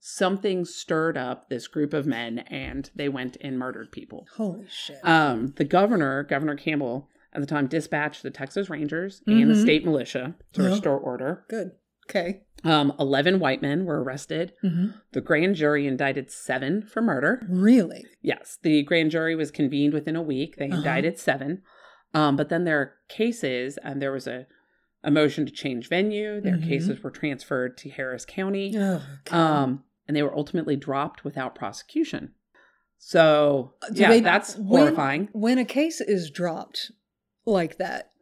something 0.00 0.64
stirred 0.64 1.16
up 1.16 1.48
this 1.48 1.68
group 1.68 1.92
of 1.92 2.06
men, 2.06 2.38
and 2.48 2.90
they 2.94 3.08
went 3.08 3.36
and 3.40 3.58
murdered 3.58 3.92
people. 3.92 4.26
holy 4.36 4.66
shit. 4.68 4.98
Um, 5.04 5.52
the 5.56 5.64
governor, 5.64 6.22
Governor 6.24 6.56
Campbell, 6.56 7.08
at 7.32 7.40
the 7.40 7.46
time 7.46 7.66
dispatched 7.66 8.22
the 8.22 8.30
Texas 8.30 8.70
Rangers 8.70 9.22
and 9.26 9.50
the 9.50 9.54
Mhm. 9.54 9.62
state 9.62 9.84
militia 9.84 10.34
to 10.54 10.62
Yeah. 10.62 10.68
restore 10.70 10.98
order. 10.98 11.44
Good. 11.48 11.72
Okay. 12.08 12.42
Um, 12.64 12.92
11 12.98 13.38
white 13.38 13.62
men 13.62 13.84
were 13.84 14.02
arrested. 14.02 14.52
hmm 14.62 14.88
The 15.12 15.20
grand 15.20 15.54
jury 15.54 15.86
indicted 15.86 16.30
seven 16.30 16.82
for 16.82 17.00
murder. 17.02 17.46
Really? 17.48 18.04
Yes, 18.20 18.58
the 18.62 18.82
grand 18.82 19.10
jury 19.12 19.36
was 19.36 19.50
convened 19.52 19.92
within 19.94 20.16
a 20.16 20.22
week. 20.22 20.56
They 20.56 20.66
Uh-huh. 20.68 20.78
indicted 20.78 21.18
seven. 21.18 21.62
Um, 22.12 22.34
but 22.36 22.48
then 22.48 22.64
their 22.64 22.94
cases, 23.08 23.78
and 23.84 24.02
there 24.02 24.10
was 24.12 24.26
a, 24.26 24.46
a 25.02 25.10
motion 25.10 25.46
to 25.46 25.52
change 25.52 25.88
venue. 25.88 26.40
Their 26.40 26.56
Mhm. 26.58 26.68
cases 26.68 27.02
were 27.02 27.10
transferred 27.10 27.76
to 27.78 27.90
Harris 27.90 28.24
County. 28.24 28.74
Oh, 28.76 29.02
Um, 29.30 29.84
and 30.06 30.16
they 30.16 30.22
were 30.22 30.34
ultimately 30.36 30.76
dropped 30.76 31.24
without 31.24 31.54
prosecution. 31.54 32.34
So, 32.98 33.74
Uh, 33.82 33.88
Do 33.90 34.00
yeah, 34.02 34.08
they- 34.10 34.20
that's 34.20 34.56
when- 34.56 34.82
horrifying. 34.82 35.28
when 35.32 35.58
a 35.58 35.64
case 35.64 36.00
is 36.00 36.30
dropped 36.30 36.92
like 37.46 37.78
that, 37.78 38.12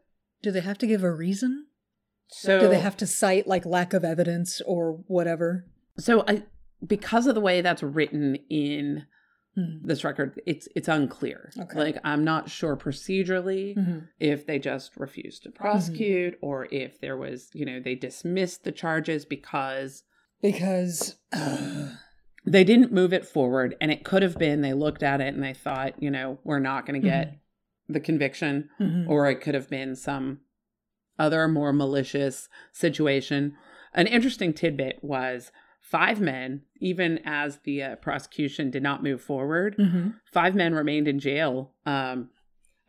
do 0.42 0.50
they 0.52 0.60
have 0.60 0.78
to 0.78 0.86
give 0.86 1.02
a 1.02 1.12
reason? 1.12 1.66
So, 2.30 2.60
do 2.60 2.68
they 2.68 2.78
have 2.78 2.96
to 2.98 3.06
cite 3.06 3.46
like 3.46 3.64
lack 3.66 3.92
of 3.94 4.04
evidence 4.04 4.60
or 4.66 4.92
whatever? 5.08 5.64
So 5.98 6.24
I 6.28 6.44
because 6.86 7.26
of 7.26 7.34
the 7.34 7.40
way 7.40 7.60
that's 7.60 7.82
written 7.82 8.36
in 8.48 9.06
Hmm. 9.54 9.78
this 9.82 10.04
record, 10.04 10.40
it's 10.46 10.68
it's 10.76 10.88
unclear. 10.88 11.50
Okay. 11.58 11.78
Like 11.78 11.98
I'm 12.04 12.22
not 12.24 12.48
sure 12.50 12.76
procedurally 12.76 13.76
Mhm. 13.76 14.08
if 14.20 14.46
they 14.46 14.58
just 14.58 14.96
refused 14.96 15.42
to 15.44 15.50
prosecute 15.50 16.38
or 16.40 16.68
if 16.70 17.00
there 17.00 17.16
was, 17.16 17.50
you 17.54 17.64
know, 17.64 17.80
they 17.80 17.94
dismissed 17.94 18.64
the 18.64 18.72
charges 18.72 19.24
because 19.24 20.04
Because 20.42 21.16
uh, 21.32 21.94
they 22.44 22.62
didn't 22.62 22.92
move 22.92 23.12
it 23.12 23.24
forward 23.26 23.74
and 23.80 23.90
it 23.90 24.04
could 24.04 24.22
have 24.22 24.38
been 24.38 24.60
they 24.60 24.74
looked 24.74 25.02
at 25.02 25.20
it 25.20 25.34
and 25.34 25.42
they 25.42 25.54
thought, 25.54 26.00
you 26.00 26.10
know, 26.10 26.38
we're 26.44 26.60
not 26.60 26.86
going 26.86 27.00
to 27.00 27.06
get 27.08 27.38
the 27.88 28.00
conviction 28.00 28.68
mhm. 28.78 29.08
or 29.08 29.28
it 29.28 29.40
could 29.40 29.54
have 29.54 29.68
been 29.70 29.96
some 29.96 30.40
other 31.18 31.48
more 31.48 31.72
malicious 31.72 32.48
situation. 32.70 33.56
An 33.94 34.06
interesting 34.06 34.52
tidbit 34.52 34.98
was 35.02 35.50
five 35.90 36.20
men, 36.20 36.62
even 36.80 37.18
as 37.24 37.58
the 37.60 37.82
uh, 37.82 37.96
prosecution 37.96 38.70
did 38.70 38.82
not 38.82 39.02
move 39.02 39.20
forward, 39.22 39.76
Mhm. 39.78 40.14
five 40.30 40.54
men 40.54 40.74
remained 40.74 41.08
in 41.08 41.18
jail. 41.18 41.72
Um, 41.86 42.30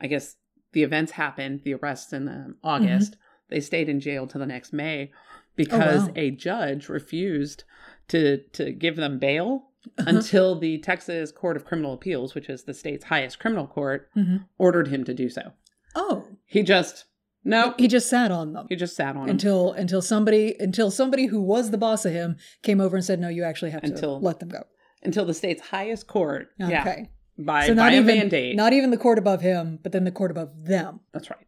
I 0.02 0.08
guess 0.08 0.36
the 0.74 0.84
events 0.84 1.14
happened, 1.14 1.62
the 1.64 1.74
arrests 1.76 2.12
in 2.14 2.28
um, 2.28 2.58
August. 2.64 3.16
They 3.50 3.62
stayed 3.62 3.90
in 3.90 4.00
jail 4.00 4.28
till 4.28 4.40
the 4.40 4.46
next 4.46 4.74
May 4.74 5.12
because 5.56 6.04
wow. 6.08 6.14
a 6.16 6.32
judge 6.32 6.90
refused 6.90 7.64
to 8.10 8.38
to 8.54 8.72
give 8.74 8.96
them 8.98 9.18
bail 9.20 9.66
Uh-huh. 9.98 10.10
until 10.18 10.60
the 10.60 10.78
Texas 10.80 11.32
Court 11.32 11.56
of 11.56 11.64
Criminal 11.64 11.94
Appeals, 11.94 12.36
which 12.36 12.50
is 12.50 12.64
the 12.66 12.74
state's 12.74 13.06
highest 13.06 13.40
criminal 13.40 13.66
court, 13.66 14.10
Mhm. 14.16 14.46
ordered 14.58 14.90
him 14.90 15.04
to 15.06 15.14
do 15.14 15.30
so. 15.30 15.54
oh, 15.96 16.28
He 16.46 16.62
just 16.64 17.06
no, 17.44 17.74
he 17.78 17.88
just 17.88 18.10
sat 18.10 18.32
on 18.32 18.54
them 18.54 18.66
he 18.70 18.76
just 18.76 18.96
sat 18.96 19.16
on 19.16 19.30
until 19.30 19.72
until 19.74 20.02
somebody 20.02 20.56
until 20.60 20.92
somebody 20.92 21.28
who 21.28 21.42
was 21.42 21.72
the 21.72 21.78
boss 21.78 22.06
of 22.06 22.12
him 22.14 22.36
came 22.64 22.80
over 22.82 22.96
and 22.96 23.06
said, 23.06 23.20
"No, 23.20 23.30
you 23.30 23.44
actually 23.44 23.72
have 23.72 23.82
to 23.84 24.08
let 24.10 24.40
them 24.40 24.50
go." 24.50 24.64
until 25.02 25.24
the 25.26 25.34
state's 25.34 25.62
highest 25.62 26.08
court. 26.08 26.50
Yeah, 26.60 26.82
Okay, 26.82 27.10
by, 27.38 27.68
so 27.68 27.74
by 27.74 27.76
not 27.76 27.94
a 27.94 27.96
even 27.96 28.06
mandate. 28.18 28.56
not 28.58 28.74
even 28.74 28.90
the 28.92 28.98
court 28.98 29.18
above 29.18 29.40
him, 29.42 29.80
but 29.82 29.94
then 29.94 30.04
the 30.04 30.12
court 30.12 30.30
above 30.32 30.66
them. 30.66 31.00
That's 31.14 31.30
right. 31.30 31.40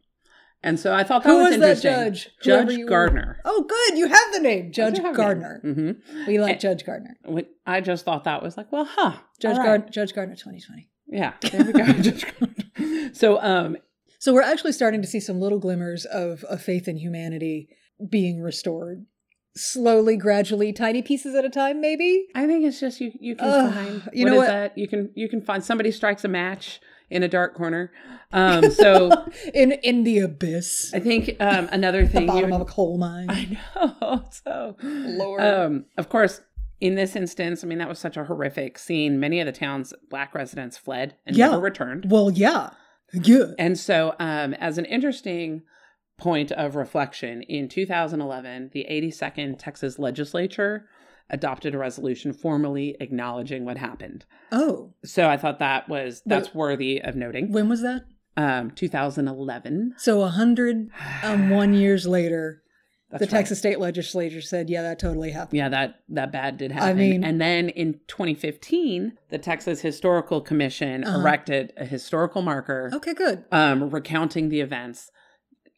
And 0.64 0.80
so 0.80 0.94
I 0.94 1.04
thought 1.04 1.24
that 1.24 1.30
Who 1.30 1.40
was 1.40 1.58
was 1.58 1.60
that 1.60 1.82
judge? 1.82 2.30
Judge 2.42 2.72
you 2.72 2.86
were- 2.86 2.90
Gardner. 2.90 3.40
Oh, 3.44 3.64
good, 3.68 3.98
you 3.98 4.08
have 4.08 4.32
the 4.32 4.40
name, 4.40 4.72
Judge 4.72 5.02
Gardner. 5.02 5.60
hmm 5.64 5.92
We 6.28 6.40
like 6.40 6.52
And- 6.54 6.62
Judge 6.62 6.86
Gardner. 6.86 7.18
I 7.66 7.82
just 7.82 8.06
thought 8.06 8.24
that 8.26 8.42
was 8.44 8.56
like, 8.58 8.72
well, 8.72 8.86
huh. 8.90 9.18
Judge 9.42 9.58
right. 9.58 9.66
Gardner. 9.66 9.90
Judge 9.90 10.14
Gardner, 10.14 10.36
2020. 10.36 10.88
Yeah, 11.08 11.34
there 11.42 11.66
we 11.66 11.74
go. 11.74 13.10
So, 13.14 13.42
um, 13.42 13.76
So 14.22 14.34
we're 14.36 14.44
actually 14.44 14.74
starting 14.74 15.02
to 15.02 15.08
see 15.08 15.20
some 15.20 15.40
little 15.40 15.58
glimmers 15.58 16.06
of 16.06 16.46
a 16.48 16.56
faith 16.60 16.88
in 16.88 16.96
humanity 16.98 17.70
being 18.08 18.40
restored, 18.40 19.08
slowly, 19.58 20.16
gradually, 20.16 20.72
tiny 20.72 21.02
pieces 21.02 21.34
at 21.34 21.44
a 21.44 21.50
time, 21.50 21.82
maybe. 21.82 22.28
I 22.36 22.46
think 22.46 22.64
it's 22.64 22.80
just 22.80 23.02
you. 23.02 23.12
You 23.20 23.36
can 23.36 23.48
Ugh, 23.50 23.74
find. 23.74 24.10
you 24.14 24.26
what 24.26 24.30
know 24.30 24.34
is 24.36 24.38
what? 24.42 24.48
that? 24.48 24.78
You 24.78 24.88
can 24.88 25.10
you 25.16 25.28
can 25.28 25.42
find 25.42 25.64
somebody 25.64 25.92
strikes 25.92 26.24
a 26.24 26.28
match 26.28 26.80
in 27.10 27.24
a 27.24 27.28
dark 27.28 27.56
corner. 27.56 27.92
Um, 28.32 28.70
so 28.70 29.10
in 29.56 29.72
in 29.72 30.04
the 30.04 30.20
abyss, 30.20 30.94
I 30.94 31.00
think 31.00 31.36
um, 31.40 31.68
another 31.72 32.04
the 32.06 32.10
thing 32.12 32.28
bottom 32.28 32.50
you 32.52 32.56
of 32.56 32.62
a 32.62 32.66
coal 32.66 33.00
mine. 33.00 33.26
I 33.28 33.58
know. 33.76 34.24
So, 34.32 34.78
Lord. 34.84 35.42
um, 35.42 35.86
of 35.98 36.10
course, 36.10 36.42
in 36.80 36.94
this 36.94 37.16
instance, 37.16 37.64
I 37.64 37.68
mean, 37.68 37.80
that 37.80 37.90
was 37.90 37.98
such 37.98 38.18
a 38.18 38.24
horrific 38.26 38.78
scene. 38.78 39.20
Many 39.20 39.40
of 39.40 39.48
the 39.48 39.52
town's 39.52 39.96
black 40.12 40.36
residents 40.36 40.78
fled 40.78 41.16
and 41.26 41.36
Yeah. 41.36 41.48
never 41.50 41.60
returned. 41.60 42.06
well, 42.12 42.30
yeah, 42.30 42.70
good. 43.20 43.56
And 43.60 43.78
so, 43.78 44.16
um, 44.20 44.54
as 44.56 44.78
an 44.78 44.86
interesting 44.86 45.64
point 46.18 46.52
of 46.52 46.76
reflection, 46.76 47.42
in 47.44 47.68
2011, 47.68 48.70
the 48.74 48.86
82nd 48.90 49.56
Texas 49.58 49.98
legislature 49.98 50.86
adopted 51.30 51.74
a 51.74 51.78
resolution 51.78 52.34
formally 52.34 52.96
acknowledging 53.00 53.64
what 53.66 53.78
happened. 53.78 54.26
Oh, 54.52 54.94
So 55.06 55.30
I 55.30 55.38
thought 55.38 55.60
that 55.60 55.88
was 55.90 56.22
that's 56.26 56.54
worthy 56.54 57.02
of 57.02 57.16
noting. 57.16 57.52
when 57.52 57.70
was 57.70 57.82
that? 57.82 58.04
Um, 58.38 58.72
2011. 58.72 59.94
So 59.98 60.22
a 60.22 60.30
hundred 60.30 60.90
and 61.24 61.52
one 61.52 61.74
years 61.74 62.06
later, 62.08 62.62
That's 63.12 63.20
the 63.20 63.26
right. 63.26 63.40
Texas 63.40 63.60
state 63.60 63.80
legislature 63.80 64.42
said, 64.42 64.70
"Yeah, 64.70 64.82
that 64.84 64.98
totally 65.00 65.32
happened." 65.32 65.58
Yeah, 65.58 65.70
that 65.70 66.00
that 66.10 66.32
bad 66.32 66.58
did 66.58 66.72
happen. 66.72 66.90
I 66.90 66.94
mean- 66.94 67.24
and 67.24 67.42
then 67.42 67.70
in 67.70 68.00
2015, 68.08 69.18
the 69.30 69.38
Texas 69.38 69.82
Historical 69.82 70.40
Commission 70.42 71.04
Uh-huh. 71.04 71.20
erected 71.20 71.74
a 71.78 71.86
historical 71.86 72.42
marker, 72.42 72.90
Okay, 72.94 73.14
good. 73.14 73.44
um, 73.52 73.90
recounting 73.90 74.50
the 74.50 74.62
events, 74.62 75.12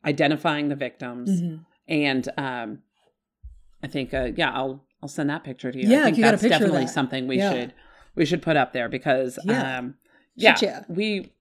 identifying 0.05 0.69
the 0.69 0.75
victims, 0.75 1.41
Mhm. 1.41 1.65
and 1.87 2.29
um, 2.37 2.83
I 3.81 3.87
think, 3.87 4.13
uh, 4.13 4.31
yeah, 4.35 4.51
I'll 4.51 4.85
I'll 5.01 5.09
send 5.09 5.29
that 5.29 5.43
picture 5.43 5.69
to 5.71 5.77
you. 5.77 5.89
Yeah, 5.89 6.01
I 6.01 6.03
think 6.05 6.17
you 6.17 6.23
that's 6.23 6.41
definitely 6.43 6.85
that. 6.85 6.89
something 6.89 7.27
we 7.27 7.37
Yeah. 7.37 7.51
should 7.51 7.73
we 8.15 8.25
should 8.25 8.41
put 8.41 8.55
up 8.55 8.71
there 8.73 8.87
because, 8.87 9.37
Yeah. 9.43 9.79
um, 9.79 9.95
yeah. 10.35 10.83
we 10.87 11.33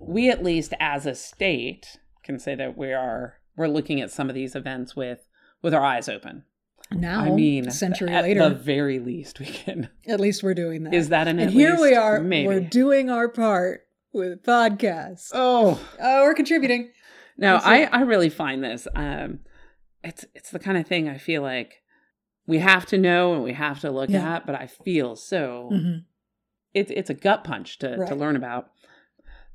we 0.00 0.28
at 0.30 0.42
least 0.42 0.74
as 0.80 1.06
a 1.06 1.14
state 1.14 1.98
can 2.24 2.38
say 2.38 2.54
that 2.56 2.76
we 2.76 2.92
are 2.92 3.34
we're 3.56 3.68
looking 3.68 4.00
at 4.00 4.10
some 4.10 4.28
of 4.28 4.34
these 4.34 4.54
events 4.54 4.94
with 4.96 5.26
with 5.62 5.74
our 5.74 5.84
eyes 5.84 6.08
open. 6.08 6.44
Now, 6.92 7.20
I 7.22 7.30
mean, 7.30 7.66
a 7.66 7.70
century 7.72 8.10
at 8.10 8.22
later, 8.22 8.42
at 8.42 8.48
the 8.50 8.54
very 8.54 8.98
least 9.00 9.40
we 9.40 9.46
can. 9.46 9.88
at 10.06 10.20
least 10.20 10.42
we're 10.44 10.54
doing 10.54 10.84
that. 10.84 10.94
Is 10.94 11.08
that 11.08 11.26
an 11.26 11.38
and 11.40 11.50
here 11.50 11.80
we 11.80 11.94
are. 11.94 12.20
Maybe. 12.20 12.46
We're 12.46 12.60
doing 12.60 13.10
our 13.10 13.28
part 13.28 13.82
with 14.12 14.42
podcasts. 14.44 15.30
oh 15.34 15.80
Oh, 16.00 16.22
we're 16.22 16.34
contributing. 16.34 16.90
no, 17.36 17.56
I. 17.62 17.84
I 17.84 18.02
really 18.02 18.28
find 18.30 18.62
this. 18.62 18.86
Um, 18.94 19.40
it's 20.04 20.24
it's 20.34 20.50
the 20.50 20.58
kind 20.60 20.78
of 20.78 20.86
thing 20.86 21.08
I 21.08 21.18
feel 21.18 21.42
like 21.42 21.82
we 22.46 22.58
have 22.58 22.86
to 22.86 22.98
know 22.98 23.34
and 23.34 23.42
we 23.42 23.54
have 23.54 23.80
to 23.80 23.90
look 23.90 24.08
Yeah. 24.10 24.36
at, 24.36 24.46
but 24.46 24.54
I 24.54 24.68
feel 24.68 25.16
so 25.16 25.70
Mhm. 25.72 26.04
it's 26.72 26.92
it's 26.94 27.10
a 27.10 27.14
gut 27.14 27.42
punch 27.42 27.78
to 27.78 27.96
Right. 27.96 28.08
to 28.08 28.14
learn 28.14 28.36
about. 28.36 28.70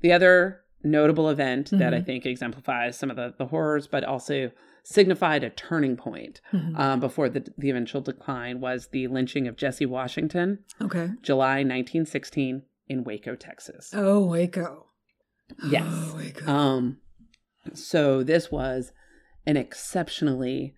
The 0.02 0.12
other 0.12 0.61
notable 0.82 1.28
event 1.28 1.70
that 1.70 1.94
I 1.94 2.00
Mhm. 2.00 2.06
think 2.06 2.26
exemplifies 2.26 2.96
some 2.98 3.10
of 3.10 3.16
the, 3.16 3.34
the 3.38 3.46
horrors, 3.46 3.86
but 3.86 4.02
also 4.04 4.50
signified 4.84 5.44
a 5.44 5.50
turning 5.50 5.96
point 5.96 6.40
Mhm. 6.52 6.76
um, 6.78 7.00
before 7.00 7.28
the 7.28 7.52
the 7.56 7.70
eventual 7.70 8.00
decline 8.00 8.60
was 8.60 8.88
the 8.88 9.06
lynching 9.06 9.46
of 9.46 9.56
Jesse 9.56 9.86
Washington, 9.86 10.58
Okay. 10.80 11.10
July 11.22 11.62
1916 11.62 12.62
in 12.88 13.04
Waco, 13.04 13.36
Texas. 13.36 13.92
Oh, 13.94 14.26
Waco. 14.26 14.88
Yes. 15.68 15.84
Oh, 15.86 16.14
Waco. 16.16 16.50
Um, 16.50 16.98
so 17.74 18.22
this 18.24 18.50
was 18.50 18.92
an 19.46 19.56
exceptionally 19.56 20.74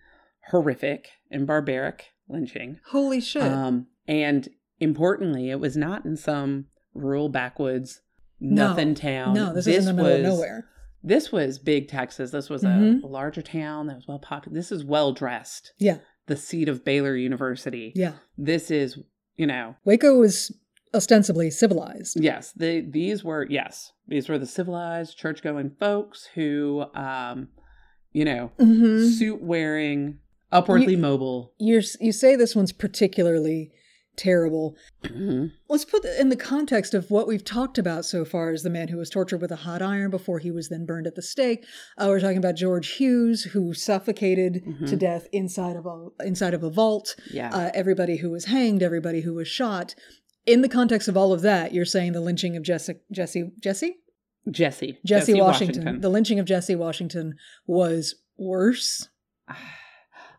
horrific 0.50 1.10
and 1.30 1.46
barbaric 1.46 2.12
lynching. 2.28 2.80
Holy 2.90 3.20
shit. 3.20 3.42
Um, 3.42 3.86
and 4.06 4.48
importantly, 4.80 5.50
it 5.50 5.60
was 5.60 5.76
not 5.76 6.04
in 6.04 6.16
some 6.16 6.66
rural 6.92 7.28
backwoods, 7.30 8.02
No. 8.40 8.68
nothing 8.68 8.94
town. 8.94 9.34
no, 9.34 9.52
this, 9.54 9.66
is 9.66 9.86
in 9.86 9.96
the 9.96 10.02
middle 10.02 10.18
was, 10.18 10.20
of 10.32 10.34
nowhere. 10.34 10.68
This 11.02 11.30
was 11.30 11.58
big 11.58 11.88
Texas. 11.88 12.30
This 12.30 12.48
was 12.50 12.62
Mhm. 12.62 13.02
a 13.02 13.06
larger 13.06 13.42
town 13.42 13.86
that 13.88 13.96
was 13.96 14.08
well 14.08 14.18
populated. 14.18 14.58
This 14.58 14.72
is 14.72 14.84
well 14.84 15.12
dressed. 15.12 15.72
Yeah. 15.78 15.98
The 16.26 16.36
seat 16.36 16.68
of 16.68 16.84
Baylor 16.84 17.14
University. 17.16 17.92
Yeah. 17.94 18.12
This 18.38 18.70
is, 18.70 18.98
you 19.36 19.46
know, 19.46 19.76
Waco 19.84 20.18
was 20.18 20.50
ostensibly 20.94 21.50
civilized. 21.50 22.18
Yes, 22.20 22.52
the 22.52 22.80
these 22.80 23.22
were 23.24 23.46
yes, 23.50 23.92
these 24.08 24.28
were 24.28 24.38
the 24.38 24.46
civilized 24.46 25.18
church 25.18 25.42
going 25.42 25.70
folks 25.78 26.28
who 26.34 26.84
um 26.94 27.48
you 28.12 28.24
know, 28.24 28.52
Mm-hmm. 28.60 29.08
suit 29.08 29.42
wearing, 29.42 30.20
upwardly 30.52 30.94
mobile. 30.96 31.52
You're, 31.58 31.82
you 32.00 32.12
say 32.12 32.36
this 32.36 32.54
one's 32.54 32.70
particularly 32.72 33.72
terrible. 34.16 34.76
Mhm. 35.02 35.52
Let's 35.68 35.84
put 35.84 36.04
in 36.04 36.28
the 36.28 36.36
context 36.36 36.94
of 36.94 37.10
what 37.10 37.26
we've 37.26 37.44
talked 37.44 37.78
about 37.78 38.04
so 38.04 38.24
far 38.24 38.50
as 38.50 38.62
the 38.62 38.70
man 38.70 38.88
who 38.88 38.96
was 38.96 39.10
tortured 39.10 39.40
with 39.40 39.50
a 39.50 39.56
hot 39.56 39.82
iron 39.82 40.10
before 40.10 40.38
he 40.38 40.50
was 40.50 40.68
then 40.68 40.86
burned 40.86 41.06
at 41.06 41.14
the 41.14 41.22
stake. 41.22 41.64
Uh, 41.98 42.06
we're 42.08 42.20
talking 42.20 42.36
about 42.38 42.56
George 42.56 42.88
Hughes, 42.92 43.44
who 43.44 43.74
suffocated 43.74 44.62
Mhm. 44.64 44.88
to 44.88 44.96
death 44.96 45.26
inside 45.32 45.76
of 45.76 45.86
a 45.86 46.08
inside 46.24 46.54
of 46.54 46.62
a 46.62 46.70
vault. 46.70 47.16
Yeah. 47.32 47.50
Uh, 47.54 47.70
everybody 47.74 48.16
who 48.16 48.30
was 48.30 48.46
hanged, 48.46 48.82
everybody 48.82 49.20
who 49.22 49.34
was 49.34 49.48
shot. 49.48 49.94
In 50.46 50.60
the 50.60 50.68
context 50.68 51.08
of 51.08 51.16
all 51.16 51.32
of 51.32 51.40
that, 51.42 51.72
you're 51.72 51.84
saying 51.84 52.12
the 52.12 52.20
lynching 52.20 52.56
of 52.56 52.62
Jesse 52.62 52.96
Jesse 53.10 53.50
Jesse 53.60 53.96
Jesse. 54.50 54.98
Jesse, 55.06 55.32
Washington. 55.34 56.02
The 56.02 56.10
lynching 56.10 56.38
of 56.38 56.44
Jesse 56.44 56.76
Washington 56.76 57.34
was 57.66 58.14
worse. 58.36 59.08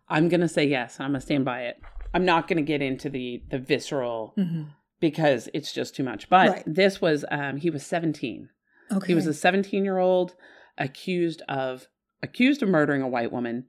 I'm 0.08 0.30
gonna 0.30 0.48
say 0.48 0.66
yes, 0.68 1.00
I'm 1.00 1.10
gonna 1.10 1.22
stand 1.22 1.46
by 1.46 1.62
it. 1.64 1.78
I'm 2.16 2.26
not 2.26 2.48
gonna 2.48 2.62
get 2.62 2.82
into 2.82 3.10
the 3.10 3.44
the 3.50 3.60
visceral 3.60 4.34
Mhm. 4.38 4.68
because 5.02 5.50
it's 5.54 5.72
just 5.74 5.96
too 5.96 6.04
much. 6.04 6.30
But 6.30 6.50
Right. 6.50 6.64
this 6.66 7.02
was 7.02 7.26
um 7.30 7.58
he 7.58 7.70
was 7.70 7.86
17. 7.86 8.50
Okay. 8.92 9.08
He 9.08 9.14
was 9.16 9.28
a 9.28 9.34
17 9.34 9.84
year 9.84 9.98
old 9.98 10.36
accused 10.78 11.42
of 11.50 11.88
accused 12.24 12.64
of 12.64 12.70
murdering 12.70 13.02
a 13.02 13.08
white 13.08 13.32
woman, 13.34 13.66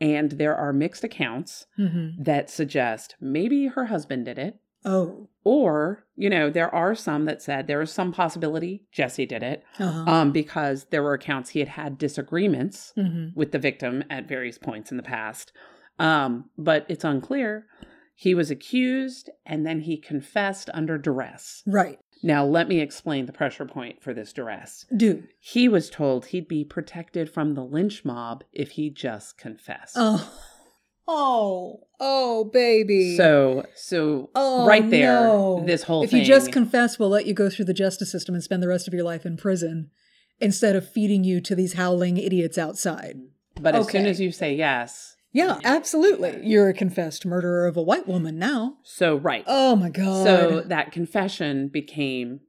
and 0.00 0.32
there 0.32 0.56
are 0.56 0.72
mixed 0.72 1.04
accounts 1.04 1.66
Mhm. 1.78 2.24
that 2.24 2.50
suggest 2.50 3.14
maybe 3.20 3.66
her 3.68 3.86
husband 3.86 4.24
did 4.24 4.38
it, 4.38 4.58
Oh. 4.84 5.28
or 5.44 6.04
you 6.16 6.28
know 6.28 6.50
there 6.50 6.74
are 6.74 6.94
some 6.96 7.24
that 7.26 7.42
said 7.42 7.66
there 7.68 7.78
was 7.78 7.92
some 7.92 8.12
possibility 8.12 8.84
Jesse 8.90 9.24
did 9.26 9.42
it, 9.44 9.62
Uh-huh. 9.78 10.10
um, 10.10 10.32
because 10.32 10.86
there 10.86 11.02
were 11.02 11.14
accounts 11.14 11.50
he 11.50 11.60
had 11.60 11.68
had 11.68 11.96
disagreements 11.98 12.92
Mhm. 12.96 13.34
with 13.36 13.52
the 13.52 13.58
victim 13.58 14.02
at 14.10 14.26
various 14.28 14.58
points 14.58 14.90
in 14.90 14.96
the 14.96 15.02
past, 15.02 15.52
um, 15.98 16.50
but 16.58 16.86
it's 16.88 17.04
unclear. 17.04 17.66
He 18.14 18.34
was 18.34 18.50
accused 18.50 19.30
and 19.44 19.66
then 19.66 19.80
he 19.80 19.96
confessed 19.96 20.70
under 20.72 20.98
duress. 20.98 21.62
Right. 21.66 21.98
Now, 22.22 22.44
let 22.44 22.68
me 22.68 22.80
explain 22.80 23.26
the 23.26 23.32
pressure 23.32 23.66
point 23.66 24.02
for 24.02 24.14
this 24.14 24.32
duress. 24.32 24.86
Dude. 24.96 25.28
He 25.40 25.68
was 25.68 25.90
told 25.90 26.26
he'd 26.26 26.48
be 26.48 26.64
protected 26.64 27.28
from 27.28 27.54
the 27.54 27.64
lynch 27.64 28.04
mob 28.04 28.44
if 28.52 28.72
he 28.72 28.88
just 28.88 29.36
confessed. 29.36 29.96
Oh. 29.98 30.32
Oh. 31.06 31.80
Oh, 32.00 32.44
baby. 32.44 33.16
So, 33.16 33.66
so 33.74 34.30
Oh, 34.34 34.66
right 34.66 34.88
there, 34.88 35.12
no. 35.22 35.62
this 35.66 35.82
whole 35.82 36.04
if 36.04 36.10
thing. 36.10 36.20
you 36.20 36.26
just 36.26 36.50
confess, 36.50 36.98
we'll 36.98 37.10
let 37.10 37.26
you 37.26 37.34
go 37.34 37.50
through 37.50 37.66
the 37.66 37.74
justice 37.74 38.10
system 38.10 38.34
and 38.34 38.42
spend 38.42 38.62
the 38.62 38.68
rest 38.68 38.88
of 38.88 38.94
your 38.94 39.04
life 39.04 39.26
in 39.26 39.36
prison 39.36 39.90
instead 40.40 40.74
of 40.76 40.88
feeding 40.88 41.22
you 41.24 41.40
to 41.42 41.54
these 41.54 41.74
howling 41.74 42.16
idiots 42.16 42.56
outside. 42.58 43.18
but 43.60 43.74
as 43.74 43.88
soon 43.88 44.06
as 44.06 44.18
you 44.20 44.32
say 44.32 44.54
yes, 44.54 45.13
Yeah, 45.34 45.58
absolutely. 45.64 46.40
You're 46.42 46.68
a 46.70 46.74
confessed 46.74 47.26
murderer 47.26 47.66
of 47.66 47.76
a 47.76 47.82
white 47.82 48.06
woman 48.08 48.38
now. 48.38 48.76
so 48.84 49.16
right. 49.16 49.44
Oh 49.46 49.76
my 49.76 49.90
god. 49.90 50.24
so 50.24 50.60
that 50.62 50.92
confession 50.92 51.68
became 51.68 52.40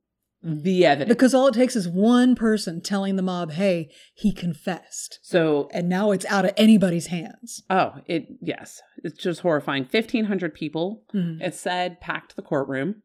the 0.44 0.86
evidence. 0.86 1.10
because 1.10 1.34
all 1.34 1.48
it 1.48 1.56
takes 1.56 1.76
is 1.76 1.88
one 1.88 2.36
person 2.36 2.80
telling 2.80 3.16
the 3.16 3.24
mob, 3.24 3.54
"Hey, 3.54 3.90
he 4.14 4.32
confessed." 4.32 5.18
so 5.24 5.68
And 5.74 5.90
now 5.90 6.12
it's 6.12 6.26
out 6.28 6.46
of 6.46 6.52
anybody's 6.56 7.08
hands. 7.08 7.64
Oh, 7.72 7.96
it 8.06 8.28
yes, 8.42 8.80
it's 9.04 9.18
just 9.18 9.40
horrifying. 9.42 9.86
Fifteen 9.86 10.26
hundred 10.26 10.54
people, 10.54 11.04
Mhm. 11.16 11.42
it 11.42 11.56
said, 11.56 12.00
packed 12.00 12.36
the 12.36 12.44
courtroom, 12.44 13.02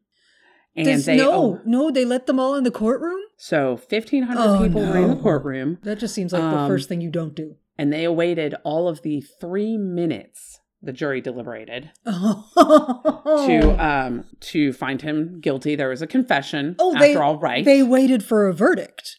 and 0.75 1.01
they 1.01 1.17
no, 1.17 1.31
oh, 1.33 1.59
no, 1.65 1.89
they 1.89 2.05
let 2.05 2.27
them 2.27 2.39
all 2.39 2.53
in 2.53 2.63
the 2.63 2.69
courtroom? 2.69 3.19
so 3.37 3.75
fifteen 3.75 4.23
hundred 4.23 4.43
Oh, 4.43 4.63
people 4.63 4.81
were 4.85 4.97
in 4.99 5.09
the 5.09 5.15
courtroom, 5.15 5.79
That 5.81 5.97
just 5.97 6.13
seems 6.13 6.31
like 6.33 6.43
the 6.43 6.57
Um, 6.59 6.67
first 6.69 6.87
thing 6.89 7.01
you 7.01 7.09
don't 7.09 7.33
do. 7.33 7.55
And 7.81 7.91
they 7.91 8.03
awaited 8.03 8.53
all 8.63 8.87
of 8.87 9.01
the 9.01 9.21
three 9.39 9.75
minutes 9.77 10.59
the 10.83 10.93
jury 10.93 11.21
deliberated 11.21 11.89
Oh. 12.05 13.45
to 13.47 13.85
um 13.85 14.25
to 14.51 14.71
find 14.73 15.01
him 15.01 15.39
guilty. 15.41 15.75
There 15.75 15.89
was 15.89 16.01
a 16.01 16.07
confession. 16.07 16.75
Oh, 16.79 16.93
after 16.95 17.07
they- 17.07 17.15
all, 17.15 17.37
right? 17.39 17.65
They 17.65 17.83
waited 17.83 18.23
for 18.23 18.47
a 18.47 18.53
verdict. 18.53 19.17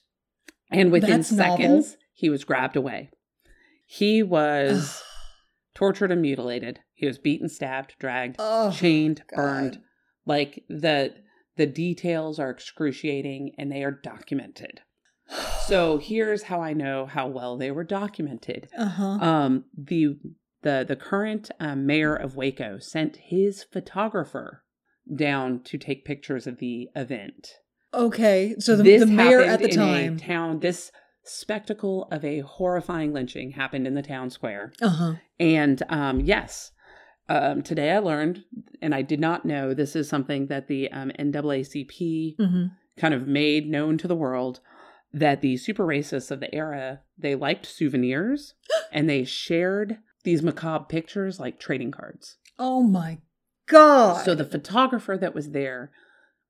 and 0.71 0.91
within 0.93 1.11
that's 1.11 1.33
novel. 1.33 1.57
seconds, 1.57 1.97
he 2.15 2.29
was 2.31 2.45
grabbed 2.45 2.77
away. 2.77 3.11
He 3.87 4.23
was 4.23 5.03
tortured 5.75 6.11
and 6.13 6.23
mutilated. 6.23 6.81
He 6.95 7.07
was 7.07 7.19
beaten, 7.19 7.49
stabbed, 7.49 7.95
dragged, 7.99 8.37
Oh, 8.39 8.71
chained, 8.73 9.23
God. 9.31 9.37
burned. 9.37 9.79
Like 10.27 10.65
the 10.69 11.15
the 11.57 11.67
details 11.67 12.39
are 12.39 12.51
excruciating 12.51 13.53
and 13.59 13.71
they 13.71 13.85
are 13.85 13.91
documented. 14.03 14.81
So 15.67 15.99
here's 15.99 16.45
how 16.45 16.61
I 16.61 16.73
know 16.73 17.07
how 17.07 17.27
well 17.27 17.57
they 17.57 17.71
were 17.71 17.85
documented. 17.85 18.69
Uh-huh. 18.77 19.05
Um, 19.05 19.65
the 19.77 20.19
the 20.63 20.85
the 20.87 20.97
current 20.97 21.51
um, 21.61 21.87
mayor 21.87 22.15
of 22.15 22.37
Waco 22.37 22.79
sent 22.79 23.17
his 23.17 23.65
photographer 23.65 24.65
down 25.15 25.63
to 25.65 25.79
take 25.79 26.05
pictures 26.05 26.47
of 26.47 26.59
the 26.59 26.89
event. 26.95 27.55
Okay, 27.95 28.55
so 28.59 28.77
the, 28.77 28.99
the 28.99 29.07
mayor 29.07 29.43
at 29.43 29.61
the 29.61 29.69
in 29.69 29.77
time. 29.77 30.17
a 30.17 30.19
town. 30.19 30.61
This 30.61 30.91
spectacle 31.25 32.09
of 32.11 32.25
a 32.25 32.41
horrifying 32.41 33.13
lynching 33.13 33.53
happened 33.53 33.87
in 33.87 33.95
the 33.95 34.03
town 34.03 34.31
square. 34.31 34.73
Uh 34.81 34.89
huh. 34.89 35.13
And 35.39 35.83
um, 35.89 36.21
yes, 36.21 36.73
um, 37.29 37.63
today 37.63 37.93
I 37.93 37.99
learned, 37.99 38.45
and 38.81 38.95
I 38.95 39.03
did 39.03 39.21
not 39.21 39.45
know 39.45 39.75
this 39.75 39.95
is 39.95 40.09
something 40.09 40.47
that 40.47 40.69
the 40.69 40.91
um, 40.91 41.13
NAACP 41.19 42.37
hmm 42.37 42.67
kind 42.97 43.15
of 43.15 43.27
made 43.27 43.71
known 43.71 43.97
to 43.99 44.07
the 44.07 44.15
world 44.15 44.61
that 45.15 45.41
the 45.43 45.57
super 45.57 45.85
racists 45.85 46.31
of 46.31 46.41
the 46.41 46.55
era 46.55 47.01
they 47.19 47.35
liked 47.35 47.67
souvenirs 47.67 48.55
and 48.93 49.09
they 49.09 49.25
shared 49.25 49.99
these 50.25 50.43
macabre 50.43 50.85
pictures 50.89 51.39
like 51.41 51.59
trading 51.59 51.91
cards. 51.91 52.37
Oh 52.59 52.83
my 52.83 53.19
god! 53.67 54.25
So 54.25 54.35
the 54.35 54.45
photographer 54.45 55.17
that 55.19 55.35
was 55.35 55.51
there 55.51 55.91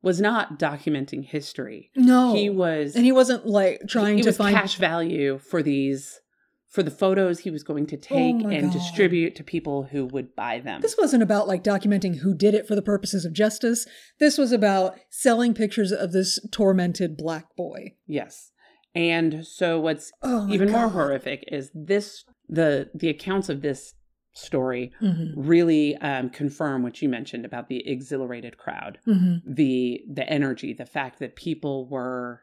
was 0.03 0.21
not 0.21 0.59
documenting 0.59 1.25
history. 1.25 1.91
no, 1.95 2.35
He 2.35 2.51
was 2.51 2.97
and 2.97 3.05
he 3.05 3.13
wasn't 3.13 3.47
like 3.47 3.83
trying 3.89 4.19
it 4.19 4.23
to 4.23 4.29
was 4.31 4.37
find 4.37 4.55
cash 4.57 4.75
value 4.77 5.39
for 5.39 5.63
these 5.63 6.21
for 6.69 6.83
the 6.83 6.91
photos 6.91 7.41
he 7.41 7.51
was 7.51 7.63
going 7.63 7.87
to 7.87 7.97
oh 7.97 8.01
take 8.01 8.37
Oh 8.45 8.49
and 8.49 8.65
God. 8.65 8.73
distribute 8.73 9.37
to 9.37 9.45
people 9.45 9.85
who 9.85 10.07
would 10.07 10.35
buy 10.35 10.59
them. 10.59 10.81
This 10.81 10.97
wasn't 10.99 11.23
about 11.23 11.47
like 11.47 11.63
documenting 11.63 12.17
who 12.21 12.35
did 12.35 12.55
it 12.55 12.67
for 12.67 12.75
the 12.75 12.81
purposes 12.83 13.25
of 13.27 13.33
justice. 13.35 13.87
This 14.19 14.39
was 14.39 14.53
about 14.53 14.99
selling 15.11 15.53
pictures 15.55 15.93
of 15.93 16.13
this 16.13 16.39
tormented 16.51 17.17
black 17.17 17.55
boy. 17.57 17.95
yes. 18.07 18.52
And 18.95 19.47
so 19.47 19.81
what's 19.81 20.13
Oh, 20.23 20.47
even 20.51 20.71
more 20.71 20.89
horrific 20.89 21.45
is 21.51 21.71
this 21.75 22.25
the 22.49 22.91
the 22.95 23.09
accounts 23.09 23.49
of 23.49 23.63
this 23.63 23.95
story 24.35 24.93
Mhm. 25.01 25.33
really 25.37 25.97
um, 25.99 26.31
confirm 26.31 26.83
what 26.83 27.01
you 27.03 27.09
mentioned 27.09 27.45
about 27.45 27.69
the 27.69 27.87
exhilarated 27.89 28.57
crowd 28.59 28.99
Mhm. 29.07 29.43
the 29.47 30.03
the 30.11 30.29
energy 30.29 30.73
the 30.73 30.87
fact 30.87 31.19
that 31.19 31.37
people 31.37 31.87
were 31.89 32.41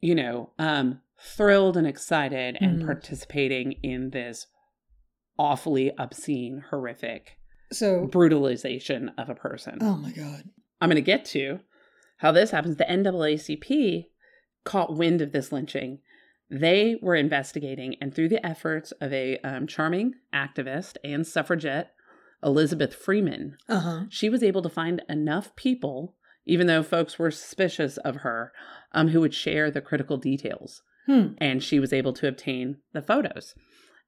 you 0.00 0.14
know 0.14 0.50
um 0.58 1.00
thrilled 1.20 1.76
and 1.76 1.86
excited 1.86 2.56
and 2.60 2.80
Mhm. 2.80 2.86
participating 2.86 3.72
in 3.84 4.10
this 4.10 4.46
awfully 5.38 5.92
obscene 5.98 6.64
horrific 6.70 7.38
So, 7.70 8.06
brutalization 8.06 9.10
of 9.16 9.28
a 9.30 9.34
person 9.34 9.78
oh 9.80 9.96
my 9.96 10.10
god. 10.12 10.44
i'm 10.80 10.88
going 10.88 10.96
to 10.96 11.02
get 11.02 11.24
to 11.26 11.60
how 12.18 12.32
this 12.32 12.50
happens 12.50 12.76
the 12.76 12.84
naacp 12.84 14.06
caught 14.64 14.96
wind 14.96 15.20
of 15.20 15.32
this 15.32 15.50
lynching 15.52 15.98
they 16.50 16.96
were 17.00 17.14
investigating 17.14 17.96
and 18.00 18.14
through 18.14 18.28
the 18.28 18.44
efforts 18.46 18.92
of 19.00 19.10
a 19.12 19.38
um, 19.38 19.66
charming 19.66 20.12
activist 20.34 20.96
and 21.02 21.26
suffragette 21.26 21.92
elizabeth 22.42 22.94
freeman 22.94 23.56
Uh 23.68 23.80
huh. 23.80 24.00
she 24.10 24.28
was 24.28 24.42
able 24.42 24.60
to 24.62 24.68
find 24.68 25.00
enough 25.08 25.54
people, 25.56 26.14
even 26.44 26.66
though 26.66 26.82
folks 26.82 27.18
were 27.18 27.30
suspicious 27.30 27.96
of 27.98 28.16
her, 28.16 28.52
um, 28.92 29.08
who 29.08 29.20
would 29.20 29.32
share 29.32 29.70
the 29.70 29.80
critical 29.80 30.16
details. 30.16 30.82
Hmm. 31.06 31.28
And 31.38 31.62
she 31.62 31.78
was 31.80 31.92
able 31.92 32.12
to 32.14 32.26
obtain 32.28 32.78
the 32.92 33.00
photos. 33.02 33.54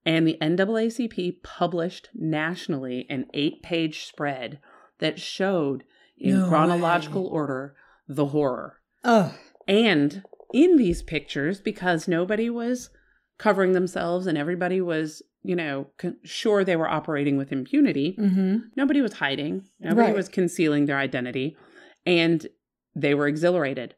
And 0.05 0.27
the 0.27 0.37
NAACP 0.43 1.43
published 1.45 2.11
nationally 2.13 3.07
an 3.09 3.27
eight 3.33 3.63
page 3.63 4.05
spread 4.05 4.59
that 4.99 5.19
showed 5.21 5.85
in 6.19 6.41
No 6.41 6.49
chronological 6.49 7.25
way. 7.25 7.31
order 7.31 7.75
the 8.09 8.27
horror. 8.27 8.81
Oh. 9.05 9.35
And 9.69 10.25
in 10.55 10.77
these 10.77 11.03
pictures, 11.03 11.61
because 11.61 12.07
nobody 12.09 12.49
was 12.49 12.89
covering 13.39 13.73
themselves 13.73 14.27
and 14.29 14.39
everybody 14.39 14.81
was, 14.81 15.21
you 15.43 15.57
know, 15.57 15.89
con- 15.99 16.17
sure 16.23 16.63
they 16.65 16.77
were 16.77 16.89
operating 16.89 17.37
with 17.37 17.51
impunity, 17.53 18.17
Mm-hmm. 18.19 18.57
Nobody 18.77 19.01
was 19.01 19.15
hiding. 19.15 19.65
Nobody 19.81 20.09
Right. 20.09 20.17
was 20.17 20.29
concealing 20.29 20.87
their 20.87 20.99
identity. 20.99 21.57
And 22.07 22.47
they 22.95 23.15
were 23.15 23.27
exhilarated. 23.27 23.95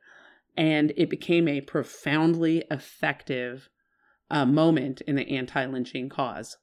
And 0.57 0.93
it 0.97 1.11
became 1.11 1.47
a 1.49 1.61
profoundly 1.61 2.65
effective 2.71 3.69
uh, 4.31 4.47
moment 4.47 5.03
in 5.03 5.15
the 5.17 5.29
anti 5.37 5.67
lynching 5.67 6.09
cause. 6.09 6.57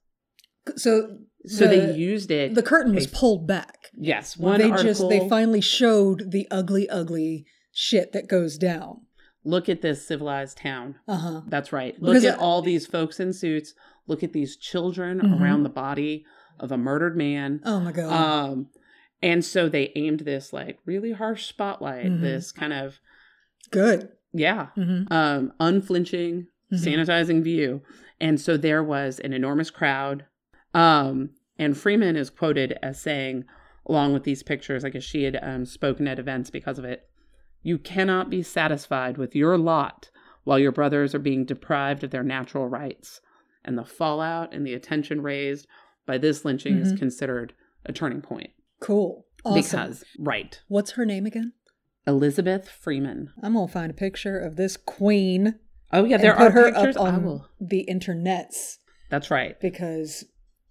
So, 0.76 1.18
So 1.46 1.68
the, 1.68 1.76
they 1.76 1.94
used 1.94 2.32
it. 2.32 2.56
the 2.56 2.64
curtain 2.64 2.96
was 2.96 3.06
pulled 3.08 3.46
back. 3.48 3.89
yes, 3.96 4.36
one 4.38 4.60
they 4.60 4.72
article. 4.72 4.84
just 4.91 5.10
they 5.10 5.30
finally 5.30 5.62
showed 5.62 6.32
the 6.32 6.48
ugly, 6.50 6.89
ugly 6.89 7.46
shit 7.72 8.14
that 8.14 8.28
goes 8.28 8.58
down. 8.58 9.02
Look 9.44 9.68
at 9.70 9.82
this 9.82 10.06
civilized 10.08 10.58
town. 10.58 10.96
Uh 11.08 11.18
huh. 11.18 11.41
That's 11.48 11.72
right. 11.74 11.94
Look 12.02 12.12
Because 12.14 12.26
at 12.26 12.36
it- 12.36 12.39
all 12.39 12.62
these 12.62 12.86
folks 12.86 13.20
in 13.20 13.34
suits. 13.34 13.74
Look 14.08 14.24
at 14.24 14.34
these 14.34 14.58
children 14.58 15.22
Mhm. 15.22 15.41
around 15.41 15.64
the 15.64 15.70
body 15.70 16.26
of 16.60 16.72
a 16.72 16.78
murdered 16.78 17.16
man. 17.18 17.62
Oh 17.66 17.80
my 17.80 17.91
god. 17.91 18.12
Um, 18.12 18.68
and 19.22 19.44
so 19.46 19.70
they 19.70 19.91
aimed 19.96 20.22
this 20.22 20.52
like 20.54 20.80
really 20.86 21.14
harsh 21.14 21.46
spotlight, 21.46 22.08
Mhm. 22.08 22.22
this 22.22 22.52
kind 22.52 22.74
of 22.74 23.00
Good. 23.72 24.10
yeah, 24.34 24.68
Mm-hmm. 24.78 25.12
um, 25.12 25.54
unflinching, 25.60 26.48
Mhm. 26.72 26.78
sanitizing 27.06 27.41
view. 27.44 27.82
And 28.20 28.39
so 28.39 28.58
there 28.58 28.84
was 28.84 29.20
an 29.20 29.34
enormous 29.34 29.70
crowd. 29.72 30.26
Um, 30.74 31.32
and 31.58 31.78
Freeman 31.78 32.16
is 32.16 32.30
quoted 32.30 32.78
as 32.84 33.00
saying, 33.02 33.46
along 33.86 34.14
with 34.14 34.24
these 34.24 34.44
pictures, 34.44 34.84
I 34.84 34.89
guess 34.89 35.04
she 35.04 35.24
had 35.24 35.38
um, 35.41 35.66
spoken 35.66 36.08
at 36.08 36.20
events 36.20 36.50
because 36.50 36.78
of 36.80 36.86
it, 36.86 37.10
you 37.64 37.78
cannot 37.80 38.30
be 38.30 38.43
satisfied 38.43 39.18
with 39.18 39.36
your 39.36 39.57
lot 39.57 40.09
while 40.43 40.59
your 40.59 40.72
brothers 40.72 41.16
are 41.16 41.20
being 41.20 41.45
deprived 41.45 42.03
of 42.03 42.11
their 42.11 42.24
natural 42.24 42.68
rights. 42.68 43.22
And 43.66 43.78
the 43.78 43.86
fallout 43.86 44.53
and 44.53 44.68
the 44.68 44.74
attention 44.74 45.22
raised 45.22 45.66
by 46.05 46.18
this 46.18 46.43
lynching 46.43 46.78
is 46.78 46.91
Mhm. 46.93 46.99
considered 46.99 47.53
a 47.86 47.93
turning 47.93 48.22
point. 48.22 48.51
Cool. 48.82 49.26
Awesome. 49.45 49.55
Because, 49.61 50.03
right, 50.20 50.61
What's 50.68 50.91
her 50.91 51.05
name 51.05 51.26
again? 51.26 51.53
Elizabeth 52.05 52.68
Freeman. 52.70 53.32
I'm 53.41 53.53
gonna 53.53 53.68
find 53.70 53.89
a 53.89 53.93
picture 53.93 54.38
of 54.38 54.57
this 54.57 54.76
queen. 54.78 55.55
Oh, 55.93 56.03
yeah, 56.03 56.18
there 56.18 56.36
are 56.36 56.51
her 56.51 56.72
pictures. 56.74 56.97
up 56.97 57.01
on 57.03 57.41
the 57.61 57.86
internets 57.89 58.78
That's 59.09 59.32
right. 59.32 59.57
because, 59.61 60.26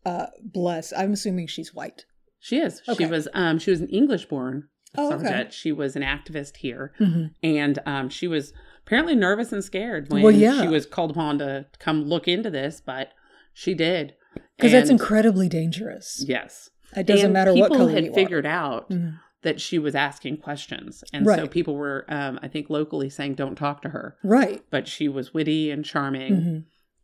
uh, 0.05 0.27
bless. 0.43 0.93
I'm 0.93 1.13
assuming 1.13 1.47
she's 1.47 1.73
white. 1.75 2.05
She 2.39 2.59
is. 2.59 2.83
Okay. 2.89 3.05
She 3.05 3.11
was 3.11 3.29
um 3.35 3.59
she 3.59 3.71
was 3.71 3.81
an 3.81 3.89
English 3.89 4.27
born 4.27 4.69
Oh, 4.97 5.09
okay. 5.15 5.17
suffragette. 5.25 5.53
She 5.53 5.73
was 5.73 5.97
an 5.97 6.03
activist 6.03 6.59
here. 6.59 6.93
Mm-hmm. 7.01 7.27
And 7.43 7.79
um 7.87 8.09
she 8.09 8.27
was 8.29 8.53
apparently 8.87 9.15
nervous 9.15 9.53
and 9.53 9.63
scared 9.65 10.11
when 10.11 10.23
Well, 10.23 10.33
yeah. 10.33 10.61
she 10.61 10.69
was 10.69 10.87
called 10.87 11.11
upon 11.13 11.39
to 11.39 11.67
come 11.79 12.05
look 12.05 12.29
into 12.29 12.51
this, 12.51 12.83
but 12.85 13.11
she 13.55 13.75
did. 13.75 14.15
Because 14.57 14.73
that's 14.73 14.91
incredibly 14.91 15.49
dangerous. 15.49 16.25
Yes. 16.27 16.71
It 16.97 17.07
doesn't 17.07 17.27
And 17.27 17.33
matter 17.33 17.53
what 17.55 17.71
people 17.71 17.77
color 17.87 17.93
had 17.93 18.05
you 18.05 18.11
are. 18.11 18.15
figured 18.15 18.47
out 18.47 18.91
Mhm. 18.91 19.19
that 19.43 19.61
she 19.61 19.79
was 19.79 19.95
asking 19.95 20.37
questions. 20.39 21.03
And 21.13 21.27
so 21.27 21.47
people 21.47 21.75
were 21.77 22.05
um 22.09 22.39
I 22.43 22.49
think 22.49 22.69
locally 22.71 23.09
saying 23.09 23.35
don't 23.37 23.57
talk 23.57 23.83
to 23.83 23.91
her. 23.91 24.17
Right. 24.23 24.63
But 24.71 24.89
she 24.89 25.09
was 25.09 25.33
witty 25.35 25.71
and 25.71 25.85
charming 25.85 26.37
hmm 26.37 26.59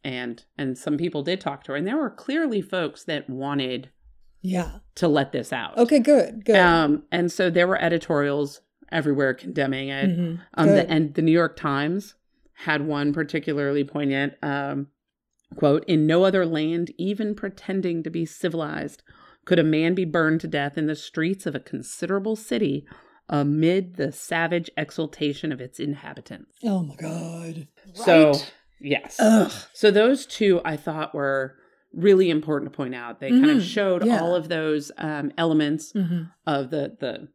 and 0.04 0.44
and 0.56 0.78
some 0.78 0.96
people 0.96 1.22
did 1.24 1.40
talk 1.40 1.64
to 1.64 1.72
her 1.72 1.76
and 1.76 1.84
there 1.86 1.96
were 1.96 2.08
clearly 2.08 2.60
folks 2.62 3.02
that 3.04 3.28
wanted 3.28 3.90
Yeah. 4.42 4.78
to 4.96 5.08
let 5.08 5.32
this 5.32 5.52
out. 5.52 5.76
Okay. 5.78 5.98
Good. 6.00 6.44
Good. 6.44 6.56
Um, 6.56 7.04
and 7.12 7.30
so 7.30 7.50
there 7.50 7.66
were 7.66 7.80
editorials 7.80 8.60
everywhere 8.90 9.34
condemning 9.34 9.88
it. 9.88 10.08
Mhm. 10.10 10.40
Um, 10.54 10.66
the, 10.68 10.88
and 10.90 11.14
the 11.14 11.22
New 11.22 11.32
York 11.32 11.56
Times 11.56 12.14
had 12.64 12.86
one 12.86 13.12
particularly 13.12 13.84
poignant 13.84 14.34
um, 14.42 14.88
quote: 15.56 15.84
"In 15.86 16.06
no 16.06 16.24
other 16.24 16.44
land, 16.46 16.92
even 16.98 17.34
pretending 17.34 18.02
to 18.02 18.10
be 18.10 18.24
civilized, 18.26 19.02
could 19.44 19.58
a 19.58 19.64
man 19.64 19.94
be 19.94 20.04
burned 20.04 20.40
to 20.42 20.48
death 20.48 20.76
in 20.78 20.86
the 20.86 20.94
streets 20.96 21.46
of 21.46 21.54
a 21.54 21.60
considerable 21.60 22.36
city." 22.36 22.86
Amid 23.30 23.96
the 23.96 24.10
savage 24.10 24.70
exultation 24.78 25.52
of 25.52 25.60
its 25.60 25.78
inhabitants. 25.78 26.50
oh 26.64 26.82
my 26.82 26.96
god. 26.96 27.68
So, 27.92 28.30
Right? 28.32 28.54
yes. 28.80 29.16
Ugh. 29.20 29.52
So 29.74 29.90
those 29.90 30.24
two 30.24 30.62
I 30.64 30.78
thought 30.78 31.14
were 31.14 31.54
really 31.92 32.30
important 32.30 32.70
to 32.72 32.76
point 32.76 32.94
out. 32.94 33.20
They 33.20 33.30
kind 33.30 33.50
of 33.50 33.58
Mhm. 33.58 33.62
showed 33.62 34.04
Yeah. 34.06 34.20
all 34.20 34.34
of 34.34 34.48
those 34.48 34.92
um, 34.98 35.32
elements 35.38 35.92
hmm 35.92 36.22
of 36.46 36.70
the 36.70 36.96
the 37.00 37.28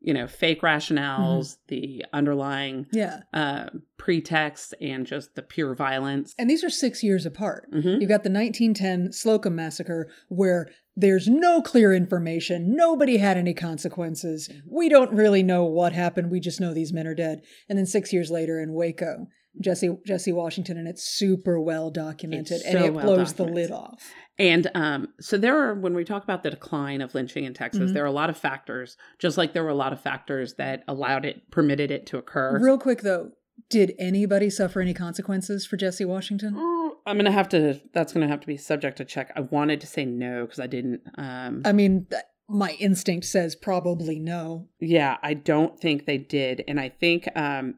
you 0.00 0.12
know 0.12 0.26
fake 0.26 0.60
rationales, 0.60 1.56
the 1.68 2.04
underlying 2.12 2.86
Yeah. 2.92 3.20
uh, 3.32 3.70
pretexts, 3.96 4.74
and 4.78 5.06
just 5.06 5.34
the 5.34 5.40
pure 5.42 5.74
violence. 5.74 6.34
And 6.38 6.50
these 6.50 6.62
are 6.62 6.68
six 6.68 7.02
years 7.02 7.24
apart. 7.24 7.70
Mhm. 7.72 8.00
You've 8.00 8.10
got 8.10 8.22
the 8.22 8.28
1910 8.30 9.12
Slocum 9.12 9.54
massacre, 9.56 10.10
where 10.28 10.68
there's 10.94 11.26
no 11.26 11.62
clear 11.62 11.94
information. 11.94 12.76
Nobody 12.76 13.16
had 13.16 13.38
any 13.38 13.54
consequences. 13.54 14.50
We 14.70 14.90
don't 14.90 15.12
really 15.12 15.42
know 15.42 15.64
what 15.64 15.94
happened. 15.94 16.30
We 16.30 16.38
just 16.38 16.60
know 16.60 16.74
these 16.74 16.92
men 16.92 17.06
are 17.06 17.14
dead. 17.14 17.40
And 17.68 17.78
then 17.78 17.86
six 17.86 18.12
years 18.12 18.30
later 18.30 18.60
in 18.60 18.74
Waco, 18.74 19.26
Jesse 19.60 19.96
Jesse 20.06 20.32
Washington, 20.32 20.76
and 20.76 20.88
it's 20.88 21.02
super 21.02 21.60
well 21.60 21.90
documented, 21.90 22.56
It's 22.58 22.64
and 22.66 22.84
it 22.84 22.92
well 22.94 23.04
blows 23.04 23.34
the 23.34 23.44
lid 23.44 23.70
off. 23.70 24.12
And 24.38 24.68
um, 24.74 25.08
so 25.20 25.38
there 25.38 25.56
are 25.56 25.74
when 25.74 25.94
we 25.94 26.04
talk 26.04 26.24
about 26.24 26.42
the 26.42 26.50
decline 26.50 27.00
of 27.00 27.14
lynching 27.14 27.44
in 27.44 27.54
Texas, 27.54 27.90
Mhm. 27.90 27.94
there 27.94 28.02
are 28.02 28.06
a 28.08 28.12
lot 28.12 28.30
of 28.30 28.36
factors. 28.36 28.96
Just 29.18 29.38
like 29.38 29.52
there 29.52 29.62
were 29.62 29.68
a 29.70 29.74
lot 29.74 29.92
of 29.92 30.00
factors 30.00 30.54
that 30.54 30.82
allowed 30.88 31.24
it, 31.24 31.50
permitted 31.50 31.90
it 31.90 32.06
to 32.06 32.18
occur. 32.18 32.58
Real 32.60 32.78
quick 32.78 33.02
though, 33.02 33.30
did 33.70 33.94
anybody 33.98 34.50
suffer 34.50 34.80
any 34.80 34.92
consequences 34.94 35.64
for 35.64 35.76
Jesse 35.76 36.04
Washington? 36.04 36.54
Mm, 36.54 36.90
I'm 37.06 37.16
gonna 37.16 37.30
have 37.30 37.48
to. 37.50 37.80
That's 37.92 38.12
gonna 38.12 38.26
have 38.28 38.40
to 38.40 38.46
be 38.46 38.56
subject 38.56 38.96
to 38.98 39.04
check. 39.04 39.32
I 39.36 39.40
wanted 39.42 39.80
to 39.82 39.86
say 39.86 40.04
no 40.04 40.42
because 40.46 40.58
I 40.58 40.66
didn't. 40.66 41.02
Um, 41.16 41.62
I 41.64 41.72
mean, 41.72 42.06
th- 42.10 42.22
my 42.48 42.72
instinct 42.80 43.24
says 43.26 43.54
probably 43.54 44.18
no. 44.18 44.68
Yeah, 44.80 45.16
I 45.22 45.34
don't 45.34 45.78
think 45.80 46.06
they 46.06 46.18
did, 46.18 46.64
and 46.66 46.78
I 46.80 46.88
think 46.88 47.28
um, 47.36 47.76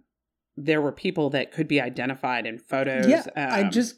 there 0.57 0.81
were 0.81 0.93
people 0.93 1.31
that 1.31 1.53
could 1.53 1.69
be 1.69 1.81
identified 1.81 2.47
in 2.47 2.59
photos. 2.59 3.07
yeah, 3.09 3.25
I 3.37 3.63
um, 3.63 3.71
just 3.71 3.97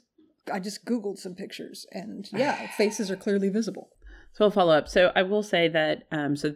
I 0.53 0.59
just 0.61 0.85
googled 0.85 1.19
some 1.19 1.35
pictures, 1.35 1.87
and 1.93 2.29
yeah, 2.33 2.67
faces 2.77 3.11
are 3.11 3.17
clearly 3.17 3.49
visible. 3.49 3.91
so 4.35 4.45
I'll 4.47 4.51
follow 4.51 4.73
up. 4.77 4.89
So 4.89 5.13
I 5.15 5.23
will 5.23 5.43
say 5.43 5.69
that 5.69 6.05
um, 6.11 6.37
so 6.37 6.55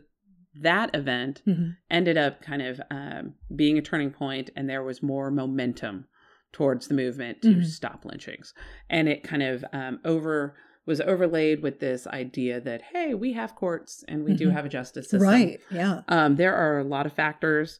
that 0.60 0.94
event 0.94 1.42
Mhm. 1.46 1.76
ended 1.90 2.16
up 2.18 2.42
kind 2.42 2.62
of 2.62 2.80
um, 2.90 3.34
being 3.54 3.78
a 3.78 3.82
turning 3.82 4.10
point, 4.10 4.50
and 4.56 4.68
there 4.68 4.82
was 4.82 5.02
more 5.02 5.30
momentum 5.30 6.06
towards 6.52 6.88
the 6.88 6.94
movement 6.94 7.40
to 7.42 7.48
Mhm. 7.48 7.64
stop 7.64 8.04
lynchings, 8.04 8.52
and 8.90 9.08
it 9.08 9.22
kind 9.22 9.42
of 9.42 9.64
um, 9.72 10.00
over 10.04 10.54
was 10.84 11.00
overlaid 11.00 11.62
with 11.62 11.78
this 11.78 12.08
idea 12.08 12.60
that 12.60 12.82
hey, 12.92 13.14
we 13.14 13.34
have 13.34 13.54
courts 13.54 14.04
and 14.08 14.24
we 14.24 14.34
do 14.34 14.48
Mhm. 14.48 14.52
have 14.52 14.64
a 14.64 14.68
justice 14.68 15.08
system. 15.08 15.20
Right. 15.22 15.60
Yeah. 15.70 16.00
Um, 16.08 16.34
there 16.36 16.54
are 16.56 16.80
a 16.80 16.84
lot 16.84 17.06
of 17.06 17.12
factors 17.12 17.78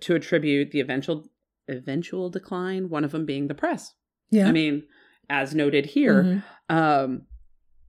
to 0.00 0.14
attribute 0.14 0.70
the 0.70 0.80
eventual 0.80 1.28
eventual 1.72 2.30
decline. 2.30 2.88
One 2.88 3.04
of 3.04 3.10
them 3.12 3.26
being 3.26 3.48
the 3.48 3.54
press. 3.54 3.94
Yeah. 4.30 4.46
I 4.48 4.52
mean, 4.52 4.84
as 5.28 5.54
noted 5.54 5.86
here, 5.86 6.22
Mhm. 6.22 6.42
um, 6.68 7.22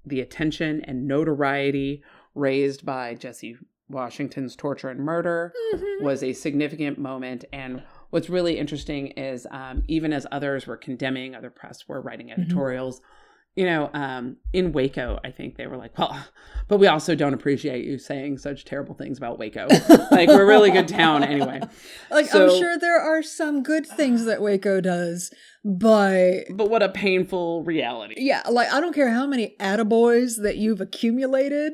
the 0.05 0.21
attention 0.21 0.81
and 0.85 1.07
notoriety 1.07 2.03
raised 2.35 2.85
by 2.85 3.15
Jesse 3.15 3.57
Washington's 3.89 4.55
torture 4.55 4.89
and 4.89 4.99
murder 4.99 5.53
Mhm. 5.73 6.01
was 6.01 6.23
a 6.23 6.33
significant 6.33 6.97
moment. 6.97 7.45
And 7.53 7.83
what's 8.09 8.29
really 8.29 8.57
interesting 8.57 9.07
is 9.07 9.45
um, 9.51 9.83
even 9.87 10.11
as 10.13 10.25
others 10.31 10.65
were 10.67 10.77
condemning, 10.77 11.35
other 11.35 11.49
press 11.49 11.87
were 11.87 12.01
writing 12.01 12.29
Mm-hmm. 12.29 12.41
You 13.55 13.65
know, 13.65 13.91
um, 13.93 14.37
in 14.51 14.71
Waco, 14.71 15.19
I 15.23 15.29
think 15.29 15.57
they 15.57 15.67
were 15.67 15.77
like, 15.77 15.95
well, 15.97 16.25
but 16.67 16.79
we 16.79 16.87
also 16.87 17.13
don't 17.13 17.35
appreciate 17.35 17.85
you 17.85 17.99
saying 17.99 18.39
such 18.39 18.65
terrible 18.65 18.95
things 18.95 19.19
about 19.19 19.37
Waco. 19.37 19.67
like, 20.11 20.27
we're 20.27 20.41
a 20.41 20.45
really 20.47 20.71
good 20.71 20.87
town 20.87 21.23
anyway. 21.23 21.61
Like 22.09 22.25
So- 22.27 22.45
I'm 22.51 22.57
sure 22.59 22.79
there 22.79 22.99
are 22.99 23.21
some 23.21 23.61
good 23.61 23.85
things 23.85 24.25
that 24.25 24.41
Waco 24.41 24.81
does, 24.81 25.31
but 25.63 26.45
But 26.51 26.69
what 26.71 26.81
a 26.81 26.89
painful 26.89 27.63
reality. 27.63 28.15
yeah, 28.17 28.41
like 28.49 28.71
I 28.73 28.79
don't 28.81 28.93
care 28.93 29.11
how 29.11 29.27
many 29.27 29.55
attaboys 29.59 30.41
that 30.41 30.57
you've 30.57 30.81
accumulated, 30.81 31.73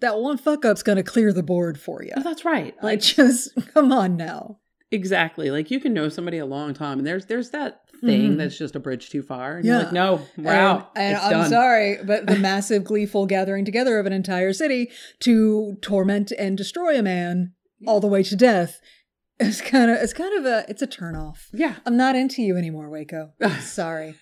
that 0.00 0.18
one 0.18 0.36
fuck 0.36 0.64
up's 0.66 0.82
gonna 0.82 1.02
clear 1.02 1.32
the 1.32 1.42
board 1.42 1.80
for 1.80 2.02
you. 2.02 2.10
Oh, 2.16 2.22
that's 2.22 2.44
right. 2.44 2.74
Like 2.82 3.00
just 3.16 3.50
come 3.72 3.92
on 3.92 4.16
now. 4.16 4.58
Exactly. 4.90 5.50
Like 5.50 5.70
you 5.70 5.80
can 5.80 5.94
know 5.94 6.08
somebody 6.08 6.38
a 6.38 6.46
long 6.46 6.74
time, 6.74 6.98
and 6.98 7.06
there's 7.06 7.26
there's 7.26 7.50
that 7.50 7.80
thing 8.04 8.32
Mhm. 8.34 8.36
that's 8.38 8.56
just 8.58 8.76
a 8.76 8.80
bridge 8.80 9.10
too 9.10 9.22
far. 9.22 9.56
And 9.56 9.64
Yeah. 9.64 9.72
you're 9.72 9.82
like, 9.84 9.92
no, 9.92 10.20
we're 10.36 10.50
and, 10.50 10.58
out. 10.60 10.90
and 10.96 11.16
it's 11.16 11.24
I'm 11.24 11.30
done. 11.32 11.50
sorry, 11.50 11.98
but 12.04 12.26
the 12.26 12.36
massive 12.50 12.84
gleeful 12.84 13.26
gathering 13.26 13.64
together 13.64 13.98
of 13.98 14.06
an 14.06 14.12
entire 14.12 14.52
city 14.52 14.90
to 15.20 15.76
torment 15.80 16.32
and 16.38 16.56
destroy 16.56 16.98
a 16.98 17.02
man 17.02 17.52
all 17.86 18.00
the 18.00 18.06
way 18.06 18.22
to 18.22 18.36
death 18.36 18.80
is 19.40 19.60
kind 19.60 19.90
of 19.90 19.96
it's 19.98 20.12
kind 20.12 20.38
of 20.38 20.44
a 20.46 20.64
it's 20.68 20.82
a 20.82 20.86
turnoff. 20.86 21.48
Yeah. 21.52 21.76
I'm 21.86 21.96
not 21.96 22.14
into 22.16 22.42
you 22.42 22.56
anymore, 22.56 22.88
Waco. 22.90 23.32
Sorry. 23.60 24.14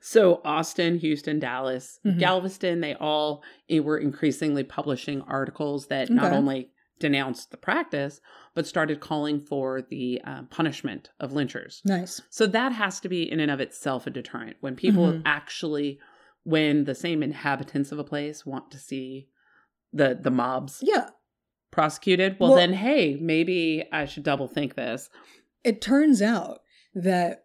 So 0.00 0.40
Austin, 0.44 0.98
Houston, 0.98 1.38
Dallas, 1.38 2.00
Mhm. 2.04 2.18
Galveston, 2.18 2.80
they 2.80 2.94
all 2.94 3.42
eh, 3.70 3.78
were 3.80 3.98
increasingly 3.98 4.64
publishing 4.64 5.22
articles 5.22 5.86
that 5.88 6.10
not 6.10 6.32
only 6.32 6.70
denounced 6.98 7.52
the 7.52 7.56
practice, 7.56 8.20
but 8.58 8.66
started 8.66 8.98
calling 8.98 9.38
for 9.40 9.82
the 9.82 10.20
uh, 10.24 10.42
punishment 10.50 11.10
of 11.20 11.30
lynchers. 11.30 11.80
Nice. 11.84 12.20
So 12.28 12.44
that 12.48 12.72
has 12.72 12.98
to 12.98 13.08
be 13.08 13.30
in 13.30 13.38
and 13.38 13.52
of 13.52 13.60
itself 13.60 14.04
a 14.08 14.10
deterrent. 14.10 14.56
When 14.58 14.74
people 14.74 15.12
Mhm. 15.12 15.22
actually, 15.24 16.00
when 16.42 16.82
the 16.82 16.94
same 16.96 17.22
inhabitants 17.22 17.92
of 17.92 18.00
a 18.00 18.04
place 18.12 18.44
want 18.44 18.72
to 18.72 18.78
see 18.78 19.28
the 19.92 20.18
the 20.20 20.32
mobs 20.32 20.82
Yeah. 20.84 21.10
prosecuted, 21.70 22.36
well, 22.40 22.50
Well- 22.50 22.58
then 22.58 22.72
hey, 22.72 23.14
maybe 23.20 23.84
I 23.92 24.06
should 24.06 24.24
double 24.24 24.48
think 24.48 24.74
this. 24.74 25.08
It 25.62 25.80
turns 25.80 26.20
out 26.20 26.62
that 26.96 27.44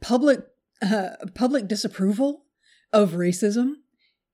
public 0.00 0.46
uh, 0.80 1.16
public 1.34 1.66
disapproval 1.66 2.44
of 2.92 3.14
racism 3.14 3.72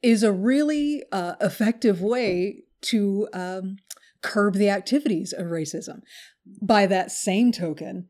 is 0.03 0.23
a 0.23 0.31
really 0.33 1.05
uh, 1.11 1.37
effective 1.41 2.03
way 2.03 2.65
to 2.83 3.29
um, 3.33 3.77
curb 4.23 4.55
the 4.55 4.69
activities 4.71 5.33
of 5.33 5.47
racism. 5.47 6.01
By 6.61 6.87
that 6.87 7.11
same 7.13 7.53
token, 7.53 8.09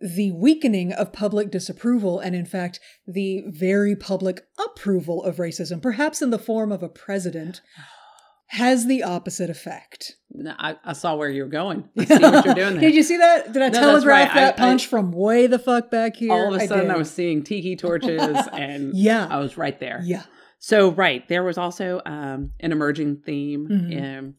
the 0.00 0.32
weakening 0.32 0.92
of 0.92 1.12
public 1.12 1.50
disapproval 1.50 2.18
and, 2.18 2.34
in 2.34 2.46
fact, 2.46 2.80
the 3.06 3.42
very 3.46 3.94
public 3.94 4.42
approval 4.58 5.22
of 5.22 5.36
racism, 5.36 5.80
perhaps 5.80 6.20
in 6.22 6.30
the 6.30 6.38
form 6.38 6.72
of 6.72 6.82
a 6.82 6.88
president, 6.88 7.60
has 8.48 8.86
the 8.86 9.02
opposite 9.02 9.48
effect. 9.48 10.16
No, 10.30 10.54
I, 10.58 10.76
I 10.84 10.92
saw 10.92 11.14
where 11.14 11.30
you 11.30 11.42
were 11.44 11.48
going. 11.48 11.88
I 11.98 12.04
see 12.04 12.18
what 12.18 12.44
you're 12.44 12.54
doing 12.54 12.72
there. 12.74 12.80
Did 12.80 12.94
you 12.94 13.02
see 13.02 13.16
that? 13.16 13.52
Did 13.52 13.62
I 13.62 13.68
No, 13.68 13.80
telegraph 13.80 14.28
right. 14.28 14.34
that 14.34 14.58
I- 14.60 14.62
I- 14.62 14.68
punch 14.68 14.86
from 14.86 15.12
way 15.12 15.46
the 15.46 15.58
fuck 15.58 15.90
back 15.90 16.16
here? 16.16 16.32
All 16.32 16.54
of 16.54 16.60
a 16.60 16.66
sudden, 16.66 16.90
I, 16.90 16.96
was 16.96 17.10
seeing 17.10 17.42
tiki 17.44 17.76
torches, 17.76 18.20
and 18.52 18.92
Yeah. 18.94 19.26
I 19.30 19.38
was 19.38 19.56
right 19.56 19.78
there. 19.78 20.00
Yeah. 20.04 20.24
So, 20.58 20.90
right, 20.92 21.26
there 21.28 21.42
was 21.42 21.58
also 21.58 22.00
um, 22.06 22.50
an 22.60 22.72
emerging 22.72 23.22
theme 23.26 23.68
Mhm. 23.68 24.18
um, 24.18 24.34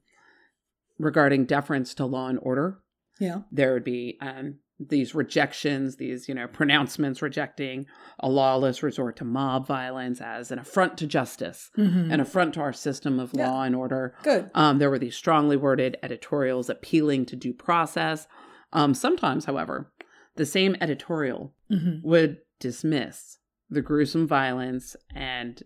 regarding 1.00 1.46
deference 1.46 1.94
to 1.96 2.06
law 2.06 2.28
and 2.28 2.40
order. 2.42 2.80
Yeah. 3.20 3.42
There 3.52 3.74
would 3.74 3.84
be 3.84 4.18
um, 4.22 4.60
these 4.80 5.14
rejections, 5.16 5.98
these 5.98 6.28
you 6.28 6.34
know 6.36 6.48
pronouncements 6.48 7.22
rejecting 7.22 7.86
a 8.20 8.28
lawless 8.30 8.82
resort 8.84 9.16
to 9.18 9.24
mob 9.26 9.68
violence 9.68 10.20
as 10.20 10.52
an 10.52 10.60
affront 10.60 10.98
to 10.98 11.08
justice, 11.08 11.70
Mhm. 11.78 12.12
an 12.12 12.20
affront 12.20 12.56
to 12.56 12.62
our 12.62 12.74
system 12.74 13.20
of 13.20 13.32
Yeah. 13.34 13.50
law 13.50 13.64
and 13.64 13.76
order. 13.76 14.16
Good. 14.24 14.50
Um, 14.54 14.80
there 14.80 14.90
were 14.90 15.00
these 15.00 15.16
strongly 15.16 15.58
worded 15.58 15.98
editorials 16.04 16.70
appealing 16.70 17.26
to 17.28 17.36
due 17.36 17.54
process. 17.54 18.28
Um, 18.74 18.94
sometimes, 18.94 19.46
however, 19.46 19.92
the 20.36 20.46
same 20.46 20.76
editorial 20.82 21.54
hmm 21.70 22.00
would 22.04 22.40
dismiss 22.60 23.38
the 23.70 23.82
gruesome 23.82 24.28
violence 24.28 24.96
and 25.14 25.62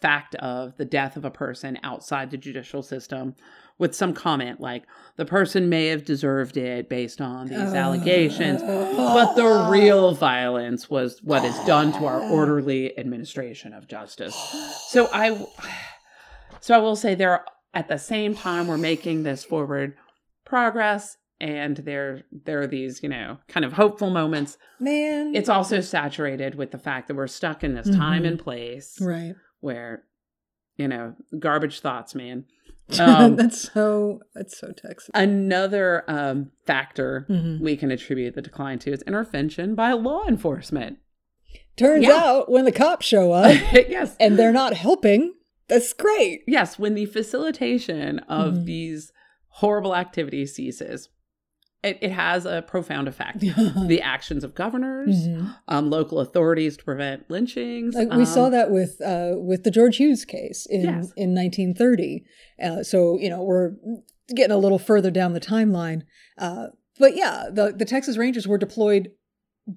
fact 0.00 0.34
of 0.36 0.76
the 0.76 0.84
death 0.84 1.16
of 1.16 1.24
a 1.24 1.30
person 1.30 1.78
outside 1.82 2.30
the 2.30 2.36
judicial 2.36 2.82
system 2.82 3.34
with 3.80 3.94
some 3.94 4.12
comment 4.14 4.60
like 4.60 4.84
the 5.16 5.24
person 5.24 5.68
may 5.68 5.86
have 5.86 6.04
deserved 6.04 6.56
it 6.56 6.88
based 6.88 7.20
on 7.20 7.48
these 7.48 7.58
allegations 7.58 8.62
but 8.62 9.34
the 9.34 9.68
real 9.70 10.14
violence 10.14 10.88
was 10.88 11.20
what 11.24 11.44
is 11.44 11.58
done 11.66 11.90
to 11.92 12.04
our 12.06 12.20
orderly 12.20 12.96
administration 12.98 13.72
of 13.72 13.88
justice 13.88 14.36
so 14.88 15.08
i 15.12 15.44
so 16.60 16.74
i 16.74 16.78
will 16.78 16.94
say 16.94 17.14
there 17.14 17.44
at 17.74 17.88
the 17.88 17.98
same 17.98 18.34
time 18.34 18.66
we're 18.68 18.76
making 18.78 19.22
this 19.22 19.42
forward 19.44 19.96
progress 20.44 21.16
and 21.40 21.78
there 21.78 22.22
there 22.44 22.60
are 22.60 22.66
these 22.66 23.02
you 23.02 23.08
know 23.08 23.38
kind 23.48 23.64
of 23.64 23.72
hopeful 23.72 24.10
moments 24.10 24.58
man. 24.78 25.34
it's 25.34 25.48
also 25.48 25.80
saturated 25.80 26.54
with 26.54 26.70
the 26.70 26.78
fact 26.78 27.08
that 27.08 27.14
we're 27.14 27.26
stuck 27.26 27.64
in 27.64 27.74
this 27.74 27.88
time 27.96 28.22
Mhm. 28.24 28.28
and 28.28 28.38
place 28.38 28.98
right. 29.00 29.34
where 29.60 30.04
you 30.80 30.88
know 30.88 31.14
garbage 31.38 31.80
thoughts 31.80 32.14
man 32.14 32.44
Um, 32.98 33.36
that's 33.36 33.70
so. 33.72 34.20
That's 34.34 34.58
so 34.58 34.72
Texas. 34.72 35.10
another 35.14 36.02
um, 36.08 36.50
factor 36.66 37.24
Mhm. 37.30 37.60
we 37.60 37.76
can 37.76 37.92
attribute 37.92 38.34
the 38.34 38.42
decline 38.42 38.80
to 38.80 38.92
is 38.92 39.02
intervention 39.02 39.76
by 39.76 39.92
law 39.92 40.26
enforcement 40.26 40.98
Turns 41.76 42.04
Yeah. 42.04 42.14
out 42.16 42.50
when 42.50 42.64
the 42.64 42.72
cops 42.72 43.06
show 43.06 43.30
up 43.42 43.54
yes 43.88 44.16
and 44.18 44.36
they're 44.36 44.50
not 44.64 44.74
helping, 44.74 45.34
that's 45.68 45.92
great. 45.92 46.42
yes 46.48 46.78
when 46.80 46.94
the 46.94 47.06
facilitation 47.06 48.18
of 48.40 48.54
Mhm. 48.54 48.64
these 48.64 49.12
horrible 49.60 49.94
activities 49.94 50.54
ceases 50.56 51.08
it, 51.82 51.98
it 52.02 52.12
has 52.12 52.44
a 52.46 52.62
profound 52.62 53.08
effect 53.08 53.40
the 53.86 54.00
actions 54.02 54.44
of 54.44 54.54
governors 54.54 55.26
Mhm. 55.28 55.56
um, 55.68 55.90
local 55.90 56.20
authorities 56.20 56.76
to 56.76 56.84
prevent 56.84 57.30
lynchings 57.30 57.94
Like 57.94 58.12
we 58.12 58.24
saw 58.26 58.44
um, 58.46 58.52
that 58.52 58.70
with 58.70 59.00
uh, 59.00 59.32
with 59.36 59.64
the 59.64 59.70
George 59.70 59.96
Hughes 59.96 60.24
case 60.24 60.66
in 60.66 60.82
Yes. 60.82 61.12
in 61.16 61.34
1930. 61.34 62.24
Uh, 62.62 62.82
so 62.82 63.18
you 63.18 63.30
know 63.30 63.42
we're 63.42 63.72
getting 64.34 64.52
a 64.54 64.58
little 64.58 64.78
further 64.78 65.10
down 65.10 65.32
the 65.32 65.40
timeline, 65.40 66.02
uh, 66.38 66.66
but 66.98 67.16
yeah, 67.16 67.46
the 67.50 67.72
the 67.76 67.84
Texas 67.86 68.16
Rangers 68.16 68.46
were 68.46 68.58
deployed 68.58 69.10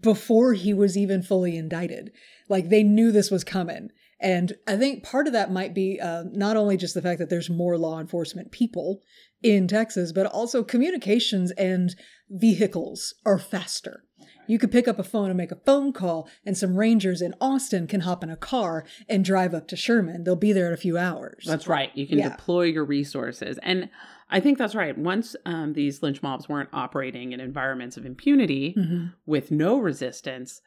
before 0.01 0.53
he 0.53 0.73
was 0.73 0.97
even 0.97 1.21
fully 1.21 1.57
indicted. 1.57 2.11
Like 2.49 2.69
they 2.69 2.83
knew 2.83 3.11
this 3.11 3.31
was 3.31 3.43
coming, 3.43 3.89
and 4.19 4.53
I 4.67 4.75
think 4.77 5.03
part 5.03 5.27
of 5.27 5.33
that 5.33 5.51
might 5.51 5.73
be 5.73 5.99
uh, 6.01 6.23
not 6.31 6.57
only 6.57 6.77
just 6.77 6.93
the 6.93 7.01
fact 7.01 7.19
that 7.19 7.29
there's 7.29 7.49
more 7.49 7.77
law 7.77 7.99
enforcement 7.99 8.51
people 8.51 9.01
in 9.43 9.67
Texas, 9.67 10.11
but 10.11 10.25
also 10.25 10.63
communications 10.63 11.51
and 11.51 11.95
vehicles 12.29 13.13
are 13.25 13.37
faster. 13.37 14.03
You 14.47 14.59
could 14.59 14.71
pick 14.71 14.87
up 14.89 14.99
a 14.99 15.03
phone 15.03 15.29
and 15.29 15.37
make 15.37 15.51
a 15.51 15.59
phone 15.65 15.93
call, 15.93 16.27
and 16.45 16.57
some 16.57 16.75
rangers 16.75 17.21
in 17.21 17.33
Austin 17.39 17.87
can 17.87 18.01
hop 18.01 18.23
in 18.23 18.29
a 18.29 18.35
car 18.35 18.83
and 19.07 19.23
drive 19.23 19.53
up 19.53 19.67
to 19.69 19.77
Sherman. 19.77 20.23
They'll 20.25 20.35
be 20.35 20.51
there 20.51 20.67
in 20.67 20.73
a 20.73 20.77
few 20.77 20.97
hours. 20.97 21.45
That's 21.47 21.67
right. 21.67 21.91
You 21.95 22.05
can 22.07 22.17
Yeah. 22.17 22.29
deploy 22.29 22.63
your 22.63 22.83
resources. 22.83 23.57
And 23.63 23.89
I 24.29 24.39
think 24.41 24.57
that's 24.57 24.75
right. 24.75 24.97
Once 24.97 25.35
um, 25.45 25.73
these 25.73 26.01
lynch 26.03 26.21
mobs 26.21 26.49
weren't 26.49 26.69
operating 26.73 27.31
in 27.31 27.39
environments 27.39 27.95
of 27.95 28.05
impunity 28.05 28.73
Mhm. 28.77 29.13
with 29.25 29.49
no 29.51 29.77
resistance, 29.77 30.61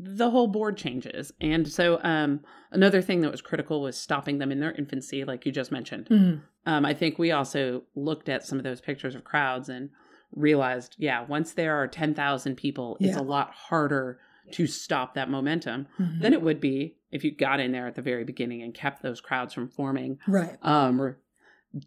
the 0.00 0.30
whole 0.30 0.46
board 0.46 0.76
changes. 0.76 1.32
And 1.40 1.66
so 1.66 1.98
um, 2.04 2.40
another 2.70 3.02
thing 3.02 3.20
that 3.22 3.32
was 3.32 3.42
critical 3.42 3.82
was 3.82 3.96
stopping 3.96 4.38
them 4.38 4.52
in 4.52 4.60
their 4.60 4.72
infancy, 4.72 5.24
like 5.24 5.44
you 5.44 5.52
just 5.52 5.72
mentioned. 5.72 6.06
Mhm. 6.08 6.40
Um, 6.66 6.84
I 6.86 6.94
think 6.94 7.18
we 7.18 7.32
also 7.32 7.82
looked 7.94 8.28
at 8.28 8.44
some 8.44 8.58
of 8.58 8.64
those 8.64 8.80
pictures 8.80 9.14
of 9.14 9.24
crowds 9.24 9.68
and 9.68 9.90
realized, 10.36 10.94
yeah, 10.98 11.24
once 11.26 11.52
there 11.52 11.74
are 11.76 11.88
10,000 11.88 12.56
people, 12.56 12.96
it's 13.00 13.16
a 13.16 13.22
lot 13.22 13.50
harder 13.54 14.18
to 14.52 14.66
stop 14.66 15.14
that 15.14 15.28
momentum 15.30 15.86
Mhm. 15.98 16.20
than 16.22 16.32
it 16.32 16.42
would 16.42 16.60
be 16.60 16.96
if 17.10 17.24
you 17.24 17.34
got 17.34 17.58
in 17.60 17.72
there 17.72 17.86
at 17.86 17.94
the 17.96 18.02
very 18.02 18.24
beginning 18.24 18.62
and 18.62 18.74
kept 18.74 19.02
those 19.02 19.20
crowds 19.20 19.52
from 19.54 19.68
forming 19.68 20.18
right. 20.26 20.56
um 20.62 21.00
or 21.02 21.18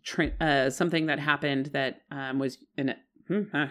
tra- 0.04 0.32
uh 0.40 0.70
something 0.70 1.08
that 1.08 1.18
happened 1.20 1.68
that 1.74 2.02
um 2.12 2.38
was 2.40 2.58
in 2.78 2.90
it 2.90 2.98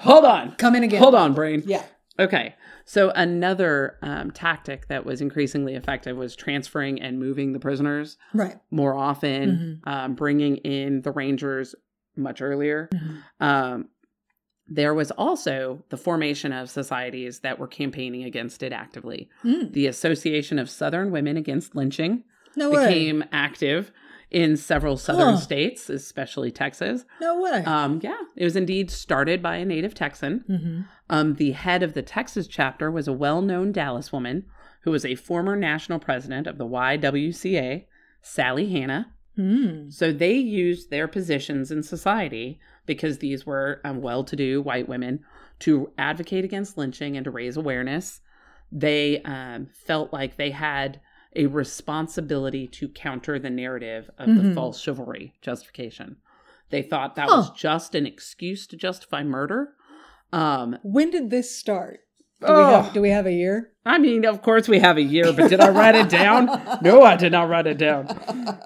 hold 0.00 0.24
on 0.24 0.54
Come 0.56 0.74
in 0.76 0.82
again. 0.82 1.00
hold 1.02 1.14
on 1.14 1.32
brain 1.34 1.62
Yeah. 1.66 1.82
Okay. 2.18 2.54
So 2.84 3.10
another 3.10 3.98
um, 4.02 4.30
tactic 4.30 4.88
that 4.88 5.06
was 5.06 5.20
increasingly 5.20 5.74
effective 5.74 6.16
was 6.16 6.36
transferring 6.36 7.00
and 7.00 7.18
moving 7.18 7.52
the 7.52 7.58
prisoners 7.60 8.18
Right. 8.34 8.56
more 8.70 8.94
often, 8.94 9.80
um, 9.84 10.14
bringing 10.14 10.56
in 10.58 11.02
the 11.02 11.10
rangers 11.10 11.74
much 12.16 12.42
earlier. 12.42 12.88
Mm-hmm. 12.92 13.44
Um, 13.44 13.88
there 14.68 14.94
was 14.94 15.10
also 15.10 15.82
the 15.90 15.96
formation 15.96 16.52
of 16.52 16.70
societies 16.70 17.40
that 17.40 17.58
were 17.58 17.66
campaigning 17.66 18.24
against 18.24 18.62
it 18.62 18.72
actively. 18.72 19.28
Mm. 19.44 19.72
The 19.72 19.86
Association 19.86 20.58
of 20.58 20.70
Southern 20.70 21.10
Women 21.10 21.36
Against 21.36 21.74
Lynching 21.74 22.24
No 22.56 22.70
became 22.70 23.24
active 23.32 23.90
in 24.32 24.56
several 24.56 24.96
southern 24.96 25.34
Huh. 25.34 25.36
states, 25.36 25.88
especially 25.90 26.50
Texas. 26.50 27.04
no 27.20 27.40
way. 27.40 27.62
Um, 27.64 28.00
yeah, 28.02 28.18
it 28.36 28.44
was 28.44 28.56
indeed 28.56 28.90
started 28.90 29.42
by 29.42 29.56
a 29.56 29.64
native 29.64 29.94
Texan. 29.94 30.44
mm-hmm. 30.48 30.80
Um, 31.10 31.34
the 31.34 31.50
head 31.52 31.82
of 31.82 31.92
the 31.92 32.02
Texas 32.02 32.46
chapter 32.46 32.90
was 32.90 33.06
a 33.06 33.12
well 33.12 33.42
known 33.42 33.70
Dallas 33.72 34.10
woman 34.12 34.46
who 34.82 34.90
was 34.90 35.04
a 35.04 35.14
former 35.14 35.54
national 35.54 35.98
president 35.98 36.46
of 36.46 36.56
the 36.58 36.64
YWCA, 36.66 37.84
Sally 38.22 38.68
Hanna. 38.70 39.12
mm. 39.38 39.92
So 39.92 40.12
they 40.12 40.34
used 40.34 40.90
their 40.90 41.06
positions 41.08 41.70
in 41.70 41.82
society 41.82 42.58
because 42.86 43.18
these 43.18 43.44
were 43.46 43.80
um, 43.84 44.00
well 44.00 44.24
to 44.24 44.34
do 44.34 44.60
white 44.62 44.88
women 44.88 45.20
to 45.60 45.92
advocate 45.98 46.44
against 46.44 46.76
lynching 46.78 47.16
and 47.16 47.24
to 47.24 47.30
raise 47.30 47.56
awareness. 47.56 48.20
They 48.72 49.20
um, 49.22 49.68
felt 49.72 50.12
like 50.12 50.36
they 50.36 50.50
had 50.50 51.00
a 51.36 51.46
responsibility 51.46 52.66
to 52.68 52.88
counter 52.88 53.38
the 53.38 53.50
narrative 53.50 54.10
of 54.18 54.26
the 54.26 54.42
Mhm. 54.42 54.54
false 54.54 54.80
chivalry 54.80 55.34
justification. 55.40 56.16
They 56.70 56.82
thought 56.82 57.16
that 57.16 57.28
Huh. 57.28 57.36
was 57.36 57.50
just 57.50 57.94
an 57.94 58.06
excuse 58.06 58.66
to 58.68 58.76
justify 58.76 59.22
murder. 59.22 59.74
Um, 60.32 60.78
When 60.82 61.10
did 61.10 61.30
this 61.30 61.54
start? 61.54 62.00
Do, 62.46 62.52
we 62.52 62.58
Oh. 62.58 62.82
have, 62.82 62.92
do 62.92 63.00
we 63.00 63.10
have 63.10 63.26
a 63.26 63.32
year? 63.32 63.70
I 63.84 63.98
mean, 63.98 64.24
of 64.24 64.42
course 64.42 64.68
we 64.68 64.78
have 64.78 64.96
a 64.96 65.02
year, 65.02 65.32
but 65.32 65.48
did 65.50 65.60
I 65.60 65.70
write 65.70 65.94
it 65.96 66.08
down? 66.08 66.48
No, 66.82 67.02
I 67.02 67.16
did 67.16 67.32
not 67.32 67.48
write 67.48 67.66
it 67.66 67.78
down. 67.78 68.06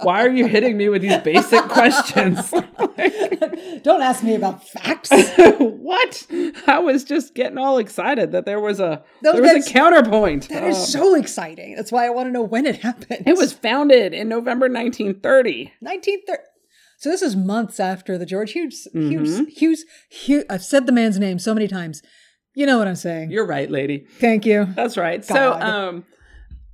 Why 0.02 0.22
are 0.24 0.28
you 0.30 0.46
hitting 0.46 0.76
me 0.76 0.88
with 0.88 1.02
these 1.02 1.16
basic 1.18 1.62
questions? 1.68 2.50
Don't 3.82 4.02
ask 4.02 4.22
me 4.22 4.34
about 4.34 4.66
facts. 4.66 5.10
what? 5.48 6.26
I 6.66 6.78
was 6.80 7.04
just 7.04 7.34
getting 7.34 7.58
all 7.58 7.78
excited 7.78 8.32
that 8.32 8.44
there 8.46 8.60
was 8.60 8.80
a 8.80 9.02
No, 9.22 9.32
there 9.32 9.42
was 9.54 9.66
a 9.66 9.70
counterpoint. 9.72 10.48
That 10.48 10.64
is 10.64 10.76
Oh. 10.76 10.84
so 10.84 11.14
exciting. 11.14 11.76
That's 11.76 11.92
why 11.92 12.06
I 12.06 12.10
want 12.10 12.28
to 12.28 12.32
know 12.32 12.42
when 12.42 12.66
it 12.66 12.76
happened. 12.82 13.22
It 13.26 13.36
was 13.36 13.52
founded 13.52 14.12
in 14.12 14.28
November 14.28 14.66
1930. 14.68 15.72
1930. 15.80 16.42
So 16.98 17.10
this 17.10 17.22
is 17.22 17.36
months 17.36 17.78
after 17.78 18.16
the 18.18 18.26
George 18.26 18.52
Hughes 18.52 18.88
Hughes 18.92 19.40
Mhm. 19.40 19.48
Hughes 19.50 19.84
Hughes. 20.10 20.44
I've 20.48 20.64
said 20.64 20.86
the 20.86 20.92
man's 20.92 21.18
name 21.18 21.38
so 21.38 21.52
many 21.54 21.68
times. 21.68 22.02
You 22.56 22.66
know 22.66 22.78
what 22.78 22.88
I'm 22.88 22.96
saying. 22.96 23.30
You're 23.30 23.46
right, 23.46 23.70
lady. 23.70 24.06
Thank 24.18 24.46
you. 24.46 24.64
That's 24.74 24.96
right. 24.96 25.24
God. 25.24 25.34
So, 25.36 25.52
um, 25.52 26.04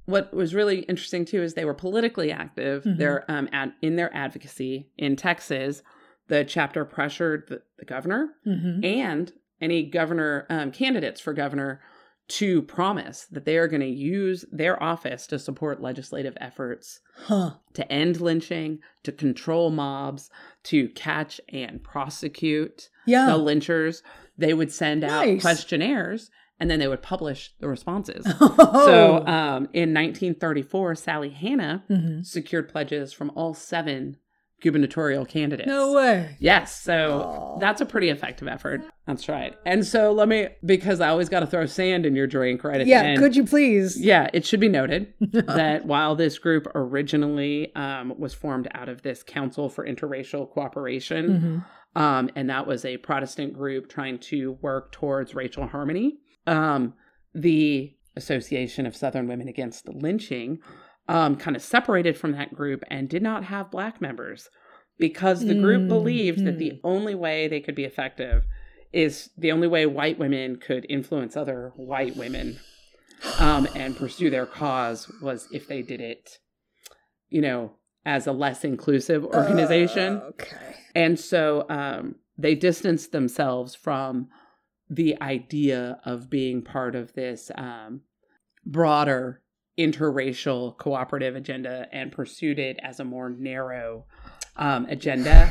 what 0.06 0.32
was 0.32 0.54
really 0.54 0.80
interesting 0.80 1.24
too 1.24 1.42
is 1.42 1.54
they 1.54 1.64
were 1.64 1.74
politically 1.74 2.30
active. 2.32 2.84
Mhm. 2.84 2.98
They're 2.98 3.24
um, 3.30 3.48
ad- 3.52 3.74
in 3.82 3.96
their 3.96 4.14
advocacy 4.16 4.88
in 4.96 5.16
Texas. 5.16 5.82
The 6.28 6.44
chapter 6.44 6.84
pressured 6.84 7.44
the, 7.48 7.62
the 7.78 7.84
governor 7.84 8.28
hmm 8.44 8.80
and 8.84 9.32
any 9.60 9.82
governor 9.84 10.46
um, 10.48 10.70
candidates 10.72 11.20
for 11.20 11.32
governor 11.32 11.80
to 12.28 12.62
promise 12.62 13.26
that 13.32 13.44
they 13.44 13.56
are 13.58 13.68
going 13.68 13.80
to 13.82 13.86
use 13.88 14.44
their 14.52 14.80
office 14.82 15.26
to 15.26 15.38
support 15.38 15.82
legislative 15.82 16.36
efforts 16.40 17.00
Huh. 17.26 17.54
to 17.74 17.90
end 17.92 18.20
lynching, 18.20 18.78
to 19.02 19.12
control 19.12 19.70
mobs, 19.70 20.30
to 20.64 20.88
catch 20.90 21.40
and 21.48 21.82
prosecute 21.82 22.88
Yeah. 23.06 23.26
the 23.26 23.32
lynchers. 23.38 24.02
They 24.42 24.52
would 24.54 24.72
send 24.72 25.04
out 25.04 25.24
Nice. 25.26 25.40
questionnaires 25.40 26.30
and 26.60 26.70
then 26.70 26.78
they 26.78 26.88
would 26.88 27.02
publish 27.02 27.52
the 27.60 27.68
responses. 27.68 28.24
Oh. 28.40 28.86
So 28.86 29.16
um, 29.26 29.68
in 29.72 29.94
1934, 29.94 30.94
Sally 30.96 31.30
Hanna 31.30 31.84
Mhm. 31.90 32.24
secured 32.26 32.68
pledges 32.68 33.12
from 33.12 33.30
all 33.34 33.54
seven 33.54 34.16
gubernatorial 34.60 35.24
candidates. 35.24 35.66
no 35.66 35.92
way. 35.92 36.36
Yes, 36.38 36.80
so 36.80 37.22
Aw. 37.22 37.58
that's 37.58 37.80
a 37.80 37.84
pretty 37.86 38.10
effective 38.10 38.46
effort. 38.46 38.80
That's 39.08 39.28
right. 39.28 39.54
And 39.66 39.84
so 39.84 40.12
let 40.12 40.28
me, 40.28 40.48
because 40.64 41.00
I 41.00 41.08
always 41.08 41.28
got 41.28 41.40
to 41.40 41.46
throw 41.48 41.66
sand 41.66 42.06
in 42.06 42.14
your 42.14 42.28
drink 42.28 42.62
right 42.62 42.80
at 42.80 42.84
the 42.84 42.90
Yeah. 42.90 43.16
Could 43.16 43.34
you 43.34 43.44
please? 43.44 44.00
Yeah, 44.00 44.28
it 44.32 44.46
should 44.46 44.60
be 44.60 44.68
noted 44.68 45.12
that 45.20 45.84
while 45.86 46.14
this 46.14 46.38
group 46.38 46.68
originally 46.76 47.74
um, 47.74 48.14
was 48.18 48.34
formed 48.34 48.68
out 48.72 48.88
of 48.88 49.02
this 49.02 49.24
Council 49.24 49.68
for 49.68 49.84
Interracial 49.84 50.48
Cooperation, 50.48 51.26
Mhm. 51.28 51.64
Um, 51.94 52.30
and 52.34 52.48
that 52.50 52.66
was 52.66 52.84
a 52.84 52.96
Protestant 52.98 53.54
group 53.54 53.88
trying 53.88 54.18
to 54.18 54.52
work 54.62 54.92
towards 54.92 55.34
racial 55.34 55.66
harmony, 55.66 56.18
um, 56.46 56.94
the 57.34 57.94
Association 58.16 58.86
of 58.86 58.96
Southern 58.96 59.26
Women 59.26 59.48
Against 59.48 59.88
Lynching 59.88 60.58
um, 61.08 61.36
kind 61.36 61.56
of 61.56 61.62
separated 61.62 62.16
from 62.16 62.32
that 62.32 62.54
group 62.54 62.82
and 62.88 63.08
did 63.08 63.22
not 63.22 63.44
have 63.44 63.70
black 63.70 64.00
members 64.00 64.48
because 64.98 65.40
the 65.40 65.54
group 65.54 65.82
Mm, 65.82 65.88
believed 65.88 66.44
that 66.44 66.58
the 66.58 66.80
only 66.84 67.14
way 67.14 67.48
they 67.48 67.60
could 67.60 67.74
be 67.74 67.84
effective 67.84 68.44
is 68.92 69.30
the 69.36 69.50
only 69.50 69.66
way 69.66 69.86
white 69.86 70.18
women 70.18 70.56
could 70.56 70.86
influence 70.88 71.36
other 71.36 71.72
white 71.76 72.16
women 72.16 72.60
um, 73.38 73.66
and 73.74 73.96
pursue 73.96 74.30
their 74.30 74.46
cause 74.46 75.10
was 75.20 75.48
if 75.52 75.66
they 75.66 75.82
did 75.82 76.00
it, 76.00 76.38
you 77.30 77.40
know, 77.40 77.72
as 78.04 78.26
a 78.26 78.32
less 78.32 78.64
inclusive 78.64 79.24
organization. 79.24 80.16
Uh, 80.16 80.26
okay. 80.30 80.76
And 80.94 81.18
so 81.18 81.66
um, 81.68 82.16
they 82.36 82.54
distanced 82.54 83.12
themselves 83.12 83.74
from 83.74 84.28
the 84.90 85.16
idea 85.22 85.98
of 86.04 86.28
being 86.28 86.62
part 86.62 86.94
of 86.94 87.14
this 87.14 87.50
um, 87.54 88.02
broader 88.66 89.40
interracial 89.78 90.76
cooperative 90.76 91.34
agenda 91.34 91.86
and 91.92 92.12
pursued 92.12 92.58
it 92.58 92.78
as 92.82 93.00
a 93.00 93.04
more 93.04 93.30
narrow 93.30 94.04
um, 94.56 94.84
agenda. 94.86 95.50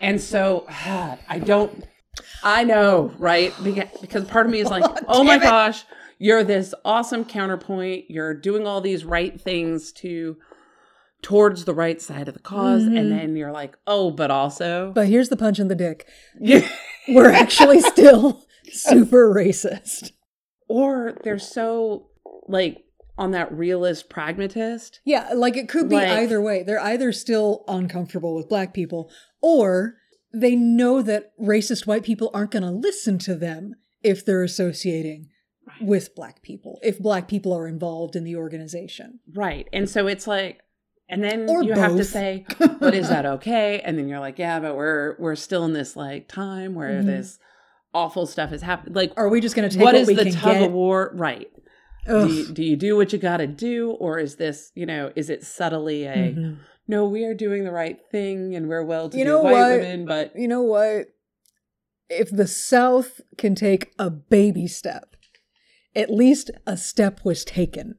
And 0.00 0.20
so 0.20 0.66
I 0.68 1.40
don't, 1.44 1.84
I 2.42 2.64
know, 2.64 3.12
right? 3.18 3.52
Beca- 3.54 4.00
Because 4.00 4.24
part 4.24 4.46
of 4.46 4.52
me 4.52 4.60
is 4.60 4.68
like, 4.70 4.84
oh 5.08 5.24
my 5.24 5.36
it. 5.36 5.42
gosh, 5.42 5.84
you're 6.18 6.44
this 6.44 6.74
awesome 6.84 7.24
counterpoint. 7.24 8.06
You're 8.08 8.34
doing 8.34 8.66
all 8.66 8.80
these 8.80 9.04
right 9.04 9.38
things 9.40 9.92
to 9.92 10.36
towards 11.26 11.64
the 11.64 11.74
right 11.74 12.00
side 12.00 12.28
of 12.28 12.34
the 12.34 12.40
because 12.40 12.84
Mhm. 12.84 12.96
and 12.96 13.10
then 13.10 13.34
you're 13.34 13.50
like, 13.50 13.76
oh, 13.84 14.12
but 14.12 14.30
also, 14.30 14.92
But 14.94 15.08
here's 15.08 15.28
the 15.28 15.36
punch 15.36 15.58
in 15.58 15.66
the 15.66 15.74
dick. 15.74 16.06
We're 17.08 17.32
actually 17.44 17.80
still 17.80 18.44
super 18.70 19.34
racist. 19.34 20.12
or 20.68 21.18
they're 21.24 21.38
so 21.40 22.06
like 22.46 22.78
on 23.18 23.32
that 23.32 23.50
realist 23.52 24.08
pragmatist. 24.08 25.00
Yeah, 25.04 25.30
like 25.34 25.56
it 25.56 25.68
could 25.68 25.88
be 25.88 25.96
Like- 25.96 26.08
either 26.10 26.40
way. 26.40 26.62
They're 26.62 26.78
either 26.80 27.10
still 27.10 27.64
uncomfortable 27.66 28.36
with 28.36 28.48
black 28.48 28.72
people 28.72 29.10
or 29.42 29.96
they 30.32 30.54
know 30.54 31.02
that 31.02 31.32
racist 31.40 31.86
white 31.88 32.04
people 32.04 32.30
aren't 32.34 32.52
going 32.52 32.62
to 32.62 32.70
listen 32.70 33.18
to 33.18 33.34
them 33.34 33.74
if 34.04 34.24
they're 34.24 34.44
associating 34.44 35.28
with 35.80 36.14
black 36.14 36.40
people, 36.42 36.78
if 36.84 37.00
black 37.00 37.26
people 37.26 37.52
are 37.52 37.66
involved 37.66 38.14
in 38.14 38.22
the 38.22 38.36
organization. 38.36 39.18
Right. 39.34 39.66
And 39.72 39.88
so 39.90 40.06
it's 40.06 40.26
like 40.28 40.60
and 41.08 41.22
then 41.22 41.48
Or 41.48 41.62
you 41.62 41.72
have 41.74 41.96
to 41.96 42.04
say, 42.04 42.44
but 42.80 42.94
is 42.94 43.08
that 43.08 43.26
okay? 43.36 43.80
And 43.80 43.98
then 43.98 44.08
you're 44.08 44.20
like, 44.20 44.38
yeah, 44.38 44.58
but 44.60 44.76
we're 44.76 45.16
we're 45.18 45.36
still 45.36 45.64
in 45.64 45.72
this 45.72 45.96
like 45.96 46.28
time 46.28 46.74
where 46.74 47.02
Mhm. 47.02 47.06
this 47.06 47.38
awful 47.94 48.26
stuff 48.26 48.52
is 48.52 48.62
happening. 48.62 48.94
Like 48.94 49.12
Are 49.16 49.28
we 49.28 49.40
just 49.40 49.54
going 49.56 49.68
to 49.68 49.74
take 49.74 49.84
what 49.84 49.94
what, 49.94 50.00
is 50.02 50.08
the 50.08 50.30
tug 50.30 50.58
get? 50.58 50.62
of 50.66 50.72
war? 50.72 51.12
Right. 51.14 51.48
Do 52.06 52.28
you, 52.32 52.46
do 52.52 52.62
you 52.62 52.76
do 52.76 52.94
what 52.96 53.12
you 53.12 53.18
got 53.18 53.38
to 53.38 53.48
do 53.48 53.90
or 53.90 54.18
is 54.20 54.36
this, 54.36 54.70
you 54.76 54.86
know, 54.86 55.10
is 55.16 55.28
it 55.28 55.42
subtly 55.44 56.04
a 56.04 56.14
Mhm. 56.34 56.58
no, 56.86 57.04
we 57.08 57.24
are 57.24 57.34
doing 57.34 57.64
the 57.64 57.72
right 57.72 57.98
thing 58.12 58.54
and 58.54 58.68
we're 58.68 58.84
well 58.84 59.08
to 59.08 59.18
You 59.18 59.24
do 59.24 59.30
know 59.30 59.40
white 59.42 59.52
what? 59.52 59.70
women, 59.80 60.06
but 60.06 60.36
You 60.36 60.46
know 60.46 60.62
what? 60.62 61.08
If 62.08 62.30
the 62.30 62.46
South 62.46 63.20
can 63.36 63.56
take 63.56 63.92
a 63.98 64.08
baby 64.10 64.68
step, 64.68 65.16
at 65.96 66.10
least 66.10 66.50
a 66.66 66.76
step 66.76 67.24
was 67.24 67.44
taken. 67.44 67.96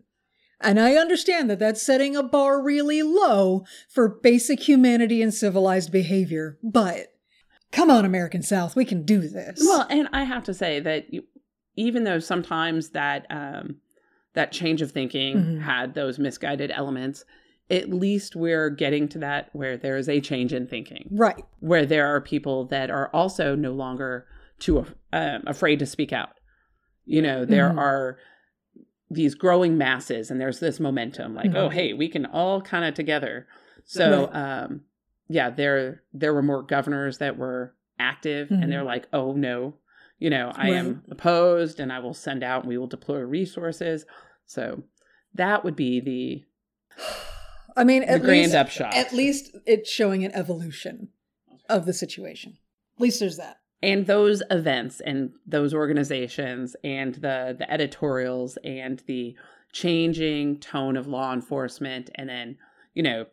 And 0.59 0.79
I 0.79 0.95
understand 0.95 1.49
that 1.49 1.59
that's 1.59 1.81
setting 1.81 2.15
a 2.15 2.23
bar 2.23 2.61
really 2.61 3.03
low 3.03 3.63
for 3.89 4.07
basic 4.09 4.67
humanity 4.67 5.21
and 5.21 5.33
civilized 5.33 5.91
behavior, 5.91 6.57
but 6.63 7.13
come 7.71 7.91
on, 7.91 8.05
American 8.05 8.41
South, 8.41 8.75
we 8.75 8.85
can 8.85 9.03
do 9.03 9.19
this. 9.21 9.59
Well, 9.59 9.85
and 9.89 10.07
I 10.11 10.23
have 10.23 10.43
to 10.45 10.53
say 10.53 10.79
that 10.79 11.13
you, 11.13 11.23
even 11.75 12.05
though 12.05 12.19
sometimes 12.19 12.89
that 12.89 13.27
um, 13.29 13.77
that 14.33 14.51
change 14.51 14.81
of 14.81 14.91
thinking 14.91 15.37
Mhm. 15.37 15.61
had 15.61 15.93
those 15.93 16.17
misguided 16.19 16.71
elements, 16.71 17.23
at 17.69 17.89
least 17.89 18.35
we're 18.35 18.69
getting 18.69 19.07
to 19.09 19.19
that 19.19 19.49
where 19.53 19.77
there 19.77 19.97
is 19.97 20.07
a 20.09 20.21
change 20.21 20.53
in 20.53 20.67
thinking, 20.67 21.07
right. 21.11 21.43
where 21.59 21.85
there 21.85 22.07
are 22.07 22.21
people 22.21 22.65
that 22.65 22.89
are 22.89 23.09
also 23.13 23.55
no 23.55 23.73
longer 23.73 24.25
too 24.59 24.85
um, 25.13 25.43
afraid 25.45 25.77
to 25.79 25.85
speak 25.85 26.11
out. 26.13 26.33
You 27.05 27.21
know, 27.21 27.45
there 27.45 27.69
Mhm. 27.69 27.77
are 27.77 28.17
these 29.09 29.35
growing 29.35 29.77
masses, 29.77 30.29
and 30.31 30.39
there's 30.41 30.59
this 30.59 30.79
momentum, 30.79 31.33
like, 31.33 31.53
oh, 31.55 31.69
Mhm. 31.69 31.73
hey, 31.73 31.93
we 31.93 32.09
can 32.09 32.25
all 32.25 32.61
kind 32.61 32.85
of 32.85 32.93
together. 32.93 33.47
So, 33.89 34.29
um, 34.33 34.81
yeah, 35.29 35.49
there 35.49 36.03
there 36.13 36.33
were 36.33 36.41
more 36.43 36.61
governors 36.61 37.19
that 37.19 37.37
were 37.37 37.73
active, 37.97 38.49
Mhm. 38.49 38.63
and 38.63 38.71
they're 38.71 38.83
like, 38.83 39.07
oh 39.13 39.31
no, 39.31 39.75
you 40.19 40.29
know, 40.29 40.51
I 40.55 40.71
am 40.71 41.05
opposed 41.09 41.79
and 41.79 41.89
I 41.93 41.99
will 41.99 42.13
send 42.13 42.43
out 42.43 42.63
and 42.63 42.67
we 42.69 42.77
will 42.77 42.87
deploy 42.87 43.19
resources. 43.19 44.05
So 44.45 44.59
that 44.65 44.73
and 44.73 44.73
I 44.73 44.79
will 44.79 44.83
send 44.83 44.83
out 44.83 44.83
and 44.83 44.83
we 44.83 44.83
will 44.83 44.83
deploy 44.83 44.83
resources. 44.83 44.83
So 44.83 44.83
that 45.35 45.63
would 45.63 45.75
be 45.77 45.99
the 46.01 46.43
I 47.77 47.83
mean, 47.83 48.01
the 48.01 48.19
grand 48.19 48.41
least, 48.41 48.55
upshot. 48.55 48.93
at 48.95 49.13
least 49.13 49.55
it's 49.65 49.89
showing 49.89 50.25
an 50.25 50.31
evolution 50.33 51.09
of 51.69 51.85
the 51.85 51.93
situation. 51.93 52.57
At 52.97 53.01
least 53.01 53.19
there's 53.19 53.37
that. 53.37 53.59
And 53.81 54.07
those 54.07 54.41
events 54.49 55.01
and 55.01 55.31
those 55.45 55.73
organizations 55.73 56.75
and 56.83 57.15
the 57.15 57.55
the 57.57 57.71
editorials 57.71 58.57
and 58.63 59.03
the 59.07 59.35
changing 59.71 60.59
tone 60.59 60.97
of 60.97 61.07
law 61.07 61.33
enforcement 61.33 62.09
and 62.15 62.29
then 62.29 62.57
you 62.93 63.03
know 63.03 63.25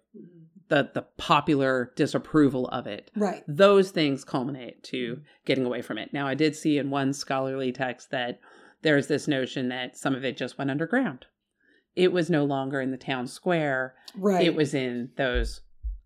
the 0.68 0.90
the 0.94 1.02
popular 1.16 1.92
disapproval 1.96 2.68
of 2.68 2.86
it. 2.86 3.10
Right. 3.16 3.42
those 3.46 3.90
things 3.90 4.24
culminate 4.24 4.82
to 4.84 5.14
mm-hmm. 5.14 5.22
getting 5.44 5.66
away 5.66 5.82
from 5.82 5.98
it. 5.98 6.12
Now 6.12 6.26
i 6.26 6.34
did 6.34 6.56
see 6.56 6.78
in 6.78 6.90
one 6.90 7.12
scholarly 7.12 7.72
text 7.72 8.10
that 8.10 8.40
there's 8.82 9.06
this 9.06 9.26
notion 9.26 9.68
that 9.68 9.96
some 9.96 10.14
of 10.14 10.24
it 10.24 10.36
just 10.36 10.58
went 10.58 10.70
underground. 10.70 11.26
It 11.96 12.12
was 12.12 12.28
no 12.28 12.44
longer 12.44 12.80
in 12.80 12.90
the 12.90 12.96
town 12.98 13.26
square. 13.26 13.94
Right. 14.16 14.44
it 14.46 14.54
was 14.54 14.74
in 14.74 15.10
those 15.16 15.60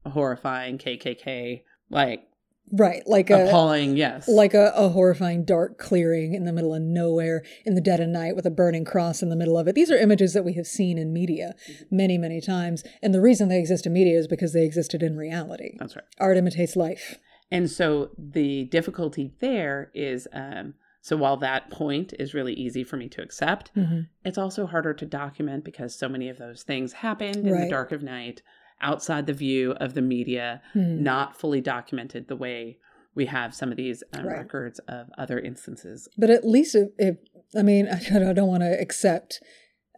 horrifying 0.06 0.78
kkk 0.78 1.62
like 1.90 2.27
right. 2.72 3.02
Like 3.06 3.30
a 3.30 3.46
appalling 3.46 3.96
yes 3.96 4.28
like 4.28 4.54
a, 4.54 4.72
a 4.74 4.88
horrifying 4.90 5.44
dark 5.44 5.78
clearing 5.78 6.34
in 6.34 6.44
the 6.44 6.52
middle 6.52 6.74
of 6.74 6.82
nowhere 6.82 7.42
in 7.64 7.74
the 7.74 7.80
dead 7.80 8.00
of 8.00 8.08
night 8.08 8.36
with 8.36 8.46
a 8.46 8.50
burning 8.50 8.84
cross 8.84 9.22
in 9.22 9.28
the 9.28 9.36
middle 9.36 9.56
of 9.58 9.66
it. 9.68 9.74
These 9.74 9.90
are 9.90 9.96
images 9.96 10.32
that 10.34 10.44
we 10.44 10.54
have 10.54 10.66
seen 10.66 10.98
in 10.98 11.12
media 11.12 11.54
many, 11.90 12.18
many 12.18 12.40
times. 12.40 12.84
And 13.02 13.14
the 13.14 13.20
reason 13.20 13.48
they 13.48 13.58
exist 13.58 13.86
in 13.86 13.92
media 13.92 14.18
is 14.18 14.26
because 14.28 14.52
they 14.52 14.64
existed 14.64 15.02
in 15.02 15.16
reality. 15.16 15.76
that's 15.78 15.96
right 15.96 16.04
Art 16.18 16.36
imitates 16.36 16.76
life. 16.76 17.18
And 17.50 17.70
so 17.70 18.10
the 18.18 18.64
difficulty 18.64 19.32
there 19.40 19.90
is 19.94 20.28
um, 20.32 20.74
so 21.00 21.16
while 21.16 21.38
that 21.38 21.70
point 21.70 22.12
is 22.18 22.34
really 22.34 22.52
easy 22.52 22.84
for 22.84 22.96
me 22.98 23.08
to 23.08 23.22
accept, 23.22 23.72
Mhm. 23.74 24.08
it's 24.24 24.36
also 24.36 24.66
harder 24.66 24.92
to 24.92 25.06
document 25.06 25.64
because 25.64 25.94
so 25.94 26.08
many 26.08 26.28
of 26.28 26.36
those 26.38 26.62
things 26.64 26.92
happened 26.94 27.36
in 27.46 27.50
Right. 27.52 27.64
the 27.64 27.70
dark 27.70 27.92
of 27.92 28.02
night, 28.02 28.42
outside 28.80 29.26
the 29.26 29.32
view 29.32 29.72
of 29.72 29.94
the 29.94 30.02
media, 30.02 30.62
Mhm. 30.74 30.98
not 30.98 31.36
fully 31.38 31.60
documented 31.60 32.28
the 32.28 32.36
way 32.36 32.78
we 33.14 33.26
have 33.26 33.52
some 33.54 33.70
of 33.70 33.76
these 33.76 34.02
um, 34.12 34.26
Right. 34.26 34.38
records 34.38 34.78
of 34.86 35.10
other 35.18 35.38
instances. 35.40 36.08
But 36.16 36.30
at 36.30 36.44
least 36.46 36.74
if, 36.74 36.88
if 36.98 37.16
I 37.56 37.62
mean, 37.62 37.88
I 37.92 37.98
don't, 38.00 38.34
don't 38.34 38.48
want 38.48 38.62
to 38.62 38.80
accept 38.80 39.42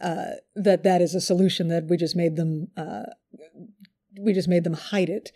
uh, 0.01 0.37
that 0.55 0.83
that 0.85 1.03
is 1.03 1.15
a 1.15 1.21
solution 1.21 1.69
that 1.69 1.85
we 1.89 1.97
just 1.99 2.17
made 2.17 2.37
them 2.37 2.69
uh, 2.77 3.03
we 4.19 4.33
just 4.33 4.49
made 4.49 4.65
them 4.65 4.73
hide 4.75 5.09
it. 5.11 5.31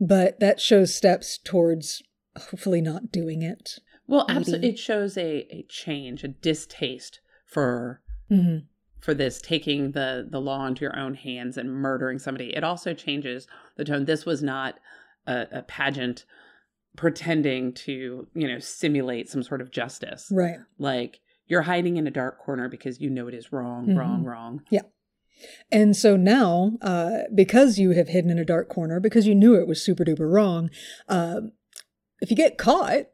But 0.00 0.40
that 0.40 0.60
shows 0.60 0.94
steps 0.94 1.38
towards 1.38 2.02
hopefully 2.36 2.80
not 2.80 3.10
doing 3.12 3.42
it. 3.42 3.78
Well, 4.06 4.24
Maybe. 4.28 4.38
absolutely, 4.38 4.68
it 4.70 4.78
shows 4.78 5.16
a, 5.16 5.46
a 5.54 5.64
change, 5.68 6.24
a 6.24 6.28
distaste 6.28 7.20
for 7.46 8.02
hmm 8.28 8.58
for 9.02 9.12
this 9.12 9.40
taking 9.42 9.90
the 9.92 10.26
the 10.30 10.40
law 10.40 10.64
into 10.66 10.80
your 10.82 10.96
own 10.98 11.12
hands 11.14 11.58
and 11.58 11.68
murdering 11.70 12.18
somebody 12.18 12.54
it 12.56 12.64
also 12.64 12.94
changes 12.94 13.46
the 13.76 13.84
tone 13.84 14.04
this 14.06 14.24
was 14.24 14.42
not 14.42 14.78
a, 15.26 15.46
a 15.52 15.62
pageant 15.62 16.24
pretending 16.96 17.72
to 17.72 18.26
you 18.34 18.46
know 18.48 18.58
simulate 18.58 19.28
some 19.28 19.42
sort 19.42 19.60
of 19.60 19.70
justice 19.70 20.28
Right. 20.30 20.56
like 20.78 21.20
you're 21.46 21.62
hiding 21.62 21.96
in 21.96 22.06
a 22.06 22.10
dark 22.10 22.38
corner 22.38 22.68
because 22.68 23.00
you 23.00 23.10
know 23.10 23.28
it 23.28 23.34
is 23.34 23.52
wrong 23.52 23.86
Mhm. 23.88 23.96
wrong 23.98 24.24
wrong 24.24 24.62
Yeah. 24.70 24.82
And 25.72 25.96
so 25.96 26.16
now, 26.16 26.72
uh, 26.82 27.22
because 27.34 27.76
you 27.76 27.90
have 27.92 28.06
hidden 28.08 28.30
in 28.30 28.38
a 28.38 28.44
dark 28.44 28.68
corner, 28.68 29.00
because 29.00 29.26
you 29.26 29.34
knew 29.34 29.56
it 29.56 29.66
was 29.66 29.82
super 29.82 30.04
duper 30.04 30.30
wrong, 30.32 30.70
um, 31.08 31.50
if 32.20 32.30
you 32.30 32.36
get 32.36 32.58
caught, 32.58 33.06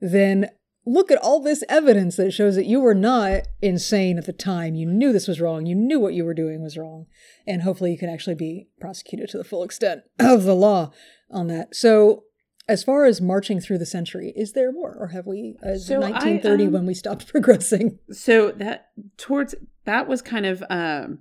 then 0.00 0.50
look 0.84 1.10
at 1.10 1.18
all 1.18 1.40
this 1.40 1.62
evidence 1.68 2.16
that 2.16 2.32
shows 2.32 2.56
that 2.56 2.66
you 2.66 2.80
were 2.80 2.94
not 2.94 3.42
insane 3.60 4.18
at 4.18 4.26
the 4.26 4.32
time. 4.32 4.74
You 4.74 4.86
knew 4.86 5.12
this 5.12 5.28
was 5.28 5.40
wrong. 5.40 5.66
You 5.66 5.74
knew 5.74 6.00
what 6.00 6.14
you 6.14 6.24
were 6.24 6.34
doing 6.34 6.62
was 6.62 6.76
wrong. 6.76 7.06
And 7.46 7.62
hopefully 7.62 7.92
you 7.92 7.98
can 7.98 8.08
actually 8.08 8.34
be 8.34 8.68
prosecuted 8.80 9.28
to 9.30 9.38
the 9.38 9.44
full 9.44 9.62
extent 9.62 10.02
of 10.18 10.44
the 10.44 10.54
law 10.54 10.90
on 11.30 11.46
that. 11.48 11.74
So, 11.74 12.24
as 12.68 12.84
far 12.84 13.04
as 13.04 13.20
marching 13.20 13.60
through 13.60 13.78
the 13.78 13.86
century, 13.86 14.32
is 14.36 14.52
there 14.52 14.70
more? 14.72 14.96
Or 14.98 15.08
have 15.08 15.26
we, 15.26 15.56
as 15.62 15.86
So 15.86 15.96
I, 15.96 16.10
1930 16.10 16.66
um, 16.66 16.72
when 16.72 16.86
we 16.86 16.94
stopped 16.94 17.26
progressing? 17.32 17.98
so 18.10 18.52
that 18.52 18.90
towards 19.16 19.54
that 19.84 20.06
was 20.06 20.22
kind 20.22 20.46
of 20.46 20.62
um 20.70 21.18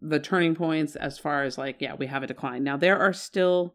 the 0.00 0.20
turning 0.20 0.54
points 0.54 0.96
as 0.96 1.18
far 1.18 1.42
as 1.42 1.58
like 1.58 1.76
yeah 1.80 1.94
we 1.94 2.06
have 2.06 2.22
a 2.22 2.26
decline 2.26 2.62
now 2.62 2.76
there 2.76 2.98
are 2.98 3.12
still 3.12 3.74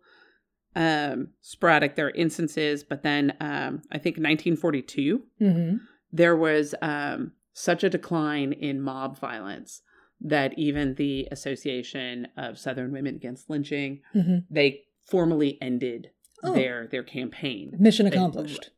um 0.76 1.30
sporadic 1.42 1.96
there 1.96 2.08
are 2.08 2.12
instances 2.12 2.84
but 2.84 3.02
then 3.04 3.34
um 3.40 3.82
i 3.92 3.98
think 3.98 4.18
1942 4.18 5.22
Mm-hmm. 5.42 5.76
there 6.12 6.36
was 6.36 6.76
um 6.82 7.32
such 7.54 7.84
a 7.84 7.90
decline 7.90 8.54
in 8.54 8.82
mob 8.82 9.18
violence 9.20 9.82
that 10.22 10.58
even 10.60 10.96
the 10.96 11.28
association 11.32 12.28
of 12.38 12.60
southern 12.60 12.92
women 12.92 13.16
against 13.16 13.50
lynching 13.50 14.02
Mm-hmm. 14.16 14.38
they 14.50 14.82
formally 15.10 15.58
ended 15.62 16.12
Oh. 16.44 16.54
their 16.54 16.88
their 16.88 17.04
campaign 17.04 17.76
Mission 17.80 18.06
They- 18.06 18.12
accomplished. 18.16 18.70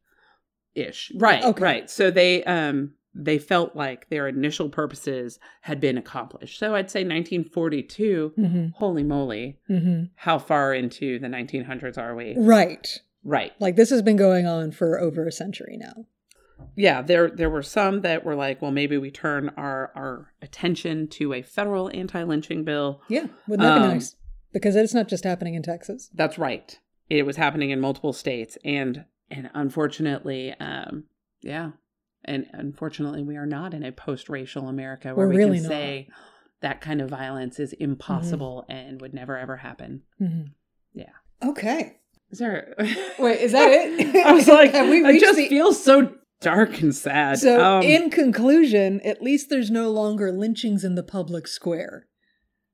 ish 0.74 1.12
right 1.16 1.44
Okay. 1.44 1.62
right 1.64 1.90
so 1.90 2.10
they 2.10 2.44
um 2.46 2.94
they 3.14 3.38
felt 3.38 3.76
like 3.76 4.08
their 4.10 4.28
initial 4.28 4.70
purposes 4.70 5.38
had 5.62 5.80
been 5.82 5.98
accomplished 5.98 6.58
so 6.60 6.76
i'd 6.76 6.90
say 6.92 7.00
1942 7.04 8.34
Mm-hmm. 8.38 8.68
holy 8.76 9.04
moly 9.04 9.58
Mm-hmm. 9.70 10.06
how 10.16 10.40
far 10.40 10.74
into 10.74 11.20
the 11.20 11.28
1900s 11.28 11.98
are 11.98 12.16
we 12.16 12.36
Right. 12.38 13.00
right 13.24 13.52
Like 13.60 13.76
this 13.76 13.90
has 13.90 14.02
been 14.02 14.16
going 14.18 14.46
on 14.48 14.72
for 14.72 15.00
over 15.00 15.28
a 15.28 15.32
century 15.32 15.78
now. 15.78 16.06
yeah 16.76 17.02
there 17.02 17.30
there 17.30 17.50
were 17.50 17.64
some 17.64 18.02
that 18.02 18.24
were 18.24 18.36
like 18.36 18.62
well 18.62 18.72
maybe 18.72 18.98
we 18.98 19.12
turn 19.12 19.50
our 19.58 19.92
our 19.96 20.34
attention 20.42 21.08
to 21.10 21.34
a 21.34 21.42
federal 21.42 21.90
anti-lynching 21.94 22.64
bill 22.64 23.02
Yeah, 23.10 23.28
wouldn't 23.48 23.68
that 23.68 23.76
be 23.80 23.84
Um, 23.84 23.90
nice? 23.90 24.16
Because 24.54 24.76
it's 24.76 24.94
not 24.94 25.08
just 25.08 25.24
happening 25.24 25.56
in 25.56 25.64
Texas. 25.64 26.10
that's 26.14 26.38
right 26.38 26.80
it 27.10 27.26
was 27.26 27.36
happening 27.36 27.72
in 27.72 27.80
multiple 27.82 28.14
states 28.14 28.58
and 28.64 29.04
and 29.30 29.50
unfortunately 29.54 30.54
um 30.60 31.06
yeah 31.42 31.72
and 32.26 32.46
unfortunately 32.54 33.24
we 33.24 33.36
are 33.38 33.46
not 33.46 33.74
in 33.74 33.84
a 33.84 33.92
post-racial 33.92 34.68
america 34.68 35.10
where 35.16 35.28
We're 35.28 35.34
we 35.34 35.38
really 35.38 35.58
can 35.58 35.64
not. 35.64 35.70
say 35.70 36.08
that 36.62 36.82
kind 36.82 37.02
of 37.02 37.10
violence 37.10 37.60
is 37.60 37.74
impossible 37.74 38.66
and 38.70 39.02
would 39.02 39.14
never 39.14 39.38
ever 39.38 39.58
happen 39.58 40.04
Mhm. 40.22 40.52
Yeah. 40.94 41.14
Okay. 41.44 41.98
is 42.30 42.40
there 42.40 42.76
Wait, 43.20 43.40
is 43.42 43.52
that 43.54 43.70
it? 43.72 44.16
i 44.26 44.32
was 44.32 44.48
like 44.48 44.72
Have 44.80 44.90
we 44.90 45.04
reached 45.04 45.22
just 45.22 45.38
the- 45.38 45.50
feels 45.50 45.84
so 45.84 46.14
dark 46.42 46.82
and 46.82 46.94
sad 46.96 47.38
So, 47.40 47.64
Um, 47.64 47.84
in 47.84 48.10
conclusion, 48.10 49.00
at 49.02 49.22
least 49.22 49.50
there's 49.50 49.70
no 49.70 49.92
longer 49.92 50.32
lynchings 50.32 50.84
in 50.84 50.96
the 50.96 51.04
public 51.04 51.48
square, 51.48 52.08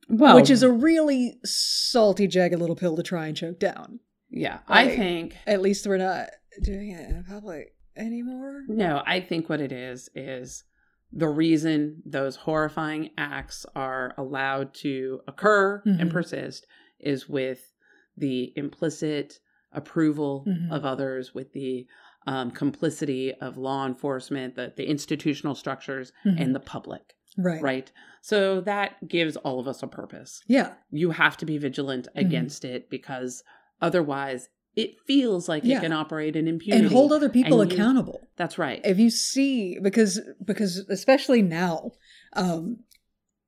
well 0.09 0.35
which 0.37 0.49
is 0.49 0.63
a 0.63 0.71
really 0.71 1.37
salty, 1.43 2.27
jagged 2.27 2.57
little 2.59 2.77
pill 2.77 2.95
to 2.95 3.03
try 3.03 3.27
and 3.27 3.35
choke 3.35 3.59
down. 3.59 3.99
yeah 4.29 4.59
i 4.67 4.87
think 4.87 5.35
At 5.45 5.61
least 5.61 5.85
we're 5.87 5.97
not 5.97 6.29
doing 6.63 6.91
it 6.91 7.09
in 7.09 7.23
public 7.23 7.73
anymore. 7.97 8.63
No, 8.67 9.01
I 9.05 9.19
think 9.19 9.49
what 9.49 9.61
it 9.61 9.71
is 9.71 10.09
is 10.15 10.63
the 11.11 11.27
reason 11.29 12.01
those 12.05 12.35
horrifying 12.35 13.11
acts 13.17 13.65
are 13.75 14.13
allowed 14.17 14.73
to 14.75 15.21
occur 15.27 15.81
and 15.85 16.09
Mhm. 16.09 16.11
persist 16.11 16.67
is 16.99 17.29
with 17.29 17.73
the 18.17 18.51
implicit 18.57 19.39
approval 19.71 20.45
Mhm. 20.47 20.71
of 20.71 20.85
others, 20.85 21.33
with 21.33 21.53
the 21.53 21.87
um, 22.25 22.51
complicity 22.51 23.33
of 23.35 23.57
law 23.57 23.85
enforcement, 23.85 24.55
the, 24.55 24.73
the 24.75 24.85
institutional 24.89 25.55
structures, 25.55 26.11
Mhm. 26.25 26.41
and 26.41 26.53
the 26.55 26.59
public, 26.59 27.15
Right. 27.37 27.61
right? 27.61 27.91
So 28.21 28.59
that 28.61 29.07
gives 29.07 29.37
all 29.37 29.61
of 29.61 29.67
us 29.69 29.81
a 29.81 29.87
purpose. 29.87 30.43
Yeah. 30.45 30.73
You 30.91 31.11
have 31.11 31.37
to 31.37 31.45
be 31.45 31.57
vigilant 31.57 32.09
Mhm. 32.13 32.25
against 32.25 32.65
it 32.65 32.89
because 32.89 33.45
otherwise 33.81 34.49
it 34.77 34.91
feels 35.07 35.49
like 35.49 35.63
Yeah. 35.65 35.79
it 35.79 35.81
can 35.81 35.91
operate 35.91 36.35
in 36.35 36.47
impunity. 36.47 36.85
And 36.85 36.93
hold 36.93 37.11
other 37.11 37.29
people 37.29 37.59
and 37.61 37.69
you- 37.71 37.75
accountable. 37.77 38.19
That's 38.37 38.57
right. 38.57 38.79
if 38.85 38.97
you 38.99 39.09
see 39.09 39.77
because 39.81 40.21
because 40.45 40.77
especially 40.89 41.41
now 41.41 41.91
um 42.33 42.77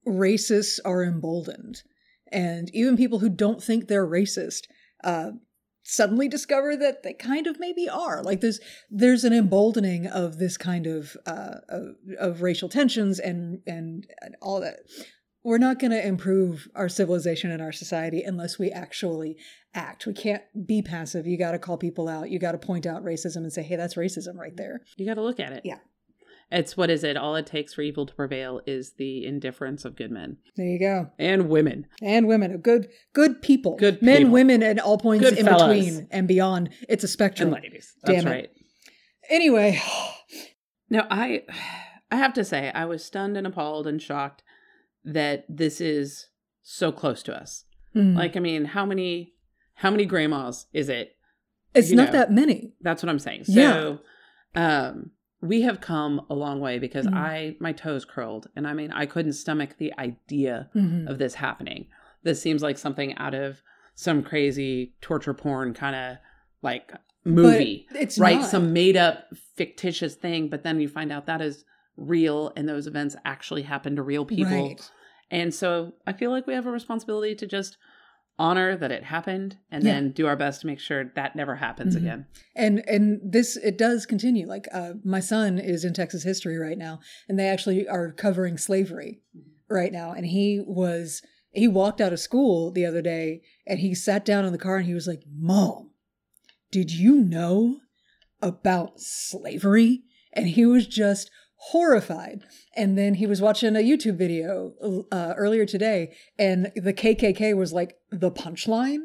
racists 0.08 0.80
are 0.86 1.04
emboldened 1.04 1.84
and 2.32 2.70
even 2.74 2.98
people 2.98 3.20
who 3.20 3.30
don't 3.30 3.62
think 3.64 3.88
they're 3.88 4.08
racist 4.08 4.64
uh 5.04 5.32
suddenly 5.84 6.28
discover 6.28 6.76
that 6.78 7.02
they 7.04 7.14
kind 7.14 7.48
of 7.48 7.60
maybe 7.60 7.88
are 7.90 8.22
like 8.24 8.42
there's 8.42 8.60
there's 8.90 9.24
an 9.24 9.34
emboldening 9.34 10.06
of 10.08 10.38
this 10.38 10.58
kind 10.58 10.86
of 10.88 11.16
uh 11.26 11.56
of, 11.68 11.96
of 12.20 12.42
racial 12.42 12.70
tensions 12.70 13.20
and 13.20 13.60
and 13.68 14.08
all 14.42 14.60
that 14.62 14.80
we're 15.44 15.58
not 15.58 15.80
going 15.80 15.92
to 15.92 16.06
improve 16.06 16.68
our 16.76 16.90
civilization 16.90 17.50
and 17.52 17.62
our 17.62 17.72
society 17.72 18.22
unless 18.24 18.60
we 18.60 18.70
actually 18.72 19.38
act 19.74 20.06
we 20.06 20.14
can't 20.14 20.44
be 20.66 20.82
passive 20.82 21.26
you 21.28 21.38
got 21.38 21.52
to 21.52 21.60
call 21.60 21.78
people 21.78 22.08
out 22.10 22.30
you 22.30 22.40
got 22.40 22.52
to 22.54 22.58
point 22.58 22.86
out 22.86 23.04
racism 23.04 23.38
and 23.38 23.54
say 23.54 23.62
hey 23.64 23.76
that's 23.76 23.96
racism 23.96 24.36
right 24.36 24.58
there 24.58 24.82
You 24.98 25.06
got 25.06 25.14
to 25.16 25.22
look 25.22 25.40
at 25.40 25.52
it. 25.54 25.62
Yeah. 25.64 25.78
It's 26.52 26.76
what 26.76 26.90
is 26.90 27.04
it? 27.04 27.16
All 27.16 27.36
it 27.36 27.46
takes 27.46 27.76
for 27.76 27.84
evil 27.84 28.08
to 28.08 28.14
prevail 28.16 28.60
is 28.66 28.94
the 28.98 29.24
indifference 29.24 29.86
of 29.86 29.96
good 29.96 30.10
men 30.10 30.38
There 30.58 30.66
you 30.66 30.80
go. 30.80 31.12
and 31.20 31.48
women. 31.48 31.86
And 32.02 32.28
women, 32.28 32.58
good 32.58 32.90
good 33.14 33.44
people. 33.44 33.76
Good 33.78 34.02
men, 34.02 34.18
people. 34.18 34.32
women, 34.34 34.64
and 34.64 34.80
all 34.80 34.98
points 34.98 35.30
Good 35.30 35.38
in 35.38 35.46
fellas. 35.46 35.86
between 35.86 36.08
and 36.10 36.28
beyond. 36.28 36.72
It's 36.90 37.04
a 37.04 37.08
spectrum. 37.08 37.54
And 37.54 37.64
ladies. 37.64 37.94
That's 38.04 38.24
Damn 38.24 38.28
it. 38.28 38.36
right. 38.36 38.50
Anyway, 39.30 39.80
No, 40.90 41.06
I 41.12 41.44
I 42.12 42.16
have 42.16 42.34
to 42.34 42.44
say 42.44 42.72
I 42.74 42.86
was 42.86 43.06
stunned 43.06 43.38
and 43.38 43.46
appalled 43.46 43.86
and 43.86 44.02
shocked 44.02 44.42
that 45.04 45.46
this 45.50 45.82
is 45.82 46.28
so 46.62 46.92
close 46.92 47.24
to 47.24 47.36
us. 47.36 47.66
Mm. 47.96 48.16
Like 48.16 48.38
I 48.38 48.40
mean, 48.40 48.66
how 48.66 48.86
many 48.86 49.34
how 49.76 49.92
many 49.92 50.06
grandmas 50.06 50.68
is 50.74 50.90
it? 50.90 51.16
It's 51.74 51.90
you 51.90 51.96
not 51.96 52.08
know, 52.08 52.20
that 52.20 52.32
many. 52.32 52.74
That's 52.82 53.04
what 53.04 53.10
I'm 53.10 53.20
saying. 53.20 53.46
So 53.46 54.00
yeah. 54.56 54.86
um 54.88 55.12
we 55.42 55.62
have 55.62 55.80
come 55.80 56.22
a 56.30 56.36
long 56.36 56.60
way 56.60 56.80
because 56.80 57.06
mm. 57.06 57.16
I 57.16 57.56
my 57.60 57.72
toes 57.72 58.06
curled 58.06 58.48
and 58.56 58.68
I 58.68 58.74
mean 58.74 58.92
I 58.92 59.06
couldn't 59.06 59.34
stomach 59.34 59.78
the 59.78 59.94
idea 59.98 60.70
mm-hmm. 60.76 61.08
of 61.08 61.18
this 61.18 61.36
happening. 61.36 61.88
This 62.24 62.42
seems 62.42 62.62
like 62.62 62.78
something 62.78 63.16
out 63.16 63.34
of 63.34 63.62
some 63.96 64.24
crazy 64.24 64.94
torture 65.02 65.34
porn 65.34 65.74
kind 65.74 65.96
of 65.96 66.18
like 66.62 66.92
movie. 67.24 67.88
But 67.92 68.02
it's 68.02 68.18
right, 68.18 68.40
not. 68.42 68.50
some 68.50 68.74
made 68.74 68.98
up 68.98 69.26
fictitious 69.56 70.16
thing, 70.16 70.50
but 70.50 70.64
then 70.64 70.80
you 70.80 70.88
find 70.88 71.12
out 71.12 71.26
that 71.26 71.42
is 71.42 71.66
real 72.00 72.52
and 72.56 72.68
those 72.68 72.88
events 72.88 73.16
actually 73.26 73.64
happen 73.64 73.96
to 73.96 74.04
real 74.04 74.26
people. 74.26 74.70
Right. 74.70 74.92
And 75.32 75.54
so 75.54 75.94
I 76.08 76.14
feel 76.14 76.32
like 76.32 76.48
we 76.48 76.54
have 76.54 76.66
a 76.66 76.72
responsibility 76.72 77.36
to 77.36 77.46
just 77.46 77.78
honor 78.40 78.78
that 78.78 78.92
it 78.92 79.04
happened 79.04 79.58
and 79.70 79.84
yeah. 79.84 79.94
then 79.94 80.12
do 80.12 80.26
our 80.26 80.38
best 80.38 80.62
to 80.62 80.68
make 80.68 80.80
sure 80.80 81.12
that 81.16 81.36
never 81.36 81.58
happens 81.58 81.94
mm-hmm. 81.94 82.06
again 82.06 82.26
and 82.56 82.80
and 82.88 83.20
this 83.22 83.58
it 83.58 83.78
does 83.78 84.06
continue 84.06 84.48
like 84.48 84.66
uh, 84.74 84.94
my 85.04 85.20
son 85.20 85.60
is 85.60 85.84
in 85.84 85.94
texas 85.94 86.24
history 86.24 86.58
right 86.58 86.78
now 86.78 87.02
and 87.28 87.38
they 87.38 87.50
actually 87.50 87.86
are 87.90 88.14
covering 88.14 88.58
slavery 88.58 89.20
mm-hmm. 89.38 89.74
right 89.74 89.92
now 89.92 90.14
and 90.14 90.26
he 90.28 90.64
was 90.66 91.22
he 91.52 91.68
walked 91.68 92.00
out 92.00 92.14
of 92.14 92.20
school 92.20 92.72
the 92.72 92.86
other 92.86 93.02
day 93.02 93.42
and 93.68 93.80
he 93.80 93.94
sat 93.94 94.24
down 94.24 94.46
in 94.46 94.54
the 94.54 94.58
car 94.58 94.78
and 94.78 94.86
he 94.86 94.94
was 94.94 95.06
like 95.06 95.24
mom 95.30 95.92
did 96.72 96.92
you 96.92 97.16
know 97.16 97.82
about 98.42 99.02
slavery 99.02 100.04
and 100.32 100.48
he 100.48 100.66
was 100.66 100.88
just 100.88 101.30
horrified. 101.60 102.44
And 102.76 102.98
then 102.98 103.16
he 103.16 103.28
was 103.28 103.42
watching 103.42 103.76
a 103.76 103.80
YouTube 103.80 104.18
video 104.18 104.74
uh, 105.12 105.34
earlier 105.38 105.66
today, 105.66 106.16
and 106.38 106.72
the 106.76 106.94
KKK 106.94 107.56
was 107.56 107.74
like 107.74 107.98
the 108.12 108.32
punchline 108.32 109.04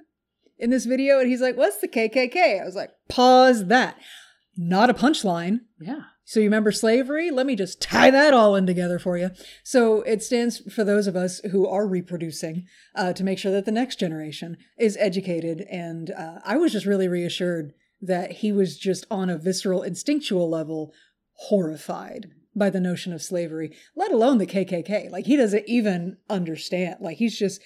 in 0.59 0.70
this 0.70 0.86
video. 0.86 1.18
And 1.18 1.28
he's 1.28 1.40
like, 1.40 1.57
What's 1.57 1.80
the 1.80 1.88
KKK? 1.88 2.61
I 2.61 2.64
was 2.64 2.76
like, 2.76 2.90
Pause 3.09 3.66
that. 3.66 3.96
Not 4.57 4.88
a 4.88 4.94
punchline. 4.94 5.61
Yeah. 5.80 6.02
So 6.26 6.40
you 6.40 6.46
remember 6.46 6.72
slavery? 6.72 7.30
Let 7.30 7.44
me 7.44 7.55
just 7.55 7.82
tie 7.82 8.11
that 8.11 8.32
all 8.32 8.57
in 8.57 8.66
together 8.66 8.98
for 8.98 9.18
you. 9.18 9.30
So 9.62 10.00
it 10.02 10.22
stands 10.22 10.62
for 10.72 10.82
those 10.82 11.07
of 11.07 11.16
us 11.16 11.40
who 11.50 11.66
are 11.66 11.86
reproducing 11.86 12.66
uh, 12.94 13.12
to 13.14 13.24
make 13.24 13.38
sure 13.38 13.52
that 13.52 13.66
the 13.66 13.72
next 13.72 13.98
generation 13.98 14.57
is 14.78 14.96
educated. 14.98 15.66
And 15.70 16.12
uh, 16.12 16.38
I 16.42 16.57
was 16.57 16.72
just 16.72 16.86
really 16.86 17.09
reassured 17.09 17.74
that 18.00 18.32
he 18.32 18.52
was 18.52 18.78
just 18.78 19.05
on 19.11 19.28
a 19.28 19.36
visceral, 19.36 19.82
instinctual 19.82 20.48
level 20.48 20.94
horrified 21.34 22.30
by 22.55 22.70
the 22.70 22.80
notion 22.80 23.12
of 23.12 23.22
slavery, 23.22 23.76
let 23.96 24.12
alone 24.12 24.38
the 24.38 24.46
KKK. 24.46 25.11
Like 25.11 25.26
he 25.26 25.36
doesn't 25.36 25.64
even 25.66 26.16
understand. 26.28 26.96
Like 27.00 27.18
he's 27.18 27.38
just 27.38 27.61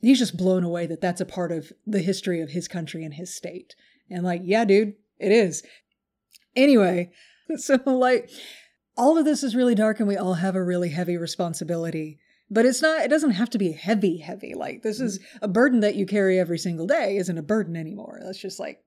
he's 0.00 0.18
just 0.18 0.36
blown 0.36 0.64
away 0.64 0.86
that 0.86 1.00
that's 1.00 1.20
a 1.20 1.26
part 1.26 1.52
of 1.52 1.72
the 1.86 2.00
history 2.00 2.40
of 2.40 2.50
his 2.50 2.68
country 2.68 3.04
and 3.04 3.14
his 3.14 3.34
state. 3.34 3.74
And 4.10 4.24
like, 4.24 4.42
yeah, 4.44 4.64
dude, 4.64 4.94
it 5.18 5.32
is. 5.32 5.62
Anyway, 6.54 7.10
so 7.56 7.78
like 7.86 8.30
all 8.96 9.18
of 9.18 9.24
this 9.24 9.42
is 9.42 9.56
really 9.56 9.74
dark 9.74 9.98
and 9.98 10.08
we 10.08 10.16
all 10.16 10.34
have 10.34 10.56
a 10.56 10.64
really 10.64 10.90
heavy 10.90 11.16
responsibility. 11.16 12.18
But 12.48 12.64
it's 12.64 12.80
not 12.80 13.02
it 13.02 13.08
doesn't 13.08 13.32
have 13.32 13.50
to 13.50 13.58
be 13.58 13.72
heavy 13.72 14.18
heavy. 14.18 14.54
Like 14.54 14.82
this 14.82 15.00
is 15.00 15.18
mm-hmm. 15.18 15.44
a 15.44 15.48
burden 15.48 15.80
that 15.80 15.96
you 15.96 16.06
carry 16.06 16.38
every 16.38 16.58
single 16.58 16.86
day 16.86 17.16
isn't 17.16 17.38
a 17.38 17.42
burden 17.42 17.76
anymore. 17.76 18.20
That's 18.22 18.38
just 18.38 18.60
like 18.60 18.84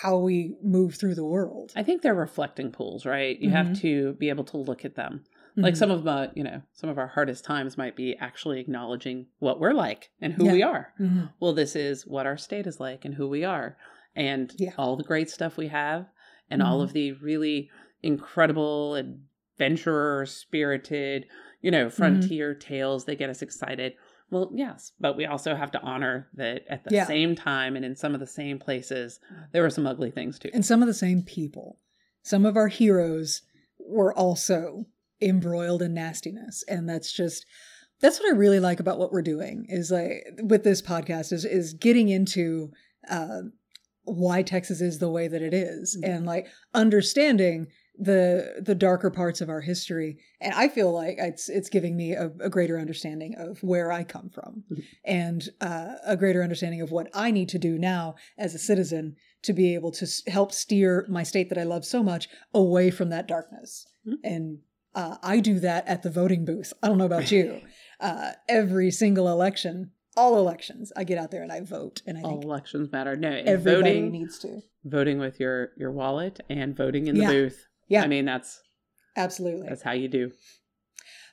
how 0.00 0.16
we 0.16 0.54
move 0.62 0.94
through 0.94 1.14
the 1.14 1.24
world. 1.24 1.72
I 1.76 1.82
think 1.82 2.00
they're 2.00 2.14
reflecting 2.14 2.70
pools, 2.70 3.04
right? 3.04 3.38
You 3.38 3.48
mm-hmm. 3.48 3.56
have 3.56 3.80
to 3.80 4.14
be 4.14 4.30
able 4.30 4.44
to 4.44 4.56
look 4.56 4.84
at 4.84 4.94
them. 4.94 5.24
Mm-hmm. 5.52 5.62
Like 5.64 5.76
some 5.76 5.90
of 5.90 6.02
my, 6.02 6.30
you 6.34 6.42
know, 6.42 6.62
some 6.72 6.88
of 6.88 6.96
our 6.96 7.08
hardest 7.08 7.44
times 7.44 7.76
might 7.76 7.94
be 7.94 8.16
actually 8.18 8.58
acknowledging 8.58 9.26
what 9.38 9.60
we're 9.60 9.74
like 9.74 10.10
and 10.20 10.32
who 10.32 10.46
yeah. 10.46 10.52
we 10.52 10.62
are. 10.62 10.94
Mm-hmm. 10.98 11.26
Well, 11.40 11.52
this 11.52 11.76
is 11.76 12.06
what 12.06 12.24
our 12.24 12.38
state 12.38 12.66
is 12.66 12.80
like 12.80 13.04
and 13.04 13.14
who 13.14 13.28
we 13.28 13.44
are, 13.44 13.76
and 14.16 14.50
yeah. 14.58 14.72
all 14.78 14.96
the 14.96 15.04
great 15.04 15.28
stuff 15.28 15.58
we 15.58 15.68
have, 15.68 16.06
and 16.50 16.62
all 16.62 16.76
mm-hmm. 16.76 16.84
of 16.84 16.92
the 16.94 17.12
really 17.12 17.68
incredible 18.02 18.94
adventurer 18.94 20.24
spirited, 20.24 21.26
you 21.60 21.70
know, 21.70 21.86
mm-hmm. 21.86 21.96
frontier 21.96 22.54
tales 22.54 23.04
that 23.04 23.18
get 23.18 23.28
us 23.28 23.42
excited. 23.42 23.92
Well, 24.32 24.50
yes, 24.54 24.92
but 24.98 25.14
we 25.14 25.26
also 25.26 25.54
have 25.54 25.70
to 25.72 25.80
honor 25.82 26.28
that 26.34 26.64
at 26.66 26.84
the 26.84 26.94
yeah. 26.94 27.04
same 27.06 27.36
time 27.36 27.76
and 27.76 27.84
in 27.84 27.94
some 27.94 28.14
of 28.14 28.20
the 28.20 28.26
same 28.26 28.58
places, 28.58 29.20
there 29.52 29.60
were 29.60 29.68
some 29.68 29.86
ugly 29.86 30.10
things 30.10 30.38
too. 30.38 30.48
And 30.54 30.64
some 30.64 30.80
of 30.80 30.88
the 30.88 30.94
same 30.94 31.22
people. 31.22 31.78
Some 32.22 32.46
of 32.46 32.56
our 32.56 32.68
heroes 32.68 33.42
were 33.78 34.16
also 34.16 34.86
embroiled 35.20 35.82
in 35.82 35.92
nastiness. 35.92 36.64
And 36.66 36.88
that's 36.88 37.12
just 37.12 37.44
that's 38.00 38.18
what 38.18 38.32
I 38.32 38.36
really 38.36 38.58
like 38.58 38.80
about 38.80 38.98
what 38.98 39.12
we're 39.12 39.20
doing 39.20 39.66
is 39.68 39.90
like 39.90 40.24
with 40.42 40.64
this 40.64 40.80
podcast 40.80 41.30
is 41.30 41.44
is 41.44 41.74
getting 41.74 42.08
into 42.08 42.72
uh 43.10 43.42
why 44.04 44.42
Texas 44.42 44.80
is 44.80 44.98
the 44.98 45.10
way 45.10 45.28
that 45.28 45.42
it 45.42 45.52
is, 45.54 45.94
mm-hmm. 45.96 46.10
and 46.10 46.26
like 46.26 46.48
understanding 46.72 47.66
the 48.02 48.60
the 48.60 48.74
darker 48.74 49.10
parts 49.10 49.40
of 49.40 49.48
our 49.48 49.60
history. 49.60 50.18
And 50.40 50.52
i 50.54 50.68
feel 50.68 50.92
like 50.92 51.16
it's 51.18 51.48
it's 51.48 51.68
giving 51.68 51.96
me 51.96 52.12
a, 52.12 52.30
a 52.40 52.50
greater 52.50 52.78
understanding 52.78 53.34
of 53.38 53.62
where 53.62 53.92
i 53.92 54.02
come 54.02 54.28
from 54.28 54.64
mm-hmm. 54.70 54.80
and 55.04 55.48
uh, 55.60 55.94
a 56.04 56.16
greater 56.16 56.42
understanding 56.42 56.80
of 56.80 56.90
what 56.90 57.08
i 57.14 57.30
need 57.30 57.48
to 57.50 57.58
do 57.58 57.78
now 57.78 58.16
as 58.36 58.54
a 58.54 58.58
citizen 58.58 59.16
to 59.42 59.52
be 59.52 59.74
able 59.74 59.92
to 59.92 60.06
help 60.26 60.52
steer 60.52 61.06
my 61.08 61.22
state 61.22 61.48
that 61.48 61.58
i 61.58 61.62
love 61.62 61.84
so 61.84 62.02
much 62.02 62.28
away 62.52 62.90
from 62.90 63.10
that 63.10 63.28
darkness. 63.28 63.86
Mm-hmm. 64.06 64.14
and 64.24 64.58
uh, 64.96 65.16
i 65.22 65.38
do 65.38 65.60
that 65.60 65.86
at 65.86 66.02
the 66.02 66.10
voting 66.10 66.44
booth. 66.44 66.72
I 66.82 66.88
don't 66.88 66.98
know 66.98 67.06
about 67.06 67.30
you. 67.30 67.60
Uh, 68.00 68.32
every 68.48 68.90
single 68.90 69.28
election 69.28 69.92
all 70.16 70.36
elections 70.36 70.92
i 70.96 71.04
get 71.04 71.18
out 71.18 71.30
there 71.30 71.44
and 71.44 71.52
i 71.52 71.60
vote 71.60 72.02
and 72.04 72.18
i 72.18 72.22
all 72.22 72.40
elections 72.40 72.90
matter. 72.90 73.14
No 73.14 73.30
everybody 73.30 73.60
voting 73.60 74.10
needs 74.10 74.40
to. 74.40 74.60
voting 74.84 75.20
with 75.20 75.38
your 75.38 75.70
your 75.76 75.92
wallet 75.92 76.40
and 76.50 76.76
voting 76.76 77.06
in 77.06 77.14
the 77.14 77.20
yeah. 77.20 77.30
booth 77.30 77.68
yeah. 77.92 78.02
I 78.02 78.06
mean, 78.06 78.24
that's 78.24 78.60
absolutely 79.16 79.68
that's 79.68 79.82
how 79.82 79.92
you 79.92 80.08
do. 80.08 80.32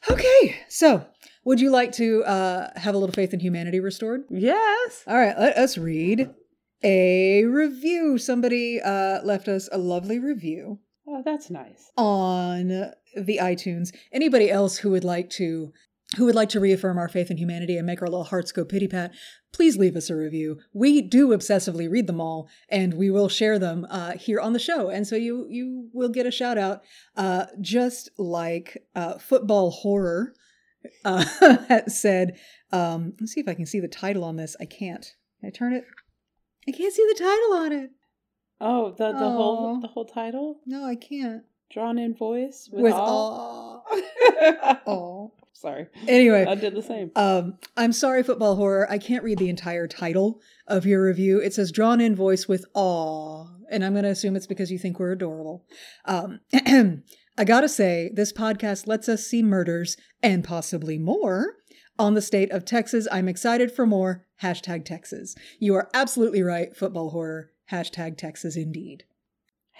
Okay, 0.09 0.57
so 0.67 1.05
would 1.45 1.59
you 1.59 1.71
like 1.71 1.91
to 1.93 2.23
uh, 2.23 2.69
have 2.75 2.95
a 2.95 2.97
little 2.97 3.13
faith 3.13 3.33
in 3.33 3.39
humanity 3.39 3.79
restored? 3.79 4.23
Yes. 4.29 5.03
All 5.07 5.17
right, 5.17 5.37
let 5.37 5.57
us 5.57 5.77
read 5.77 6.29
a 6.83 7.45
review. 7.45 8.17
Somebody 8.17 8.81
uh, 8.81 9.21
left 9.23 9.47
us 9.47 9.69
a 9.71 9.77
lovely 9.77 10.19
review. 10.19 10.79
Oh, 11.07 11.21
that's 11.23 11.49
nice. 11.49 11.91
On 11.97 12.67
the 13.15 13.39
iTunes. 13.41 13.95
Anybody 14.11 14.51
else 14.51 14.77
who 14.77 14.91
would 14.91 15.03
like 15.03 15.29
to 15.31 15.73
who 16.17 16.25
would 16.25 16.35
like 16.35 16.49
to 16.49 16.59
reaffirm 16.59 16.97
our 16.97 17.07
faith 17.07 17.29
in 17.29 17.37
humanity 17.37 17.77
and 17.77 17.85
make 17.85 18.01
our 18.01 18.07
little 18.07 18.23
hearts 18.23 18.51
go 18.51 18.65
pity 18.65 18.87
pat, 18.87 19.13
please 19.53 19.77
leave 19.77 19.95
us 19.95 20.09
a 20.09 20.15
review. 20.15 20.57
We 20.73 21.01
do 21.01 21.29
obsessively 21.29 21.89
read 21.89 22.07
them 22.07 22.19
all, 22.19 22.49
and 22.67 22.95
we 22.95 23.11
will 23.11 23.29
share 23.29 23.59
them 23.59 23.85
uh, 23.89 24.13
here 24.13 24.39
on 24.39 24.53
the 24.53 24.59
show. 24.59 24.89
And 24.89 25.07
so 25.07 25.15
you 25.15 25.45
you 25.49 25.89
will 25.93 26.09
get 26.09 26.25
a 26.25 26.31
shout 26.31 26.57
out, 26.57 26.81
uh, 27.15 27.45
just 27.61 28.09
like 28.17 28.83
uh, 28.95 29.19
football 29.19 29.69
horror 29.69 30.33
uh, 31.05 31.25
said. 31.87 32.37
Um, 32.71 33.13
let's 33.19 33.33
see 33.33 33.41
if 33.41 33.47
I 33.47 33.53
can 33.53 33.65
see 33.65 33.79
the 33.79 33.87
title 33.87 34.23
on 34.23 34.35
this. 34.35 34.55
I 34.59 34.65
can't. 34.65 35.05
Can 35.39 35.47
I 35.47 35.51
turn 35.51 35.73
it? 35.73 35.85
I 36.67 36.71
can't 36.71 36.93
see 36.93 37.05
the 37.07 37.19
title 37.19 37.53
on 37.53 37.71
it. 37.71 37.91
Oh, 38.59 38.91
the 38.97 39.11
the 39.11 39.29
whole 39.29 39.79
the 39.79 39.87
whole 39.87 40.05
title? 40.05 40.59
No, 40.65 40.85
I 40.85 40.95
can't. 40.95 41.43
Drawn 41.71 41.99
in 41.99 42.15
voice 42.15 42.67
with, 42.71 42.85
with 42.85 42.93
all. 42.93 43.85
Oh. 44.87 45.33
Sorry. 45.59 45.87
Anyway, 46.07 46.45
I 46.47 46.55
did 46.55 46.73
the 46.73 46.81
same. 46.81 47.11
Um, 47.17 47.57
I'm 47.75 47.91
sorry, 47.91 48.23
football 48.23 48.55
horror. 48.55 48.89
I 48.89 48.97
can't 48.97 49.25
read 49.25 49.39
the 49.39 49.49
entire 49.49 49.87
title 49.87 50.39
of 50.67 50.85
your 50.85 51.03
review. 51.03 51.41
It 51.41 51.53
says 51.53 51.69
drawn 51.69 51.99
in 51.99 52.15
voice 52.15 52.47
with 52.47 52.63
awe, 52.73 53.45
and 53.69 53.83
I'm 53.83 53.91
going 53.91 54.05
to 54.05 54.09
assume 54.09 54.37
it's 54.37 54.47
because 54.47 54.71
you 54.71 54.79
think 54.79 54.99
we're 54.99 55.11
adorable. 55.11 55.65
Um, 56.05 56.39
I 57.37 57.43
gotta 57.43 57.67
say, 57.67 58.09
this 58.13 58.31
podcast 58.31 58.87
lets 58.87 59.09
us 59.09 59.25
see 59.25 59.43
murders 59.43 59.97
and 60.23 60.45
possibly 60.45 60.97
more 60.97 61.55
on 61.97 62.13
the 62.13 62.21
state 62.21 62.51
of 62.51 62.63
Texas. 62.63 63.05
I'm 63.11 63.27
excited 63.27 63.69
for 63.71 63.85
more. 63.85 64.25
Hashtag 64.41 64.85
Texas. 64.85 65.35
You 65.59 65.75
are 65.75 65.89
absolutely 65.93 66.41
right, 66.41 66.75
football 66.75 67.09
horror. 67.09 67.51
Hashtag 67.69 68.17
Texas 68.17 68.55
indeed. 68.55 69.03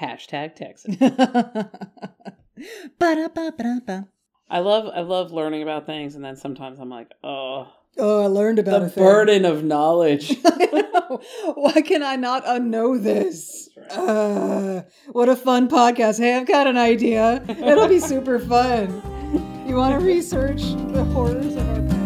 Hashtag 0.02 0.56
Texas. 0.56 0.98
Ba-da-ba-ba-ba. 3.00 4.10
I 4.52 4.60
love 4.60 4.92
I 4.94 5.02
love 5.02 5.32
learning 5.32 5.62
about 5.62 5.86
things, 5.86 6.16
and 6.16 6.26
then 6.26 6.36
sometimes 6.36 6.80
I'm 6.80 6.90
like, 6.90 7.12
oh, 7.24 7.72
oh, 8.00 8.24
I 8.24 8.26
learned 8.26 8.58
about 8.58 8.82
the 8.82 9.00
burden 9.00 9.46
of 9.46 9.64
knowledge. 9.64 10.40
Why 11.54 11.82
can 11.82 12.02
I 12.02 12.16
not 12.16 12.44
unknow 12.46 13.02
this? 13.02 13.70
Right. 13.78 13.92
Uh, 13.92 14.82
what 15.12 15.30
a 15.30 15.36
fun 15.36 15.70
podcast! 15.70 16.18
Hey, 16.18 16.36
I've 16.36 16.48
got 16.48 16.66
an 16.66 16.78
idea. 16.78 17.44
It'll 17.48 17.88
be 17.88 18.00
super 18.00 18.40
fun. 18.40 19.04
You 19.68 19.76
want 19.76 20.00
to 20.00 20.04
research 20.06 20.64
the 20.64 21.04
horrors 21.14 21.56
of 21.56 21.70
our 21.70 21.76
past? 21.76 22.00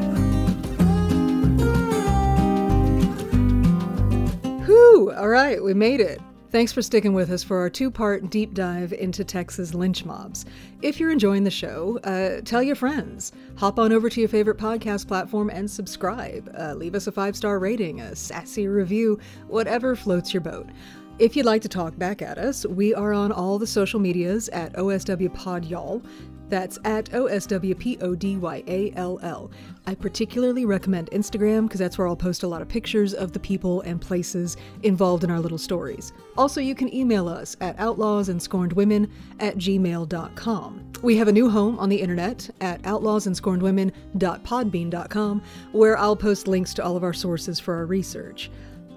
Whew! 4.66 5.14
All 5.16 5.30
right, 5.30 5.64
we 5.64 5.74
made 5.74 6.02
it. 6.02 6.20
Thanks 6.54 6.72
for 6.72 6.84
sticking 6.84 7.14
with 7.14 7.32
us 7.32 7.42
for 7.44 7.58
our 7.58 7.68
two 7.68 7.90
part 7.90 8.30
deep 8.30 8.54
dive 8.54 8.94
into 8.94 9.24
Texas 9.24 9.74
lynch 9.74 10.06
mobs. 10.06 10.46
If 10.84 11.00
you're 11.00 11.10
enjoying 11.10 11.44
the 11.44 11.50
show, 11.50 11.98
uh, 12.04 12.42
tell 12.42 12.62
your 12.62 12.76
friends. 12.76 13.32
Hop 13.56 13.80
on 13.80 13.92
over 13.92 14.08
to 14.08 14.20
your 14.20 14.30
favorite 14.30 14.60
podcast 14.60 15.08
platform 15.08 15.50
and 15.50 15.68
subscribe. 15.68 16.54
Uh, 16.56 16.76
leave 16.76 16.94
us 16.94 17.08
a 17.08 17.12
five 17.12 17.36
star 17.36 17.58
rating, 17.58 18.02
a 18.02 18.16
sassy 18.16 18.68
review, 18.68 19.18
whatever 19.48 19.96
floats 19.96 20.32
your 20.32 20.42
boat. 20.42 20.70
If 21.18 21.36
you'd 21.36 21.48
like 21.48 21.64
to 21.64 21.70
talk 21.70 21.98
back 21.98 22.22
at 22.22 22.38
us, 22.38 22.68
we 22.68 22.94
are 22.94 23.14
on 23.14 23.32
all 23.32 23.58
the 23.58 23.66
social 23.66 24.00
medias 24.00 24.48
at 24.50 24.74
OSW 24.74 25.34
Pod 25.34 25.66
Y'all. 25.66 26.04
That's 26.54 26.78
at 26.86 27.06
OSWPODYALL. 27.06 29.52
I 29.88 29.96
particularly 29.96 30.66
recommend 30.66 31.10
Instagram 31.10 31.64
because 31.64 31.80
that's 31.80 31.98
where 31.98 32.08
I'll 32.08 32.16
post 32.16 32.44
a 32.44 32.48
lot 32.48 32.62
of 32.62 32.68
pictures 32.68 33.16
of 33.16 33.32
the 33.32 33.40
people 33.40 33.82
and 33.82 34.00
places 34.00 34.56
involved 34.84 35.24
in 35.24 35.32
our 35.32 35.40
little 35.40 35.58
stories. 35.58 36.14
Also, 36.38 36.62
you 36.62 36.76
can 36.76 36.94
email 36.94 37.28
us 37.28 37.58
at 37.60 37.76
outlawsandscornedwomen 37.78 39.10
at 39.40 39.58
gmail.com. 39.58 40.92
We 41.02 41.18
have 41.18 41.28
a 41.28 41.32
new 41.32 41.50
home 41.50 41.80
on 41.80 41.90
the 41.90 42.00
internet 42.00 42.52
at 42.62 42.84
outlawsandscornedwomen.podbean.com 42.84 45.44
where 45.72 45.98
I'll 45.98 46.16
post 46.16 46.48
links 46.48 46.76
to 46.76 46.84
all 46.84 46.96
of 46.96 47.04
our 47.04 47.14
sources 47.14 47.60
for 47.60 47.74
our 47.74 47.88
research. 47.88 48.52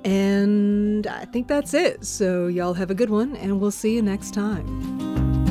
And 0.04 1.06
I 1.06 1.24
think 1.24 1.48
that's 1.48 1.72
it. 1.72 2.04
So, 2.04 2.48
y'all 2.48 2.74
have 2.74 2.90
a 2.90 2.94
good 2.94 3.08
one, 3.08 3.34
and 3.36 3.58
we'll 3.58 3.70
see 3.70 3.94
you 3.94 4.02
next 4.02 4.34
time. 4.34 5.45